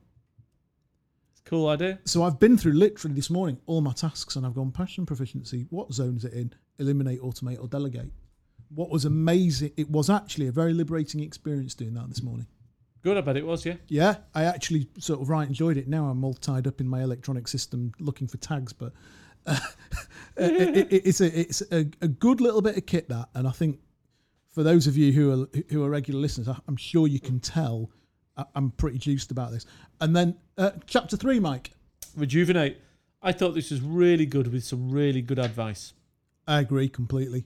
Cool 1.44 1.68
idea. 1.68 2.00
So 2.04 2.24
I've 2.24 2.40
been 2.40 2.58
through 2.58 2.72
literally 2.72 3.14
this 3.14 3.30
morning 3.30 3.58
all 3.66 3.80
my 3.80 3.92
tasks 3.92 4.34
and 4.36 4.44
I've 4.44 4.54
gone 4.54 4.72
passion 4.72 5.06
proficiency. 5.06 5.66
What 5.70 5.92
zone 5.92 6.16
is 6.16 6.24
it 6.24 6.32
in? 6.32 6.52
Eliminate, 6.80 7.20
automate, 7.22 7.60
or 7.62 7.68
delegate. 7.68 8.10
What 8.74 8.90
was 8.90 9.04
amazing, 9.04 9.70
it 9.76 9.88
was 9.88 10.10
actually 10.10 10.48
a 10.48 10.52
very 10.52 10.72
liberating 10.74 11.20
experience 11.20 11.72
doing 11.74 11.94
that 11.94 12.08
this 12.08 12.20
morning. 12.22 12.48
Good, 13.02 13.16
I 13.16 13.20
bet 13.20 13.36
it 13.36 13.46
was. 13.46 13.64
Yeah. 13.64 13.74
Yeah, 13.86 14.16
I 14.34 14.42
actually 14.44 14.88
sort 14.98 15.20
of 15.20 15.28
right 15.28 15.46
enjoyed 15.46 15.76
it. 15.76 15.86
Now 15.86 16.06
I'm 16.06 16.24
all 16.24 16.34
tied 16.34 16.66
up 16.66 16.80
in 16.80 16.88
my 16.88 17.00
electronic 17.02 17.46
system 17.46 17.92
looking 18.00 18.26
for 18.26 18.38
tags, 18.38 18.72
but 18.72 18.92
uh, 19.46 19.56
it, 20.36 20.76
it- 20.92 21.06
it's 21.06 21.20
a 21.20 21.40
it's 21.40 21.62
a, 21.70 21.86
a 22.02 22.08
good 22.08 22.40
little 22.40 22.60
bit 22.60 22.76
of 22.76 22.84
kit 22.86 23.08
that, 23.10 23.28
and 23.34 23.46
I 23.46 23.52
think 23.52 23.78
for 24.56 24.62
those 24.62 24.86
of 24.86 24.96
you 24.96 25.12
who 25.12 25.42
are 25.42 25.48
who 25.68 25.84
are 25.84 25.90
regular 25.90 26.18
listeners, 26.18 26.48
I'm 26.66 26.76
sure 26.78 27.06
you 27.06 27.20
can 27.20 27.40
tell 27.40 27.90
I'm 28.54 28.70
pretty 28.70 28.96
juiced 28.96 29.30
about 29.30 29.50
this. 29.52 29.66
And 30.00 30.16
then 30.16 30.34
uh, 30.56 30.70
chapter 30.86 31.14
three, 31.18 31.38
Mike. 31.38 31.72
Rejuvenate. 32.16 32.78
I 33.20 33.32
thought 33.32 33.54
this 33.54 33.70
was 33.70 33.82
really 33.82 34.24
good 34.24 34.50
with 34.50 34.64
some 34.64 34.90
really 34.90 35.20
good 35.20 35.38
advice. 35.38 35.92
I 36.48 36.60
agree 36.60 36.88
completely. 36.88 37.44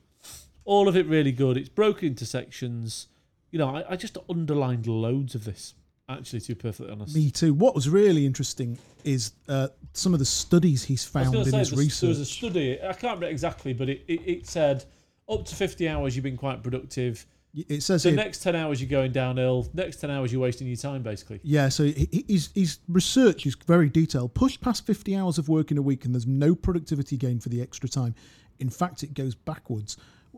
All 0.65 0.87
of 0.87 0.97
it 0.97 1.07
really 1.07 1.33
good. 1.33 1.57
It's 1.57 1.69
broken 1.69 2.09
into 2.09 2.25
sections. 2.25 3.09
You 3.51 3.59
know, 3.59 3.75
I, 3.75 3.85
I 3.93 3.97
just 3.97 4.17
underlined 4.29 4.87
loads 4.87 5.35
of 5.35 5.45
this. 5.45 5.75
Actually, 6.09 6.41
to 6.43 6.49
be 6.49 6.55
perfectly 6.55 6.93
honest. 6.93 7.15
Me 7.17 7.31
too. 7.33 7.55
What 7.55 7.75
was 7.75 7.89
really 7.89 8.25
interesting 8.25 8.79
is 9.03 9.33
uh, 9.49 9.69
some 9.95 10.13
of 10.13 10.21
the 10.21 10.25
studies 10.25 10.85
he's 10.85 11.05
found 11.05 11.27
in 11.27 11.33
to 11.33 11.39
his 11.39 11.51
say 11.69 11.75
there's- 11.77 12.01
there 12.01 12.09
was 12.11 12.21
a 12.21 12.25
study. 12.25 12.79
I 12.81 12.93
can't 12.93 13.03
remember 13.03 13.27
exactly, 13.27 13.73
but 13.73 13.89
it, 13.89 14.05
it, 14.07 14.21
it 14.27 14.47
said 14.47 14.85
up 15.31 15.45
to 15.47 15.55
50 15.55 15.89
hours 15.89 16.17
you've 16.17 16.25
been 16.25 16.37
quite 16.37 16.63
productive. 16.63 17.27
It 17.55 17.83
says 17.83 18.05
The 18.05 18.11
here, 18.11 18.17
next 18.17 18.43
10 18.45 18.55
hours 18.55 18.81
you're 18.81 18.89
going 18.91 19.11
downhill. 19.13 19.69
Next 19.75 19.97
10 19.97 20.11
hours 20.11 20.33
you're 20.33 20.41
wasting 20.41 20.67
your 20.69 20.77
time, 20.77 21.03
basically. 21.03 21.41
yeah. 21.43 21.69
So 21.69 21.85
his 22.29 22.51
his 22.55 22.79
research 22.89 23.45
is 23.45 23.57
very 23.67 23.89
detailed. 23.89 24.35
Push 24.35 24.61
past 24.61 24.87
fifty 24.87 25.17
hours 25.17 25.37
of 25.37 25.49
work 25.49 25.73
in 25.73 25.79
a 25.79 25.83
week, 25.83 26.05
and 26.05 26.15
there's 26.15 26.29
no 26.29 26.55
productivity 26.55 27.17
gain 27.17 27.41
for 27.41 27.49
the 27.49 27.61
extra 27.61 27.89
time. 27.89 28.15
In 28.61 28.71
fact, 28.71 29.03
it 29.03 29.15
goes 29.15 29.35
backwards. 29.35 29.97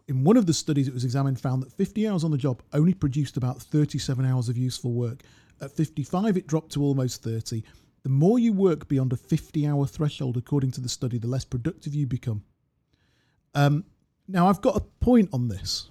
In 0.09 0.25
one 0.25 0.39
of 0.39 0.47
the 0.47 0.55
studies 0.55 0.89
it 0.89 0.95
was 0.95 1.05
examined, 1.05 1.39
found 1.39 1.63
that 1.63 1.73
50 1.73 2.09
hours 2.09 2.25
on 2.25 2.31
the 2.31 2.39
job 2.39 2.63
only 2.73 2.95
produced 2.95 3.37
about 3.37 3.61
37 3.61 4.25
hours 4.25 4.49
of 4.49 4.57
useful 4.57 4.93
work. 4.93 5.23
At 5.61 5.71
55, 5.71 6.37
it 6.39 6.47
dropped 6.47 6.73
to 6.73 6.83
almost 6.83 7.23
30. 7.23 7.63
The 8.05 8.09
more 8.09 8.39
you 8.39 8.53
work 8.55 8.89
beyond 8.89 9.13
a 9.13 9.17
50 9.17 9.67
hour 9.67 9.87
threshold, 9.87 10.37
according 10.39 10.71
to 10.73 10.81
the 10.81 10.89
study, 10.89 11.19
the 11.19 11.29
less 11.29 11.45
productive 11.45 11.95
you 11.95 12.07
become. 12.07 12.43
Um, 13.55 13.85
now, 14.29 14.49
I've 14.49 14.61
got 14.61 14.77
a 14.77 14.81
point 14.81 15.29
on 15.33 15.49
this. 15.49 15.91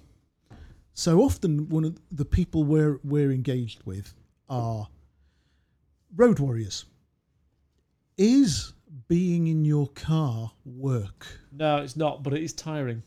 So 0.94 1.20
often, 1.20 1.68
one 1.68 1.84
of 1.84 1.98
the 2.10 2.24
people 2.24 2.64
we're, 2.64 2.98
we're 3.02 3.32
engaged 3.32 3.82
with 3.84 4.14
are 4.48 4.88
road 6.16 6.38
warriors. 6.38 6.84
Is 8.18 8.74
being 9.08 9.46
in 9.46 9.64
your 9.64 9.88
car 9.88 10.52
work? 10.64 11.26
No, 11.50 11.78
it's 11.78 11.96
not, 11.96 12.22
but 12.22 12.34
it 12.34 12.42
is 12.42 12.52
tiring. 12.52 13.02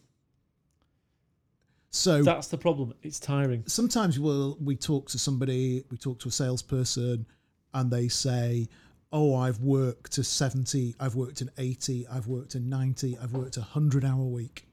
So 1.91 2.23
That's 2.23 2.47
the 2.47 2.57
problem. 2.57 2.93
It's 3.03 3.19
tiring. 3.19 3.63
sometimes 3.67 4.19
we'll 4.19 4.57
we 4.59 4.75
talk 4.75 5.07
to 5.11 5.19
somebody, 5.19 5.83
we 5.89 5.97
talk 5.97 6.19
to 6.19 6.27
a 6.27 6.31
salesperson, 6.31 7.25
and 7.73 7.89
they 7.89 8.09
say, 8.09 8.67
"Oh, 9.13 9.33
I've 9.33 9.61
worked 9.61 10.11
to 10.13 10.23
seventy, 10.23 10.93
I've 10.99 11.15
worked 11.15 11.39
an 11.39 11.51
eighty, 11.57 12.05
I've 12.07 12.27
worked 12.27 12.55
a 12.55 12.59
ninety, 12.59 13.17
I've 13.17 13.31
worked 13.31 13.55
a 13.55 13.61
hundred 13.61 14.03
hour 14.03 14.25
week." 14.25 14.67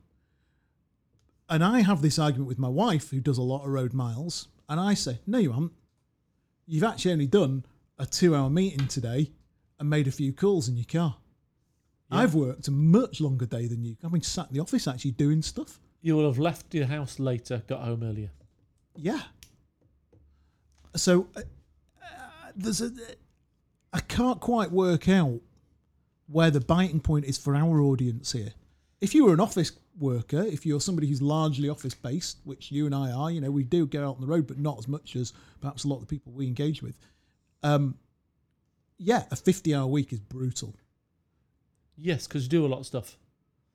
And 1.52 1.62
I 1.62 1.82
have 1.82 2.00
this 2.00 2.18
argument 2.18 2.48
with 2.48 2.58
my 2.58 2.70
wife, 2.70 3.10
who 3.10 3.20
does 3.20 3.36
a 3.36 3.42
lot 3.42 3.62
of 3.62 3.68
road 3.68 3.92
miles, 3.92 4.48
and 4.70 4.80
I 4.80 4.94
say, 4.94 5.18
"No, 5.26 5.36
you 5.36 5.52
haven't. 5.52 5.72
You've 6.64 6.82
actually 6.82 7.12
only 7.12 7.26
done 7.26 7.66
a 7.98 8.06
two-hour 8.06 8.48
meeting 8.48 8.88
today 8.88 9.32
and 9.78 9.90
made 9.90 10.08
a 10.08 10.12
few 10.12 10.32
calls 10.32 10.66
in 10.66 10.78
your 10.78 10.86
car. 10.86 11.18
I've 12.10 12.34
worked 12.34 12.68
a 12.68 12.70
much 12.70 13.20
longer 13.20 13.44
day 13.44 13.66
than 13.66 13.84
you. 13.84 13.98
I've 14.02 14.12
been 14.12 14.22
sat 14.22 14.48
in 14.48 14.54
the 14.54 14.60
office 14.60 14.88
actually 14.88 15.10
doing 15.10 15.42
stuff." 15.42 15.78
You 16.00 16.16
will 16.16 16.24
have 16.24 16.38
left 16.38 16.72
your 16.72 16.86
house 16.86 17.18
later, 17.18 17.62
got 17.66 17.82
home 17.82 18.02
earlier. 18.02 18.30
Yeah. 18.96 19.20
So 20.96 21.28
uh, 21.36 21.40
uh, 22.02 22.50
there's 22.56 22.80
a. 22.80 22.92
I 23.92 24.00
can't 24.00 24.40
quite 24.40 24.72
work 24.72 25.06
out 25.06 25.42
where 26.28 26.50
the 26.50 26.60
biting 26.60 27.00
point 27.00 27.26
is 27.26 27.36
for 27.36 27.54
our 27.54 27.78
audience 27.82 28.32
here. 28.32 28.54
If 29.02 29.14
you 29.14 29.26
were 29.26 29.34
an 29.34 29.40
office 29.40 29.72
worker, 29.98 30.42
if 30.42 30.64
you're 30.64 30.80
somebody 30.80 31.06
who's 31.06 31.22
largely 31.22 31.68
office 31.68 31.94
based, 31.94 32.38
which 32.44 32.70
you 32.72 32.86
and 32.86 32.94
I 32.94 33.10
are, 33.10 33.30
you 33.30 33.40
know, 33.40 33.50
we 33.50 33.62
do 33.64 33.86
go 33.86 34.08
out 34.08 34.16
on 34.16 34.20
the 34.20 34.26
road, 34.26 34.46
but 34.46 34.58
not 34.58 34.78
as 34.78 34.88
much 34.88 35.16
as 35.16 35.32
perhaps 35.60 35.84
a 35.84 35.88
lot 35.88 35.96
of 35.96 36.02
the 36.02 36.06
people 36.06 36.32
we 36.32 36.46
engage 36.46 36.82
with. 36.82 36.96
Um, 37.62 37.96
yeah, 38.98 39.24
a 39.30 39.36
50 39.36 39.74
hour 39.74 39.86
week 39.86 40.12
is 40.12 40.20
brutal. 40.20 40.74
Yes, 41.96 42.26
because 42.26 42.44
you 42.44 42.48
do 42.48 42.64
a 42.64 42.68
lot 42.68 42.80
of 42.80 42.86
stuff. 42.86 43.16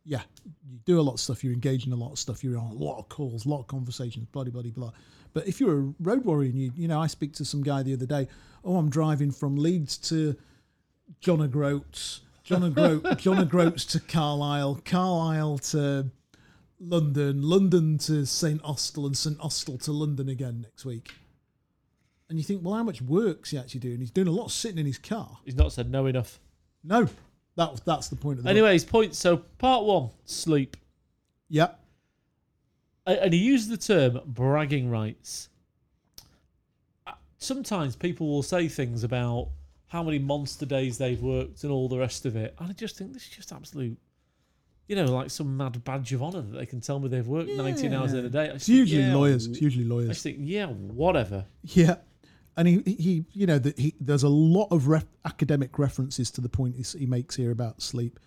yeah, 0.05 0.21
you 0.69 0.79
do 0.85 0.99
a 0.99 1.01
lot 1.01 1.13
of 1.13 1.19
stuff, 1.19 1.43
you're 1.43 1.53
engaged 1.53 1.85
in 1.85 1.93
a 1.93 1.97
lot 1.97 2.11
of 2.11 2.17
stuff, 2.17 2.43
you're 2.43 2.57
on 2.57 2.71
a 2.71 2.73
lot 2.73 2.97
of 2.97 3.09
calls, 3.09 3.45
a 3.45 3.49
lot 3.49 3.59
of 3.59 3.67
conversations, 3.67 4.25
bloody, 4.31 4.49
bloody, 4.51 4.71
blah, 4.71 4.89
blah. 4.89 4.93
But 5.33 5.47
if 5.47 5.59
you're 5.59 5.79
a 5.79 5.93
road 5.99 6.23
warrior 6.23 6.49
and 6.49 6.59
you, 6.59 6.71
you 6.75 6.87
know, 6.87 6.99
I 6.99 7.07
speak 7.07 7.33
to 7.33 7.45
some 7.45 7.61
guy 7.61 7.83
the 7.83 7.93
other 7.93 8.05
day, 8.05 8.27
oh, 8.63 8.77
I'm 8.77 8.89
driving 8.89 9.31
from 9.31 9.57
Leeds 9.57 9.97
to 10.09 10.35
John 11.19 11.41
O'Groats, 11.41 12.21
John 12.47 12.63
O'Groat, 12.63 13.17
John 13.17 13.39
O'Groats 13.39 13.83
to 13.87 13.99
Carlisle, 13.99 14.79
Carlisle 14.85 15.57
to 15.57 16.05
London, 16.79 17.41
London 17.41 17.97
to 17.97 18.25
St. 18.25 18.61
Austell, 18.63 19.05
and 19.05 19.17
St. 19.17 19.37
Austell 19.41 19.77
to 19.79 19.91
London 19.91 20.29
again 20.29 20.61
next 20.61 20.85
week. 20.85 21.11
And 22.29 22.37
you 22.37 22.45
think, 22.45 22.63
well, 22.63 22.75
how 22.75 22.83
much 22.83 23.01
work's 23.01 23.49
he 23.51 23.57
actually 23.57 23.81
doing? 23.81 23.99
He's 23.99 24.11
doing 24.11 24.29
a 24.29 24.31
lot 24.31 24.45
of 24.45 24.51
sitting 24.53 24.77
in 24.77 24.85
his 24.85 24.97
car. 24.97 25.39
He's 25.43 25.55
not 25.57 25.73
said 25.73 25.91
no 25.91 26.05
enough. 26.05 26.39
No, 26.85 27.09
that, 27.57 27.81
that's 27.85 28.07
the 28.07 28.15
point 28.15 28.37
of 28.39 28.45
the. 28.45 28.49
Anyways, 28.49 28.85
point. 28.85 29.13
So 29.13 29.37
part 29.57 29.83
one, 29.83 30.11
sleep. 30.23 30.77
Yeah, 31.49 31.71
A- 33.05 33.23
and 33.25 33.33
he 33.33 33.39
used 33.39 33.69
the 33.69 33.75
term 33.77 34.21
bragging 34.25 34.89
rights. 34.89 35.49
Uh, 37.05 37.11
Sometimes 37.39 37.97
people 37.97 38.27
will 38.27 38.43
say 38.43 38.69
things 38.69 39.03
about 39.03 39.49
how 39.87 40.03
many 40.03 40.19
monster 40.19 40.65
days 40.65 40.97
they've 40.97 41.21
worked 41.21 41.63
and 41.63 41.71
all 41.71 41.87
the 41.87 41.97
rest 41.97 42.25
of 42.25 42.35
it, 42.35 42.53
and 42.59 42.69
I 42.69 42.73
just 42.73 42.97
think 42.97 43.13
this 43.13 43.23
is 43.23 43.29
just 43.29 43.51
absolute, 43.51 43.97
you 44.87 44.95
know, 44.95 45.05
like 45.05 45.29
some 45.29 45.55
mad 45.55 45.83
badge 45.83 46.13
of 46.13 46.21
honor 46.21 46.41
that 46.41 46.57
they 46.57 46.65
can 46.65 46.81
tell 46.81 46.99
me 46.99 47.07
they've 47.07 47.27
worked 47.27 47.49
19 47.49 47.93
hours 47.93 48.13
in 48.13 48.25
a 48.25 48.29
day. 48.29 48.49
It's 48.49 48.65
think, 48.65 48.77
usually 48.77 49.03
yeah, 49.03 49.15
lawyers. 49.15 49.47
It's 49.47 49.61
usually 49.61 49.85
I 49.85 49.89
lawyers. 49.89 50.09
just 50.09 50.23
think, 50.23 50.37
yeah, 50.41 50.67
whatever. 50.67 51.45
Yeah, 51.63 51.95
and 52.57 52.67
he 52.67 52.81
he 52.85 53.25
you 53.33 53.45
know 53.45 53.59
that 53.59 53.77
he 53.79 53.95
there's 53.99 54.23
a 54.23 54.29
lot 54.29 54.67
of 54.71 54.87
ref, 54.87 55.05
academic 55.25 55.79
references 55.79 56.31
to 56.31 56.41
the 56.41 56.49
point 56.49 56.75
he 56.75 57.05
makes 57.05 57.35
here 57.35 57.51
about 57.51 57.81
sleep 57.81 58.19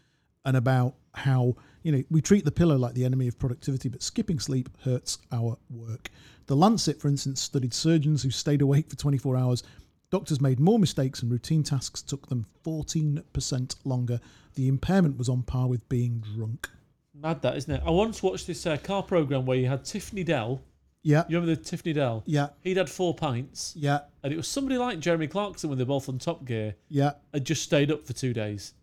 and 0.45 0.57
about 0.57 0.95
how 1.15 1.57
you 1.83 1.93
know 1.93 2.03
we 2.11 2.23
treat 2.23 2.45
the 2.45 2.53
pillow 2.53 2.77
like 2.77 2.95
the 2.95 3.05
enemy 3.05 3.29
of 3.29 3.39
productivity, 3.39 3.89
but 3.89 4.03
skipping 4.03 4.39
sleep 4.39 4.71
hurts 4.85 5.19
our 5.33 5.59
work. 5.69 6.09
The 6.47 6.57
Lancet, 6.57 7.01
for 7.01 7.09
instance, 7.09 7.41
studied 7.41 7.75
surgeons 7.75 8.23
who 8.23 8.31
stayed 8.31 8.63
awake 8.63 8.89
for 8.89 8.97
24 8.97 9.37
hours. 9.37 9.63
Doctors 10.11 10.41
made 10.41 10.59
more 10.59 10.79
mistakes 10.79 11.23
and 11.23 11.31
routine 11.31 11.63
tasks 11.63 12.03
took 12.03 12.29
them 12.29 12.47
14% 12.65 13.77
longer. 13.85 14.21
The 14.55 14.69
impairment 14.69 15.17
was 15.19 15.29
on 15.29 15.43
par 15.43 15.69
with 15.69 15.89
being 15.89 16.25
drunk. 16.35 16.69
Mad 17.15 17.43
that, 17.43 17.57
isn't 17.57 17.73
it? 17.75 17.83
I 17.87 17.91
once 17.91 18.23
watched 18.23 18.47
this 18.47 18.67
uh, 18.67 18.77
car 18.79 19.03
program 19.03 19.47
where 19.47 19.57
you 19.57 19.69
had 19.69 19.85
Tiff 19.85 20.11
Needell. 20.11 20.61
Yeah, 21.03 21.25
You 21.29 21.39
remember 21.39 21.55
the 21.55 21.63
Tiff 21.65 21.83
Needell? 21.85 22.23
yeah, 22.27 22.49
He'd 22.61 22.77
had 22.77 22.91
four 22.91 23.15
pints, 23.15 23.73
yeah, 23.75 24.01
and 24.23 24.33
it 24.35 24.37
was 24.37 24.47
somebody 24.47 24.77
like 24.77 24.99
Jeremy 25.01 25.29
Clarkson 25.29 25.71
when 25.71 25.79
they're 25.79 25.87
both 25.87 26.09
on 26.11 26.19
Top 26.19 26.45
Gear. 26.45 26.75
yeah. 26.91 27.13
had 27.33 27.45
just 27.47 27.63
stayed 27.63 27.91
up 27.91 28.05
for 28.05 28.13
two 28.13 28.35
days. 28.35 28.75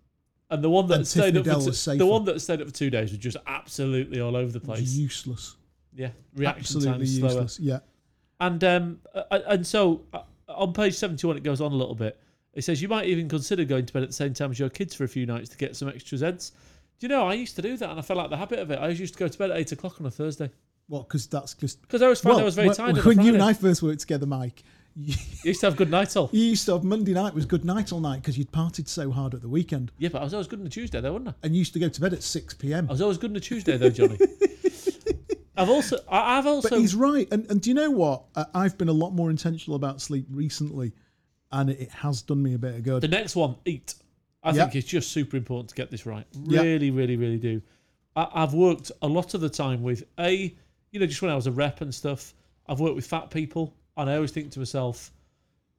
And 0.50 0.64
the 0.64 0.70
one 0.70 0.88
that 0.88 0.96
And 0.96 1.08
stayed 1.08 1.34
Tiffany 1.34 1.40
up 1.40 1.46
Dell 1.46 1.60
for 1.62 1.72
two, 1.92 1.98
the 1.98 2.06
one 2.08 2.26
that 2.26 2.40
stayed 2.40 2.62
up 2.62 2.68
for 2.68 2.74
two 2.74 2.90
days 2.90 3.12
was 3.12 3.20
just 3.20 3.38
absolutely 3.46 4.20
all 4.20 4.36
over 4.36 4.52
the 4.52 4.60
place. 4.62 4.94
useless. 4.94 5.58
Yeah, 5.94 6.10
reaction 6.36 6.62
Absolutely 6.62 6.92
time 7.06 7.06
slower. 7.06 7.30
useless. 7.44 7.60
Yeah. 7.60 7.80
And 8.40 8.64
um, 8.64 9.00
and 9.30 9.66
so 9.68 10.02
uh, 10.14 10.22
on 10.48 10.74
page 10.74 10.96
seventy-one, 10.96 11.38
it 11.38 11.44
goes 11.44 11.62
on 11.62 11.72
a 11.72 11.76
little 11.76 11.96
bit. 11.96 12.20
It 12.54 12.64
says 12.64 12.82
you 12.82 12.88
might 12.88 13.06
even 13.06 13.30
consider 13.30 13.64
going 13.66 13.86
to 13.86 13.94
bed 13.94 14.04
at 14.04 14.10
the 14.10 14.14
same 14.14 14.34
time 14.34 14.52
as 14.52 14.60
your 14.60 14.70
kids 14.70 14.96
for 14.96 15.04
a 15.04 15.08
few 15.08 15.26
nights 15.26 15.50
to 15.50 15.58
get 15.58 15.76
some 15.76 15.90
extra 15.90 16.18
zeds. 16.18 16.52
Do 17.00 17.06
you 17.06 17.10
know 17.10 17.28
I 17.28 17.34
used 17.36 17.56
to 17.58 17.62
do 17.62 17.78
that, 17.78 17.90
and 17.92 18.00
I 18.00 18.02
fell 18.02 18.20
out 18.20 18.30
the 18.32 18.38
habit 18.38 18.60
of 18.60 18.72
it. 18.72 18.80
I 18.80 18.90
used 18.90 19.14
to 19.14 19.20
go 19.20 19.28
to 19.28 19.38
bed 19.38 19.52
at 19.52 19.58
eight 19.58 19.72
o'clock 19.72 20.00
on 20.02 20.08
a 20.08 20.12
Thursday 20.12 20.50
Well, 20.90 21.04
because 21.04 21.28
that's 21.28 21.54
just 21.54 21.82
because 21.84 22.02
I 22.02 22.06
always 22.06 22.22
found 22.22 22.40
I 22.40 22.44
was 22.44 22.56
very 22.56 22.74
tired. 22.74 22.98
When 23.06 23.22
you 23.22 23.34
and 23.36 23.44
I 23.44 23.54
first 23.54 23.84
worked 23.84 24.00
together, 24.02 24.26
Mike, 24.26 24.64
you, 24.96 25.14
You 25.44 25.50
used 25.50 25.60
to 25.60 25.68
have 25.68 25.76
good 25.76 25.92
night 25.92 26.16
all. 26.18 26.30
you 26.34 26.44
used 26.46 26.66
to 26.66 26.74
have 26.74 26.84
Monday 26.84 27.14
night 27.14 27.36
was 27.36 27.46
good 27.46 27.64
night 27.64 27.92
all 27.94 28.00
night 28.00 28.22
because 28.22 28.36
you'd 28.40 28.52
partied 28.52 28.88
so 28.88 29.12
hard 29.12 29.36
at 29.36 29.42
the 29.44 29.50
weekend, 29.50 29.92
Yeah, 30.00 30.10
but 30.10 30.22
I 30.22 30.24
was 30.24 30.34
always 30.34 30.48
good 30.48 30.60
on 30.60 30.66
a 30.66 30.70
Tuesday 30.70 31.00
though, 31.00 31.14
wasn't 31.14 31.30
I? 31.30 31.34
and 31.44 31.54
you 31.54 31.60
used 31.60 31.74
to 31.74 31.80
go 31.80 31.88
to 31.90 32.02
bed 32.02 32.14
at 32.14 32.24
six 32.24 32.56
p.m. 32.56 32.88
I 32.90 32.94
was 32.94 33.02
always 33.02 33.20
good 33.20 33.30
on 33.30 33.36
a 33.38 33.40
Tuesday 33.42 33.78
though, 33.78 33.92
Johnny. 33.92 34.18
I've 35.58 35.70
also, 35.70 35.98
I've 36.10 36.46
also, 36.46 36.70
But 36.70 36.80
he's 36.80 36.96
right, 36.96 37.28
and 37.32 37.50
and 37.50 37.60
do 37.62 37.70
you 37.70 37.74
know 37.74 37.90
what? 37.92 38.24
I've 38.54 38.78
been 38.78 38.90
a 38.90 38.94
lot 38.94 39.12
more 39.12 39.30
intentional 39.30 39.76
about 39.76 40.02
sleep 40.02 40.26
recently, 40.30 40.94
and 41.52 41.70
it, 41.70 41.90
has 41.92 42.22
done 42.22 42.42
me 42.44 42.54
a 42.54 42.58
bit 42.58 42.76
of 42.76 42.84
good. 42.84 43.02
The 43.02 43.08
next 43.08 43.36
one, 43.36 43.56
eat. 43.66 43.96
I 44.44 44.52
Yeah. 44.52 44.64
think 44.64 44.76
it's 44.76 44.88
just 44.88 45.12
super 45.12 45.36
important 45.36 45.70
to 45.70 45.76
get 45.76 45.90
this 45.92 46.06
right. 46.06 46.26
Really, 46.46 46.92
really, 46.92 47.18
really 47.18 47.40
do. 47.40 47.62
I, 48.16 48.28
I've 48.34 48.54
worked 48.54 48.92
a 49.02 49.08
lot 49.08 49.34
of 49.34 49.42
the 49.42 49.50
time 49.50 49.82
with 49.82 50.04
a, 50.20 50.56
you 50.92 51.00
know, 51.00 51.06
just 51.08 51.22
when 51.22 51.32
I 51.32 51.36
was 51.36 51.48
a 51.48 51.52
rep 51.52 51.82
and 51.82 51.94
stuff. 51.94 52.34
I've 52.68 52.80
worked 52.80 52.96
with 52.96 53.08
fat 53.08 53.30
people, 53.32 53.74
and 53.98 54.10
I 54.10 54.16
always 54.16 54.32
think 54.32 54.52
to 54.52 54.60
myself, 54.60 55.12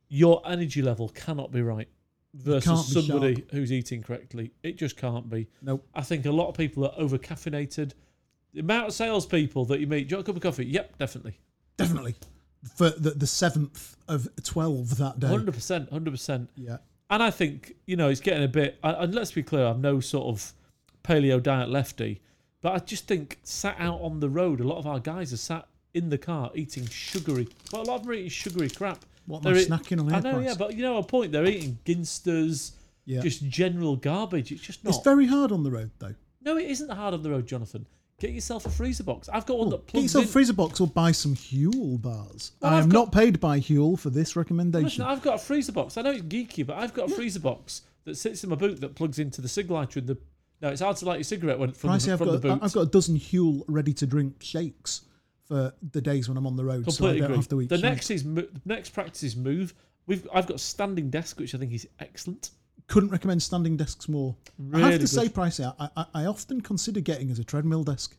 your 0.09 0.43
energy 0.47 0.83
level 0.83 1.09
cannot 1.11 1.53
be 1.53 1.63
right 1.63 1.89
versus 2.35 2.93
be 2.95 3.01
somebody 3.01 3.35
sharp. 3.37 3.51
who's 3.53 3.73
eating 3.73 4.03
correctly. 4.03 4.51
It 4.63 4.77
just 4.77 4.97
can't 4.97 5.29
be. 5.31 5.49
Nope. 5.63 5.87
I 5.95 6.03
think 6.03 6.27
a 6.27 6.31
lot 6.33 6.49
of 6.49 6.57
people 6.57 6.85
are 6.85 6.95
over 6.97 7.17
caffeinated. 7.19 7.93
The 8.59 8.65
amount 8.65 8.89
of 8.89 8.93
salespeople 8.93 9.67
that 9.67 9.79
you 9.79 9.87
meet, 9.87 10.09
do 10.09 10.15
you 10.15 10.17
want 10.17 10.27
a 10.27 10.33
cup 10.33 10.37
of 10.37 10.43
coffee? 10.43 10.67
Yep, 10.67 10.99
definitely. 10.99 11.39
Definitely, 11.77 12.17
for 12.75 12.91
the 12.91 13.11
the 13.11 13.27
seventh 13.29 13.97
of 14.09 14.29
twelve 14.43 14.99
that 14.99 15.21
day. 15.21 15.29
Hundred 15.29 15.55
percent, 15.55 15.89
hundred 15.93 16.11
percent. 16.11 16.51
Yeah, 16.57 16.79
And 17.09 17.23
I 17.23 17.31
think, 17.31 17.77
you 17.87 17.95
know, 17.95 18.09
it's 18.09 18.21
getting 18.21 18.43
a 18.43 18.49
bit, 18.49 18.81
and 18.83 19.15
let's 19.15 19.31
be 19.31 19.45
clear, 19.45 19.65
I'm 19.65 19.81
no 19.81 20.01
sort 20.01 20.27
of 20.27 20.53
paleo 21.05 21.41
diet 21.41 21.69
lefty, 21.69 22.21
but 22.61 22.73
I 22.73 22.79
just 22.81 23.07
think 23.07 23.39
sat 23.45 23.77
out 23.79 24.01
on 24.01 24.19
the 24.19 24.29
road, 24.29 24.59
a 24.61 24.65
lot 24.67 24.79
of 24.79 24.89
our 24.89 24.99
guys 24.99 25.33
are 25.33 25.37
sat 25.37 25.69
in 25.95 26.09
the 26.11 26.19
car 26.19 26.51
eating 26.57 26.89
sugary, 26.89 27.47
well, 27.73 27.83
a 27.83 27.85
lot 27.85 27.95
of 27.99 28.03
them 28.03 28.11
are 28.11 28.15
eating 28.15 28.29
sugary 28.31 28.71
crap. 28.71 29.05
what 29.27 29.47
am 29.47 29.53
They're 29.53 29.63
eat- 29.63 29.69
snacking 29.71 30.01
on 30.01 30.13
I 30.13 30.19
know, 30.19 30.41
yeah, 30.41 30.55
but 30.59 30.75
you 30.75 30.83
know, 30.83 30.97
a 30.99 31.03
point, 31.05 31.31
they're 31.31 31.47
eating 31.47 31.79
Ginsters, 31.87 32.73
yeah. 33.05 33.21
just 33.21 33.45
general 33.49 33.95
garbage. 33.95 34.51
It's 34.51 34.63
just 34.63 34.83
not. 34.83 34.97
it's 34.97 35.05
very 35.05 35.29
hard 35.29 35.53
on 35.53 35.63
the 35.63 35.71
road 35.71 35.93
though. 36.01 36.17
no, 36.43 36.57
it 36.57 36.69
isn't 36.69 36.91
hard 36.91 37.15
on 37.15 37.23
the 37.23 37.31
road, 37.31 37.47
Jonathan. 37.47 37.87
Get 38.21 38.33
yourself 38.33 38.67
a 38.67 38.71
freezer 38.71 39.05
box. 39.05 39.29
I've 39.29 39.47
got 39.47 39.59
one 39.59 39.69
that 39.71 39.87
plugs 39.87 39.93
Get 39.93 40.03
yourself 40.03 40.25
in. 40.25 40.29
a 40.29 40.33
freezer 40.33 40.53
box 40.53 40.81
or 40.81 40.89
buy 40.89 41.13
some 41.13 41.37
Huel 41.37 42.01
bars. 42.03 42.51
Well, 42.61 42.73
I 42.73 42.79
I've 42.79 42.85
am 42.85 42.89
got- 42.91 42.99
not 42.99 43.13
paid 43.13 43.39
by 43.39 43.61
Huel 43.61 43.97
for 43.99 44.11
this 44.11 44.35
recommendation. 44.35 44.85
Listen, 44.85 45.03
I've 45.03 45.23
got 45.23 45.37
a 45.37 45.39
freezer 45.39 45.71
box. 45.71 45.97
I 45.97 46.03
know 46.03 46.11
it's 46.11 46.23
geeky, 46.23 46.67
but 46.67 46.79
I've 46.79 46.93
got 46.95 47.11
a 47.11 47.15
freezer 47.15 47.39
box 47.39 47.83
that 48.05 48.17
sits 48.17 48.43
in 48.43 48.51
my 48.51 48.57
boot 48.57 48.81
that 48.81 48.97
plugs 48.97 49.21
into 49.21 49.41
the 49.41 49.49
cig 49.49 49.71
lighter 49.71 50.01
in 50.01 50.07
the. 50.07 50.19
No, 50.61 50.71
it's 50.71 50.81
hard 50.81 50.97
to 50.97 51.05
light 51.05 51.19
your 51.19 51.25
cigarette 51.25 51.61
when 51.61 51.71
from, 51.71 51.91
Pricey, 51.91 52.07
the, 52.07 52.13
I've 52.15 52.19
from 52.19 52.27
got 52.27 52.33
the 52.33 52.49
boot. 52.49 52.59
I've 52.61 52.73
got 52.73 52.81
a 52.81 52.87
dozen 52.87 53.17
Huel 53.17 53.63
ready 53.69 53.93
to 53.95 54.07
drink 54.07 54.43
shakes 54.43 55.03
for 55.45 55.73
the 55.93 56.01
days 56.01 56.29
when 56.29 56.37
I'm 56.37 56.47
on 56.49 56.57
the 56.57 56.65
road, 56.65 56.85
so 56.87 56.91
I 56.91 56.97
Completely 56.97 57.19
don't 57.21 57.25
agree. 57.27 57.37
have 57.37 57.49
to 57.51 57.61
eat. 57.63 57.69
the 57.69 57.77
shakes. 57.77 57.83
next 57.85 58.11
is 58.11 58.25
mo- 58.25 58.41
the 58.53 58.61
next 58.65 58.91
practice 58.91 59.23
is 59.23 59.37
move. 59.37 59.75
We've 60.09 60.27
I've 60.35 60.47
got 60.49 60.57
a 60.57 60.59
standing 60.59 61.09
desk 61.11 61.39
which 61.39 61.55
I 61.55 61.59
think 61.59 61.73
is 61.73 61.87
excellent. 62.01 62.51
Couldn't 62.89 63.11
recommend 63.11 63.43
standing 63.43 63.77
desks 63.77 64.09
more. 64.09 64.35
I 64.75 64.91
have 64.91 65.01
to 65.01 65.07
say, 65.07 65.25
good. 65.25 65.35
Pricey, 65.35 65.75
I, 65.79 65.89
I, 65.97 66.07
I 66.15 66.25
often 66.27 66.61
consider 66.61 67.01
getting 67.01 67.31
as 67.31 67.39
a 67.39 67.45
treadmill 67.45 67.85
desk 67.85 68.17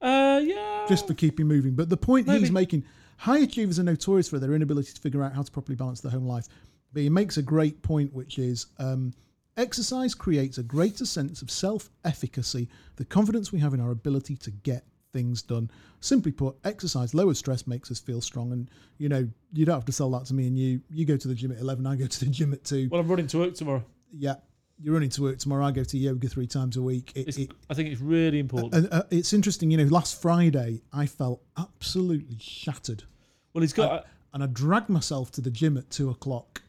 Uh, 0.00 0.40
yeah. 0.42 0.84
just 0.88 1.06
for 1.06 1.14
keeping 1.14 1.46
moving. 1.46 1.74
But 1.74 1.88
the 1.88 1.96
point 1.96 2.26
Maybe. 2.26 2.40
he's 2.40 2.50
making, 2.50 2.84
high 3.18 3.38
achievers 3.38 3.78
are 3.78 3.82
notorious 3.84 4.28
for 4.28 4.38
their 4.38 4.54
inability 4.54 4.92
to 4.92 5.00
figure 5.00 5.22
out 5.22 5.32
how 5.34 5.42
to 5.42 5.50
properly 5.52 5.76
balance 5.76 6.00
their 6.00 6.12
home 6.12 6.26
life. 6.26 6.46
But 6.92 7.02
he 7.02 7.10
makes 7.10 7.36
a 7.36 7.42
great 7.42 7.82
point, 7.82 8.12
which 8.12 8.38
is 8.38 8.66
um, 8.78 9.12
exercise 9.56 10.14
creates 10.14 10.58
a 10.58 10.62
greater 10.62 11.04
sense 11.04 11.42
of 11.42 11.50
self 11.50 11.90
efficacy, 12.04 12.68
the 12.96 13.04
confidence 13.04 13.52
we 13.52 13.60
have 13.60 13.74
in 13.74 13.80
our 13.80 13.90
ability 13.90 14.36
to 14.36 14.50
get 14.50 14.84
things 15.16 15.40
done. 15.40 15.70
Simply 16.00 16.30
put, 16.30 16.56
exercise 16.64 17.14
lowers 17.14 17.38
stress, 17.38 17.66
makes 17.66 17.90
us 17.90 17.98
feel 17.98 18.20
strong. 18.20 18.52
And, 18.52 18.70
you 18.98 19.08
know, 19.08 19.26
you 19.52 19.64
don't 19.64 19.74
have 19.76 19.86
to 19.86 19.92
sell 19.92 20.10
that 20.10 20.26
to 20.26 20.34
me 20.34 20.46
and 20.46 20.58
you. 20.58 20.80
You 20.90 21.06
go 21.06 21.16
to 21.16 21.28
the 21.28 21.34
gym 21.34 21.52
at 21.52 21.58
11, 21.58 21.86
I 21.86 21.96
go 21.96 22.06
to 22.06 22.24
the 22.24 22.30
gym 22.30 22.52
at 22.52 22.64
2. 22.64 22.88
Well, 22.90 23.00
I'm 23.00 23.08
running 23.08 23.26
to 23.28 23.38
work 23.38 23.54
tomorrow. 23.54 23.82
yeah, 24.12 24.34
you're 24.78 24.92
running 24.92 25.08
to 25.10 25.22
work 25.22 25.38
tomorrow. 25.38 25.64
I 25.64 25.70
go 25.70 25.84
to 25.84 25.96
yoga 25.96 26.28
three 26.28 26.46
times 26.46 26.76
a 26.76 26.82
week. 26.82 27.12
It, 27.14 27.38
it, 27.38 27.50
I 27.70 27.74
think 27.74 27.88
it's 27.88 28.00
really 28.00 28.38
important. 28.38 28.74
and, 28.74 28.92
uh, 28.92 29.04
it's 29.10 29.32
interesting, 29.32 29.70
you 29.70 29.78
know. 29.78 29.84
Last 29.84 30.20
Friday, 30.20 30.82
I 30.92 31.06
felt 31.06 31.40
absolutely 31.56 32.36
shattered, 32.38 33.04
well, 33.54 33.62
he's 33.62 33.72
got. 33.72 34.06
and 34.34 34.42
I 34.42 34.46
dragged 34.46 34.90
myself 34.90 35.30
to 35.32 35.40
the 35.40 35.50
gym 35.50 35.78
at 35.78 35.88
two 35.88 36.10
o'clock, 36.10 36.60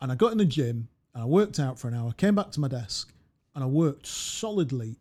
and 0.00 0.10
I 0.10 0.14
got 0.14 0.32
in 0.32 0.38
the 0.38 0.46
gym 0.46 0.88
and 1.12 1.22
I 1.22 1.26
worked 1.26 1.58
out 1.58 1.78
for 1.78 1.88
an 1.88 1.94
hour. 1.94 2.12
Came 2.12 2.34
back 2.34 2.52
to 2.52 2.60
my 2.60 2.68
desk, 2.68 3.12
and 3.54 3.62
I 3.62 3.66
worked 3.66 4.06
solidly 4.06 4.96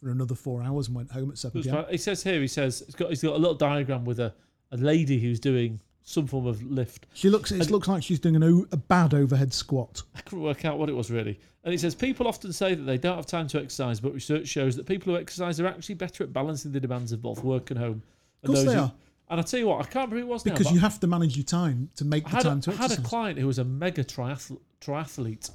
for 0.00 0.10
another 0.10 0.34
four 0.34 0.62
hours 0.62 0.86
and 0.88 0.96
went 0.96 1.10
home 1.10 1.30
at 1.30 1.38
seven 1.38 1.62
pm. 1.62 1.84
He 1.90 1.96
says 1.98 2.22
here, 2.22 2.40
he 2.40 2.48
says, 2.48 2.82
he's 2.86 2.94
got, 2.94 3.08
he's 3.10 3.22
got 3.22 3.34
a 3.34 3.38
little 3.38 3.54
diagram 3.54 4.04
with 4.04 4.20
a, 4.20 4.32
a 4.72 4.76
lady 4.76 5.18
who's 5.20 5.40
doing 5.40 5.80
some 6.02 6.26
form 6.26 6.46
of 6.46 6.62
lift. 6.62 7.06
She 7.14 7.28
looks. 7.28 7.50
It 7.50 7.70
looks 7.70 7.88
like 7.88 8.02
she's 8.02 8.20
doing 8.20 8.36
an 8.36 8.44
o- 8.44 8.66
a 8.72 8.76
bad 8.76 9.12
overhead 9.14 9.52
squat. 9.52 10.02
I 10.14 10.20
couldn't 10.22 10.44
work 10.44 10.64
out 10.64 10.78
what 10.78 10.88
it 10.88 10.94
was 10.94 11.10
really. 11.10 11.38
And 11.64 11.72
he 11.72 11.78
says, 11.78 11.94
people 11.94 12.26
often 12.26 12.52
say 12.52 12.74
that 12.74 12.84
they 12.84 12.96
don't 12.96 13.16
have 13.16 13.26
time 13.26 13.46
to 13.48 13.58
exercise, 13.60 14.00
but 14.00 14.14
research 14.14 14.46
shows 14.48 14.76
that 14.76 14.86
people 14.86 15.12
who 15.12 15.18
exercise 15.20 15.60
are 15.60 15.66
actually 15.66 15.96
better 15.96 16.24
at 16.24 16.32
balancing 16.32 16.72
the 16.72 16.80
demands 16.80 17.12
of 17.12 17.20
both 17.20 17.42
work 17.44 17.70
and 17.70 17.78
home. 17.78 18.02
And 18.42 18.46
course 18.46 18.60
those 18.60 18.66
they 18.68 18.74
who- 18.74 18.80
are. 18.80 18.92
And 19.30 19.38
I 19.38 19.42
tell 19.42 19.60
you 19.60 19.66
what, 19.66 19.80
I 19.80 19.82
can't 19.82 20.10
remember 20.10 20.16
who 20.16 20.22
it 20.22 20.28
was 20.28 20.42
Because 20.42 20.66
but 20.68 20.72
you 20.72 20.80
have 20.80 20.98
to 21.00 21.06
manage 21.06 21.36
your 21.36 21.44
time 21.44 21.90
to 21.96 22.04
make 22.06 22.24
I 22.26 22.30
the 22.30 22.36
had, 22.36 22.42
time 22.44 22.60
to 22.62 22.70
I 22.72 22.74
had 22.76 22.92
a 22.92 23.02
client 23.02 23.38
who 23.38 23.46
was 23.46 23.58
a 23.58 23.64
mega 23.64 24.02
triath- 24.02 24.56
triathlete. 24.80 25.50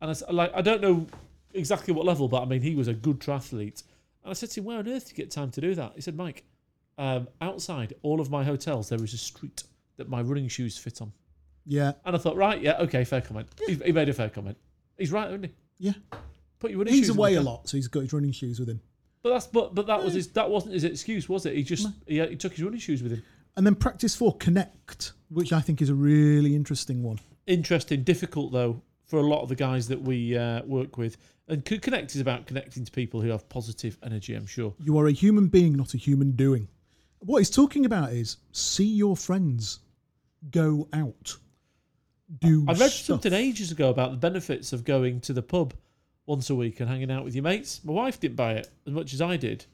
And 0.00 0.10
I, 0.10 0.32
like, 0.32 0.50
I 0.52 0.62
don't 0.62 0.80
know 0.80 1.06
exactly 1.54 1.94
what 1.94 2.04
level, 2.04 2.28
but 2.28 2.42
I 2.42 2.44
mean, 2.44 2.62
he 2.62 2.74
was 2.74 2.88
a 2.88 2.94
good 2.94 3.20
triathlete. 3.20 3.82
And 4.22 4.30
I 4.30 4.32
said 4.34 4.50
to 4.50 4.60
him, 4.60 4.66
where 4.66 4.78
on 4.78 4.88
earth 4.88 5.06
do 5.06 5.10
you 5.10 5.16
get 5.16 5.30
time 5.30 5.50
to 5.52 5.60
do 5.60 5.74
that? 5.74 5.92
He 5.94 6.00
said, 6.00 6.16
Mike, 6.16 6.44
um, 6.98 7.28
outside 7.40 7.94
all 8.02 8.20
of 8.20 8.30
my 8.30 8.44
hotels, 8.44 8.88
there 8.88 9.02
is 9.02 9.14
a 9.14 9.18
street 9.18 9.64
that 9.96 10.08
my 10.08 10.22
running 10.22 10.48
shoes 10.48 10.76
fit 10.76 11.00
on. 11.00 11.12
Yeah, 11.66 11.92
And 12.04 12.14
I 12.14 12.18
thought, 12.18 12.36
right, 12.36 12.60
yeah, 12.60 12.76
okay, 12.80 13.04
fair 13.04 13.22
comment. 13.22 13.48
He, 13.66 13.74
he 13.76 13.92
made 13.92 14.08
a 14.08 14.12
fair 14.12 14.28
comment. 14.28 14.58
He's 14.98 15.12
right, 15.12 15.28
isn't 15.28 15.44
he? 15.44 15.52
yeah. 15.78 15.92
Put 16.58 16.70
your 16.70 16.78
running 16.80 16.94
He's 16.94 17.06
shoes 17.06 17.16
away 17.16 17.34
a 17.34 17.42
lot, 17.42 17.68
so 17.68 17.76
he's 17.76 17.88
got 17.88 18.00
his 18.00 18.12
running 18.12 18.32
shoes 18.32 18.58
with 18.58 18.68
him. 18.68 18.80
But 19.22 19.30
that's 19.30 19.46
but 19.46 19.74
but 19.74 19.86
that 19.86 20.02
was 20.02 20.14
his 20.14 20.28
that 20.28 20.48
wasn't 20.48 20.74
his 20.74 20.84
excuse, 20.84 21.28
was 21.28 21.46
it? 21.46 21.54
He 21.54 21.62
just 21.62 21.88
he, 22.06 22.20
he 22.26 22.36
took 22.36 22.52
his 22.52 22.62
running 22.62 22.78
shoes 22.80 23.02
with 23.02 23.12
him. 23.12 23.22
And 23.56 23.66
then 23.66 23.74
practice 23.74 24.14
four, 24.14 24.36
connect, 24.36 25.12
which 25.30 25.52
I 25.52 25.60
think 25.60 25.80
is 25.80 25.88
a 25.88 25.94
really 25.94 26.54
interesting 26.54 27.02
one. 27.02 27.20
Interesting, 27.46 28.02
difficult 28.02 28.52
though 28.52 28.82
for 29.06 29.18
a 29.18 29.22
lot 29.22 29.42
of 29.42 29.48
the 29.48 29.54
guys 29.54 29.88
that 29.88 30.00
we 30.00 30.36
uh, 30.36 30.62
work 30.64 30.96
with. 30.96 31.16
And 31.48 31.64
connect 31.64 32.14
is 32.14 32.20
about 32.20 32.46
connecting 32.46 32.84
to 32.84 32.90
people 32.90 33.20
who 33.20 33.28
have 33.28 33.48
positive 33.48 33.98
energy. 34.02 34.34
I'm 34.34 34.46
sure. 34.46 34.74
You 34.78 34.98
are 34.98 35.06
a 35.06 35.12
human 35.12 35.48
being, 35.48 35.74
not 35.74 35.94
a 35.94 35.98
human 35.98 36.32
doing. 36.32 36.68
What 37.18 37.38
he's 37.38 37.50
talking 37.50 37.84
about 37.84 38.12
is 38.12 38.38
see 38.52 38.86
your 38.86 39.16
friends, 39.16 39.80
go 40.50 40.88
out, 40.92 41.36
do. 42.40 42.64
I 42.68 42.72
read 42.72 42.90
stuff. 42.90 43.06
something 43.06 43.32
ages 43.32 43.70
ago 43.72 43.90
about 43.90 44.10
the 44.10 44.16
benefits 44.16 44.72
of 44.72 44.84
going 44.84 45.20
to 45.22 45.32
the 45.32 45.42
pub 45.42 45.74
once 46.26 46.50
a 46.50 46.54
week 46.54 46.80
and 46.80 46.88
hanging 46.88 47.10
out 47.10 47.24
with 47.24 47.34
your 47.34 47.44
mates. 47.44 47.82
My 47.84 47.92
wife 47.92 48.20
didn't 48.20 48.36
buy 48.36 48.54
it 48.54 48.68
as 48.86 48.92
much 48.92 49.12
as 49.12 49.20
I 49.20 49.36
did, 49.36 49.66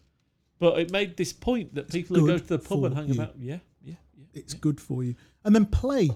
but 0.59 0.79
it 0.79 0.91
made 0.91 1.17
this 1.17 1.33
point 1.33 1.75
that 1.75 1.89
people 1.91 2.17
who 2.17 2.27
go 2.27 2.39
to 2.39 2.45
the 2.45 2.59
pub 2.59 2.85
and 2.85 2.95
hang 2.97 3.09
you. 3.09 3.15
about, 3.15 3.35
yeah, 3.39 3.59
yeah, 3.83 3.95
yeah, 4.17 4.25
It's 4.35 4.55
good 4.55 4.81
for 4.81 5.05
you. 5.05 5.15
And 5.45 5.55
then 5.55 5.67
play. 5.67 6.11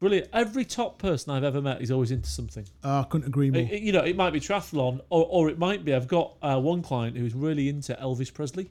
Brilliant. 0.00 0.28
Every 0.32 0.64
top 0.64 0.98
person 0.98 1.32
I've 1.32 1.44
ever 1.44 1.60
met 1.62 1.80
is 1.82 1.90
always 1.90 2.10
into 2.10 2.28
something. 2.28 2.66
Oh, 2.84 3.00
I 3.00 3.02
couldn't 3.04 3.26
agree 3.28 3.50
more. 3.50 3.62
It- 3.62 3.72
it- 3.72 3.82
you 3.82 3.92
know, 3.92 4.02
it 4.04 4.16
might 4.16 4.32
be 4.32 4.40
triathlon, 4.40 5.00
or, 5.10 5.26
or 5.28 5.48
it 5.50 5.58
might 5.58 5.84
be. 5.84 5.94
I've 5.94 6.08
got 6.08 6.36
uh, 6.42 6.60
one 6.60 6.82
client 6.82 7.16
who's 7.16 7.34
really 7.34 7.68
into 7.68 7.94
Elvis 8.00 8.32
Presley. 8.32 8.70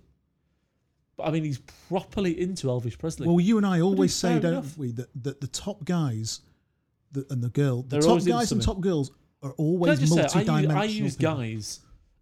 But 1.17 1.23
I 1.27 1.31
mean, 1.31 1.43
he's 1.43 1.57
properly 1.89 2.39
into 2.39 2.67
Elvis 2.67 2.97
Presley. 2.97 3.27
well, 3.27 3.39
you 3.39 3.57
and 3.57 3.65
I 3.65 3.81
always 3.81 4.13
say, 4.13 4.33
fair 4.33 4.39
don't 4.39 4.51
enough. 4.53 4.77
we, 4.77 4.91
that, 4.91 5.07
that 5.23 5.41
the 5.41 5.47
top 5.47 5.83
guys 5.83 6.41
the, 7.11 7.25
and 7.31 7.41
the 7.41 7.49
girl, 7.49 7.81
the 7.81 7.87
They're 7.89 8.01
top 8.01 8.09
always 8.09 8.27
into 8.27 8.37
guys 8.37 8.51
and 8.51 8.61
something. 8.63 8.75
top 8.75 8.83
girls 8.83 9.11
are 9.41 9.49
Can 9.53 9.59
I 9.59 9.63
always 9.67 9.99
just 9.99 10.13
say, 10.13 10.19
I 10.19 10.23
multi-dimensional. 10.43 10.83
use, 10.85 10.93
I 10.99 11.03
use 11.03 11.15
people. 11.15 11.35
guys 11.37 11.79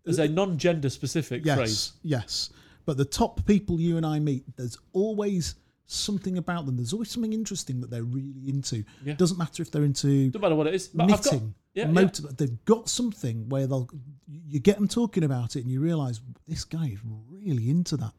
as 0.07 0.19
a 0.19 0.27
non-gender 0.29 0.89
specific 0.89 1.43
Yes, 1.45 1.57
phrase. 1.57 1.91
yes. 2.03 2.49
But 2.85 2.95
the 2.97 3.03
top 3.05 3.43
people 3.45 3.81
you 3.81 3.97
and 3.97 4.05
I 4.05 4.19
meet, 4.19 4.43
there's 4.55 4.77
always 4.93 5.55
something 5.87 6.37
about 6.37 6.65
them. 6.65 6.77
There's 6.77 6.93
always 6.93 7.11
something 7.11 7.33
interesting 7.33 7.81
that 7.81 7.89
they're 7.89 8.03
really 8.03 8.49
into. 8.49 8.83
Yeah. 9.03 9.13
It 9.13 9.17
doesn't 9.17 9.37
matter 9.37 9.61
if 9.61 9.71
they're 9.71 9.83
into 9.83 10.29
doesn't 10.29 10.41
matter 10.41 10.55
what 10.55 10.67
it 10.67 10.75
is. 10.75 10.87
But 10.87 11.03
I've 11.11 11.23
got, 11.23 11.33
knitting, 11.33 11.55
yeah, 11.73 11.89
yeah. 11.89 12.09
They've 12.37 12.65
got 12.65 12.89
something 12.89 13.49
where 13.49 13.67
they'll. 13.67 13.89
You 14.27 14.59
get 14.59 14.77
them 14.77 14.87
talking 14.87 15.23
about 15.23 15.55
it, 15.55 15.61
and 15.61 15.71
you 15.71 15.79
realise 15.79 16.19
this 16.47 16.63
guy 16.63 16.87
is 16.87 16.99
really 17.29 17.69
into 17.69 17.97
that, 17.97 18.13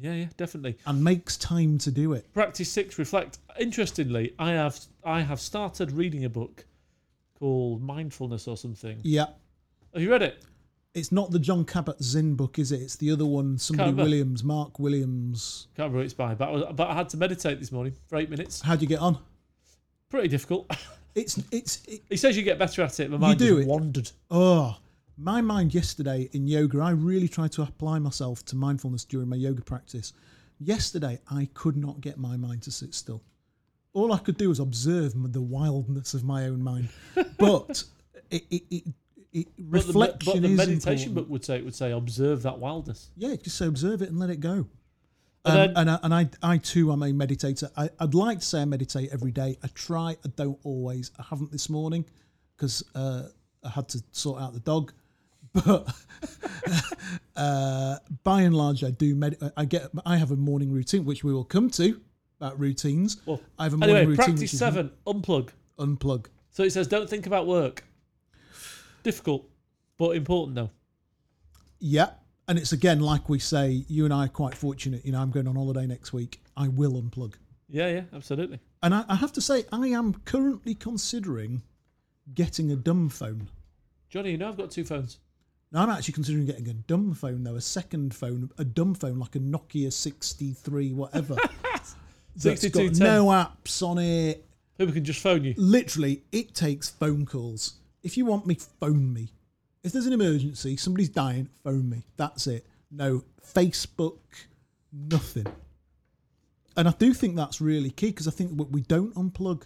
yeah, 0.00 0.14
yeah, 0.14 0.26
definitely. 0.36 0.78
and 0.86 1.02
makes 1.02 1.36
time 1.36 1.78
to 1.78 1.90
do 1.90 2.12
it. 2.12 2.32
Practice 2.32 2.70
six, 2.70 2.98
reflect. 2.98 3.38
Interestingly, 3.58 4.34
I 4.38 4.52
have 4.52 4.78
I 5.04 5.20
have 5.20 5.40
started 5.40 5.92
reading 5.92 6.24
a 6.24 6.30
book 6.30 6.64
called 7.38 7.82
Mindfulness 7.82 8.46
or 8.48 8.56
something. 8.56 9.00
Yeah. 9.02 9.26
Have 9.92 10.02
you 10.02 10.10
read 10.10 10.22
it? 10.22 10.44
It's 10.92 11.12
not 11.12 11.30
the 11.30 11.38
Jon 11.38 11.64
Kabat-Zinn 11.64 12.34
book, 12.34 12.58
is 12.58 12.72
it? 12.72 12.80
It's 12.80 12.96
the 12.96 13.12
other 13.12 13.24
one, 13.24 13.58
somebody 13.58 13.90
remember. 13.90 14.10
Williams, 14.10 14.42
Mark 14.42 14.78
Williams. 14.80 15.68
Can't 15.76 15.84
remember 15.84 15.98
who 15.98 16.04
it's 16.04 16.14
by, 16.14 16.34
but 16.34 16.48
I, 16.48 16.50
was, 16.50 16.64
but 16.74 16.88
I 16.88 16.94
had 16.94 17.08
to 17.10 17.16
meditate 17.16 17.60
this 17.60 17.70
morning 17.70 17.94
for 18.08 18.16
eight 18.16 18.28
minutes. 18.28 18.60
How'd 18.60 18.82
you 18.82 18.88
get 18.88 18.98
on? 18.98 19.18
Pretty 20.08 20.28
difficult. 20.28 20.70
It's 21.12 21.42
it's 21.50 21.82
it, 21.88 22.02
he 22.08 22.16
says 22.16 22.36
you 22.36 22.44
get 22.44 22.56
better 22.56 22.82
at 22.82 23.00
it. 23.00 23.10
My 23.10 23.16
mind 23.16 23.40
do 23.40 23.56
just 23.56 23.62
it. 23.62 23.68
wandered. 23.68 24.10
Oh, 24.30 24.76
my 25.18 25.40
mind 25.40 25.74
yesterday 25.74 26.28
in 26.32 26.46
yoga, 26.46 26.80
I 26.80 26.90
really 26.90 27.28
tried 27.28 27.50
to 27.52 27.62
apply 27.62 27.98
myself 27.98 28.44
to 28.46 28.56
mindfulness 28.56 29.04
during 29.04 29.28
my 29.28 29.36
yoga 29.36 29.60
practice. 29.60 30.12
Yesterday, 30.60 31.18
I 31.28 31.48
could 31.52 31.76
not 31.76 32.00
get 32.00 32.18
my 32.18 32.36
mind 32.36 32.62
to 32.62 32.70
sit 32.70 32.94
still. 32.94 33.22
All 33.92 34.12
I 34.12 34.18
could 34.18 34.36
do 34.36 34.50
was 34.50 34.60
observe 34.60 35.14
the 35.32 35.42
wildness 35.42 36.14
of 36.14 36.22
my 36.22 36.44
own 36.44 36.62
mind. 36.62 36.90
But 37.38 37.82
it, 38.30 38.44
it, 38.50 38.62
it, 38.70 38.84
it 39.32 39.46
But 39.58 39.86
the, 39.86 39.92
but 39.92 40.20
the 40.20 40.40
meditation 40.48 40.80
important. 41.10 41.14
book 41.14 41.28
would 41.30 41.44
say 41.44 41.56
it 41.56 41.64
would 41.64 41.74
say 41.74 41.92
observe 41.92 42.42
that 42.42 42.58
wildness. 42.58 43.10
Yeah, 43.16 43.36
just 43.36 43.56
say 43.58 43.66
observe 43.66 44.02
it 44.02 44.08
and 44.10 44.18
let 44.18 44.30
it 44.30 44.40
go. 44.40 44.66
And 45.44 45.70
Um, 45.70 45.72
and 45.76 45.90
I, 45.90 45.98
and 46.02 46.14
I, 46.14 46.28
I 46.54 46.58
too 46.58 46.92
am 46.92 47.02
a 47.02 47.06
meditator. 47.06 47.70
I, 47.76 47.88
I'd 47.98 48.14
like 48.14 48.40
to 48.40 48.44
say 48.44 48.60
I 48.60 48.64
meditate 48.66 49.10
every 49.12 49.30
day. 49.30 49.56
I 49.62 49.68
try. 49.68 50.16
I 50.24 50.28
don't 50.36 50.58
always. 50.64 51.10
I 51.18 51.22
haven't 51.30 51.50
this 51.52 51.70
morning 51.70 52.04
because 52.56 52.82
uh, 52.94 53.22
I 53.64 53.68
had 53.70 53.88
to 53.90 54.02
sort 54.12 54.42
out 54.42 54.52
the 54.52 54.60
dog. 54.60 54.92
But 55.52 55.92
uh, 57.36 57.96
by 58.22 58.42
and 58.42 58.54
large, 58.54 58.84
I 58.84 58.90
do. 58.90 59.14
Med- 59.14 59.38
I 59.56 59.64
get. 59.64 59.88
I 60.06 60.16
have 60.16 60.30
a 60.30 60.36
morning 60.36 60.70
routine, 60.72 61.04
which 61.04 61.24
we 61.24 61.32
will 61.32 61.44
come 61.44 61.70
to 61.70 62.00
about 62.40 62.58
routines. 62.60 63.16
Well, 63.26 63.40
I 63.58 63.64
have 63.64 63.74
a 63.74 63.76
morning 63.78 63.96
anyway, 63.96 64.10
routine. 64.16 64.34
practice 64.36 64.58
seven. 64.58 64.90
Unplug. 65.06 65.50
Unplug. 65.78 66.26
So 66.50 66.62
it 66.64 66.70
says 66.72 66.86
don't 66.88 67.08
think 67.08 67.26
about 67.26 67.46
work. 67.46 67.84
Difficult, 69.02 69.48
but 69.98 70.16
important 70.16 70.56
though. 70.56 70.70
Yeah. 71.78 72.10
And 72.48 72.58
it's 72.58 72.72
again, 72.72 73.00
like 73.00 73.28
we 73.28 73.38
say, 73.38 73.84
you 73.88 74.04
and 74.04 74.12
I 74.12 74.24
are 74.24 74.28
quite 74.28 74.54
fortunate. 74.54 75.06
You 75.06 75.12
know, 75.12 75.20
I'm 75.20 75.30
going 75.30 75.46
on 75.46 75.54
holiday 75.54 75.86
next 75.86 76.12
week. 76.12 76.42
I 76.56 76.68
will 76.68 77.00
unplug. 77.00 77.34
Yeah, 77.68 77.88
yeah, 77.88 78.02
absolutely. 78.12 78.58
And 78.82 78.94
I, 78.94 79.04
I 79.08 79.14
have 79.14 79.32
to 79.34 79.40
say, 79.40 79.64
I 79.72 79.86
am 79.88 80.14
currently 80.24 80.74
considering 80.74 81.62
getting 82.34 82.72
a 82.72 82.76
dumb 82.76 83.08
phone. 83.08 83.48
Johnny, 84.08 84.32
you 84.32 84.38
know 84.38 84.48
I've 84.48 84.56
got 84.56 84.72
two 84.72 84.84
phones. 84.84 85.18
Now, 85.72 85.84
I'm 85.84 85.90
actually 85.90 86.14
considering 86.14 86.46
getting 86.46 86.68
a 86.68 86.74
dumb 86.74 87.14
phone, 87.14 87.44
though, 87.44 87.54
a 87.54 87.60
second 87.60 88.12
phone, 88.12 88.50
a 88.58 88.64
dumb 88.64 88.94
phone 88.94 89.20
like 89.20 89.36
a 89.36 89.38
Nokia 89.38 89.92
63, 89.92 90.92
whatever. 90.92 91.36
that's 92.36 92.68
got 92.68 92.98
no 92.98 93.26
apps 93.26 93.80
on 93.86 93.98
it. 93.98 94.44
People 94.76 94.94
can 94.94 95.04
just 95.04 95.20
phone 95.20 95.44
you. 95.44 95.54
Literally, 95.56 96.22
it 96.32 96.54
takes 96.54 96.88
phone 96.88 97.24
calls. 97.24 97.74
If 98.02 98.16
you 98.16 98.24
want 98.24 98.46
me, 98.46 98.56
phone 98.80 99.12
me. 99.12 99.32
If 99.82 99.92
there's 99.92 100.06
an 100.06 100.12
emergency, 100.12 100.76
somebody's 100.76 101.08
dying, 101.08 101.48
phone 101.64 101.88
me. 101.88 102.04
That's 102.16 102.46
it. 102.46 102.66
No 102.90 103.24
Facebook, 103.54 104.18
nothing. 104.92 105.46
And 106.76 106.88
I 106.88 106.92
do 106.92 107.12
think 107.14 107.36
that's 107.36 107.60
really 107.60 107.90
key 107.90 108.08
because 108.08 108.28
I 108.28 108.30
think 108.30 108.52
we- 108.58 108.66
we 108.66 108.80
don't 108.82 109.14
unplug. 109.14 109.62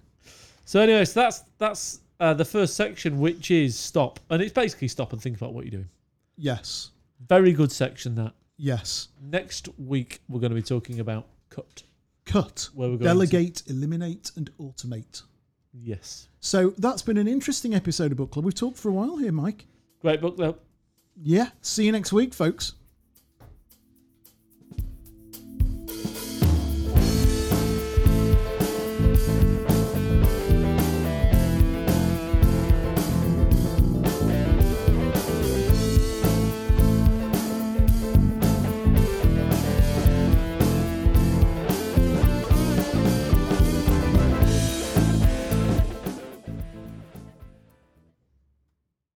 So 0.65 0.81
anyway, 0.81 1.05
so 1.05 1.21
that's 1.21 1.43
that's 1.59 2.01
uh, 2.21 2.33
the 2.35 2.45
first 2.45 2.75
section, 2.75 3.19
which 3.19 3.51
is 3.51 3.77
stop, 3.77 4.21
and 4.31 4.41
it's 4.41 4.53
basically 4.53 4.89
stop 4.89 5.13
and 5.13 5.21
think 5.21 5.37
about 5.37 5.53
what 5.53 5.65
you're 5.65 5.73
doing. 5.73 5.89
Yes. 6.37 6.91
Very 7.29 7.53
good 7.53 7.71
section 7.73 8.15
that. 8.17 8.35
Yes. 8.57 9.09
Next 9.21 9.69
week 9.79 10.21
we're 10.29 10.41
going 10.41 10.51
to 10.51 10.57
be 10.57 10.63
talking 10.63 11.01
about 11.01 11.27
cut. 11.51 11.83
Cut, 12.25 12.71
Where 12.73 12.89
we're 12.89 12.97
going 12.97 13.05
delegate, 13.07 13.63
eliminate, 13.67 14.31
and 14.37 14.51
automate. 14.59 15.23
Yes, 15.77 16.29
So 16.41 16.71
that's 16.79 17.03
been 17.03 17.17
an 17.17 17.27
interesting 17.27 17.75
episode 17.75 18.13
of 18.13 18.19
Book 18.19 18.31
Club. 18.31 18.45
We've 18.45 18.55
talked 18.55 18.79
for 18.79 18.89
a 18.89 18.93
while 18.93 19.17
here, 19.17 19.33
Mike. 19.33 19.67
great 20.01 20.21
book 20.21 20.37
though. 20.37 20.57
Yeah. 21.21 21.49
See 21.63 21.85
you 21.87 21.93
next 21.93 22.13
week, 22.13 22.33
folks. 22.35 22.75